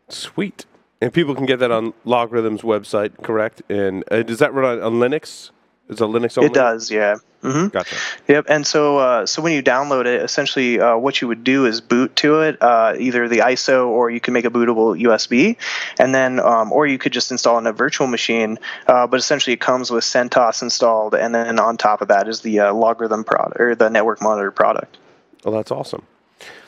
Sweet. 0.09 0.65
And 1.01 1.11
people 1.11 1.36
can 1.36 1.45
get 1.45 1.59
that 1.59 1.71
on 1.71 1.93
LogRhythm's 2.05 2.61
website, 2.61 3.21
correct? 3.21 3.61
And 3.69 4.05
uh, 4.09 4.24
does 4.24 4.39
that 4.39 4.53
run 4.53 4.80
on, 4.80 4.82
on 4.82 4.93
Linux? 4.93 5.51
Is 5.89 5.99
a 5.99 6.05
Linux 6.05 6.38
only? 6.38 6.47
It 6.47 6.53
does, 6.53 6.89
yeah. 6.89 7.17
Mm-hmm. 7.43 7.67
Gotcha. 7.67 7.95
Yep. 8.29 8.45
And 8.47 8.65
so, 8.65 8.99
uh, 8.99 9.25
so 9.25 9.41
when 9.41 9.51
you 9.51 9.61
download 9.61 10.05
it, 10.05 10.21
essentially, 10.21 10.79
uh, 10.79 10.95
what 10.95 11.21
you 11.21 11.27
would 11.27 11.43
do 11.43 11.65
is 11.65 11.81
boot 11.81 12.15
to 12.17 12.39
it, 12.39 12.61
uh, 12.61 12.93
either 12.97 13.27
the 13.27 13.39
ISO 13.39 13.88
or 13.88 14.09
you 14.09 14.21
can 14.21 14.34
make 14.34 14.45
a 14.45 14.49
bootable 14.49 14.97
USB, 14.99 15.57
and 15.99 16.15
then, 16.15 16.39
um, 16.39 16.71
or 16.71 16.88
you 16.88 16.97
could 16.97 17.11
just 17.11 17.31
install 17.31 17.57
in 17.57 17.67
a 17.67 17.73
virtual 17.73 18.07
machine. 18.07 18.57
Uh, 18.88 19.05
but 19.07 19.19
essentially, 19.19 19.53
it 19.53 19.59
comes 19.59 19.91
with 19.91 20.05
CentOS 20.05 20.61
installed, 20.61 21.15
and 21.15 21.36
then 21.36 21.59
on 21.59 21.75
top 21.75 22.01
of 22.01 22.07
that 22.07 22.29
is 22.29 22.41
the 22.41 22.61
uh, 22.61 22.73
LogRhythm 22.73 23.25
product 23.25 23.59
or 23.59 23.75
the 23.75 23.89
network 23.89 24.21
monitor 24.21 24.51
product. 24.51 24.97
Well, 25.43 25.53
that's 25.53 25.71
awesome. 25.71 26.03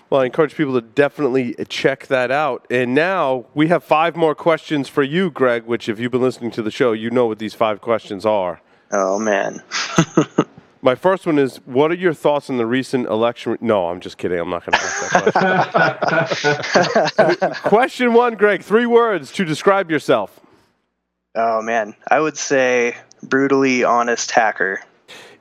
Well, 0.09 0.21
I 0.21 0.25
encourage 0.25 0.55
people 0.55 0.73
to 0.73 0.81
definitely 0.81 1.55
check 1.67 2.07
that 2.07 2.31
out. 2.31 2.67
And 2.69 2.93
now 2.93 3.45
we 3.53 3.69
have 3.69 3.83
five 3.83 4.15
more 4.15 4.35
questions 4.35 4.87
for 4.87 5.03
you, 5.03 5.31
Greg. 5.31 5.65
Which, 5.65 5.87
if 5.87 5.99
you've 5.99 6.11
been 6.11 6.21
listening 6.21 6.51
to 6.51 6.61
the 6.61 6.69
show, 6.69 6.91
you 6.91 7.09
know 7.09 7.25
what 7.25 7.39
these 7.39 7.53
five 7.53 7.79
questions 7.79 8.25
are. 8.25 8.61
Oh 8.97 9.19
man. 9.19 9.61
My 10.81 10.95
first 10.95 11.25
one 11.25 11.37
is 11.37 11.57
What 11.65 11.91
are 11.91 11.95
your 11.95 12.13
thoughts 12.13 12.49
on 12.49 12.55
the 12.55 12.65
recent 12.65 13.07
election? 13.07 13.57
No, 13.59 13.89
I'm 13.89 13.99
just 13.99 14.17
kidding. 14.17 14.39
I'm 14.39 14.49
not 14.49 14.65
going 14.65 14.79
to 14.79 14.85
ask 14.85 15.11
that 16.39 17.19
question. 17.19 17.53
question 17.69 18.13
one, 18.13 18.35
Greg. 18.35 18.61
Three 18.61 18.85
words 18.85 19.33
to 19.33 19.43
describe 19.43 19.91
yourself. 19.91 20.39
Oh, 21.35 21.61
man. 21.61 21.93
I 22.09 22.21
would 22.21 22.37
say 22.37 22.95
brutally 23.21 23.83
honest 23.83 24.31
hacker. 24.31 24.81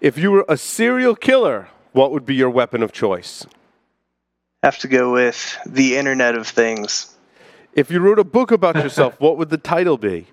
If 0.01 0.19
you 0.19 0.33
were 0.33 0.45
a 0.49 0.57
serial 0.57 1.15
killer, 1.15 1.69
what 1.93 2.11
would 2.11 2.27
be 2.27 2.35
your 2.35 2.51
weapon 2.51 2.83
of 2.83 2.91
choice? 2.91 3.47
Have 4.65 4.79
to 4.79 4.89
go 4.89 5.13
with 5.13 5.57
the 5.65 5.97
Internet 5.97 6.35
of 6.35 6.49
Things. 6.49 7.15
If 7.75 7.91
you 7.91 8.01
wrote 8.01 8.19
a 8.19 8.25
book 8.25 8.51
about 8.51 8.77
yourself, 8.77 9.15
what 9.21 9.37
would 9.39 9.51
the 9.51 9.59
title 9.59 9.99
be? 9.99 10.27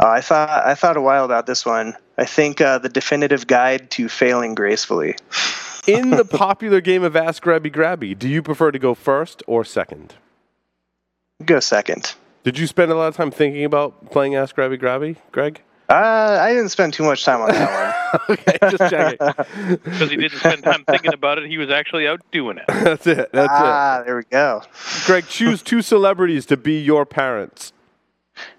Uh, 0.00 0.08
I 0.08 0.20
thought 0.22 0.66
I 0.66 0.74
thought 0.74 0.96
a 0.96 1.00
while 1.00 1.24
about 1.24 1.46
this 1.46 1.66
one. 1.66 1.94
I 2.16 2.24
think 2.24 2.60
uh, 2.60 2.78
the 2.78 2.88
definitive 2.88 3.46
guide 3.46 3.90
to 3.92 4.08
failing 4.08 4.54
gracefully. 4.54 5.16
In 5.86 6.10
the 6.10 6.24
popular 6.30 6.80
game 6.80 7.02
of 7.02 7.16
Ask 7.16 7.42
Grabby 7.42 7.70
Grabby, 7.70 8.18
do 8.18 8.28
you 8.28 8.42
prefer 8.42 8.70
to 8.70 8.78
go 8.78 8.94
first 8.94 9.42
or 9.46 9.64
second? 9.64 10.14
Go 11.44 11.60
second. 11.60 12.14
Did 12.44 12.58
you 12.58 12.66
spend 12.66 12.90
a 12.90 12.94
lot 12.94 13.08
of 13.08 13.16
time 13.16 13.30
thinking 13.30 13.64
about 13.64 14.10
playing 14.10 14.36
Ask 14.36 14.56
Grabby 14.56 14.80
Grabby, 14.80 15.16
Greg? 15.32 15.60
Uh, 15.90 16.38
I 16.40 16.54
didn't 16.54 16.68
spend 16.70 16.94
too 16.94 17.02
much 17.02 17.24
time 17.24 17.42
on 17.42 17.48
that 17.48 18.14
one. 18.14 18.20
okay, 18.38 18.58
just 18.70 18.90
checking. 18.90 19.18
Because 19.82 20.10
he 20.10 20.16
didn't 20.16 20.38
spend 20.38 20.62
time 20.62 20.84
thinking 20.84 21.12
about 21.12 21.38
it, 21.38 21.48
he 21.48 21.58
was 21.58 21.68
actually 21.68 22.06
out 22.06 22.20
doing 22.30 22.58
it. 22.58 22.64
That's 22.68 23.06
it. 23.06 23.30
That's 23.32 23.52
ah, 23.52 24.02
there 24.06 24.16
we 24.16 24.22
go. 24.30 24.62
Greg, 25.04 25.26
choose 25.26 25.62
two 25.62 25.82
celebrities 25.82 26.46
to 26.46 26.56
be 26.56 26.80
your 26.80 27.04
parents. 27.04 27.72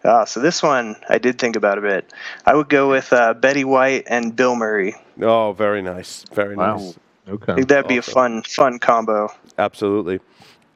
Uh, 0.04 0.26
so 0.26 0.40
this 0.40 0.62
one 0.64 0.96
I 1.10 1.18
did 1.18 1.38
think 1.40 1.56
about 1.56 1.78
a 1.78 1.82
bit. 1.82 2.12
I 2.46 2.56
would 2.56 2.70
go 2.70 2.90
with 2.90 3.12
uh, 3.14 3.34
Betty 3.34 3.64
White 3.64 4.04
and 4.08 4.36
Bill 4.36 4.56
Murray. 4.56 4.96
Oh, 5.22 5.54
very 5.54 5.82
nice. 5.82 6.26
Very 6.34 6.56
Wow. 6.56 6.76
nice. 6.78 6.98
I 7.28 7.32
Okay. 7.32 7.54
think 7.56 7.68
that'd 7.70 7.88
be 7.88 7.98
a 7.98 8.02
fun, 8.02 8.42
fun 8.44 8.80
combo. 8.80 9.30
Absolutely. 9.58 10.20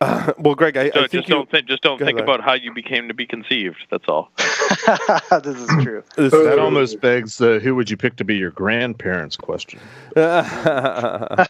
Uh, 0.02 0.34
well, 0.40 0.56
Greg, 0.56 0.76
I, 0.78 0.90
So 0.92 1.00
I 1.00 1.02
think 1.04 1.12
just 1.12 1.30
you. 1.30 1.36
don't 1.36 1.50
think, 1.50 1.68
just 1.68 1.82
don't 1.84 1.98
think 1.98 2.18
ahead. 2.18 2.24
about 2.24 2.42
how 2.42 2.54
you 2.54 2.74
became 2.74 3.08
to 3.08 3.14
be 3.14 3.26
conceived. 3.26 3.78
That's 3.90 4.06
all. 4.08 4.30
this 4.38 5.58
is 5.58 5.68
true. 5.84 6.04
this- 6.18 6.32
That 6.32 6.60
almost 6.60 7.00
begs 7.02 7.38
the 7.38 7.60
who 7.60 7.76
would 7.76 7.90
you 7.90 7.98
pick 7.98 8.16
to 8.18 8.24
be 8.26 8.36
your 8.36 8.52
grandparents 8.52 9.38
question. 9.38 9.80
that 10.16 11.50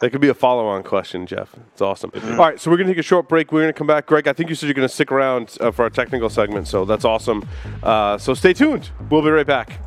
could 0.00 0.20
be 0.20 0.28
a 0.28 0.34
follow-on 0.34 0.82
question, 0.82 1.26
Jeff. 1.26 1.54
It's 1.72 1.80
awesome. 1.82 2.10
All 2.14 2.36
right, 2.36 2.60
so 2.60 2.70
we're 2.70 2.76
gonna 2.76 2.90
take 2.90 2.98
a 2.98 3.02
short 3.02 3.28
break. 3.28 3.52
We're 3.52 3.62
gonna 3.62 3.72
come 3.72 3.86
back. 3.86 4.06
Greg, 4.06 4.28
I 4.28 4.32
think 4.32 4.48
you 4.48 4.54
said 4.54 4.66
you're 4.66 4.74
gonna 4.74 4.88
stick 4.88 5.10
around 5.12 5.56
uh, 5.60 5.70
for 5.70 5.82
our 5.84 5.90
technical 5.90 6.28
segment, 6.30 6.68
so 6.68 6.84
that's 6.84 7.04
awesome. 7.04 7.48
Uh, 7.82 8.18
so 8.18 8.34
stay 8.34 8.52
tuned. 8.52 8.90
We'll 9.10 9.22
be 9.22 9.30
right 9.30 9.46
back. 9.46 9.80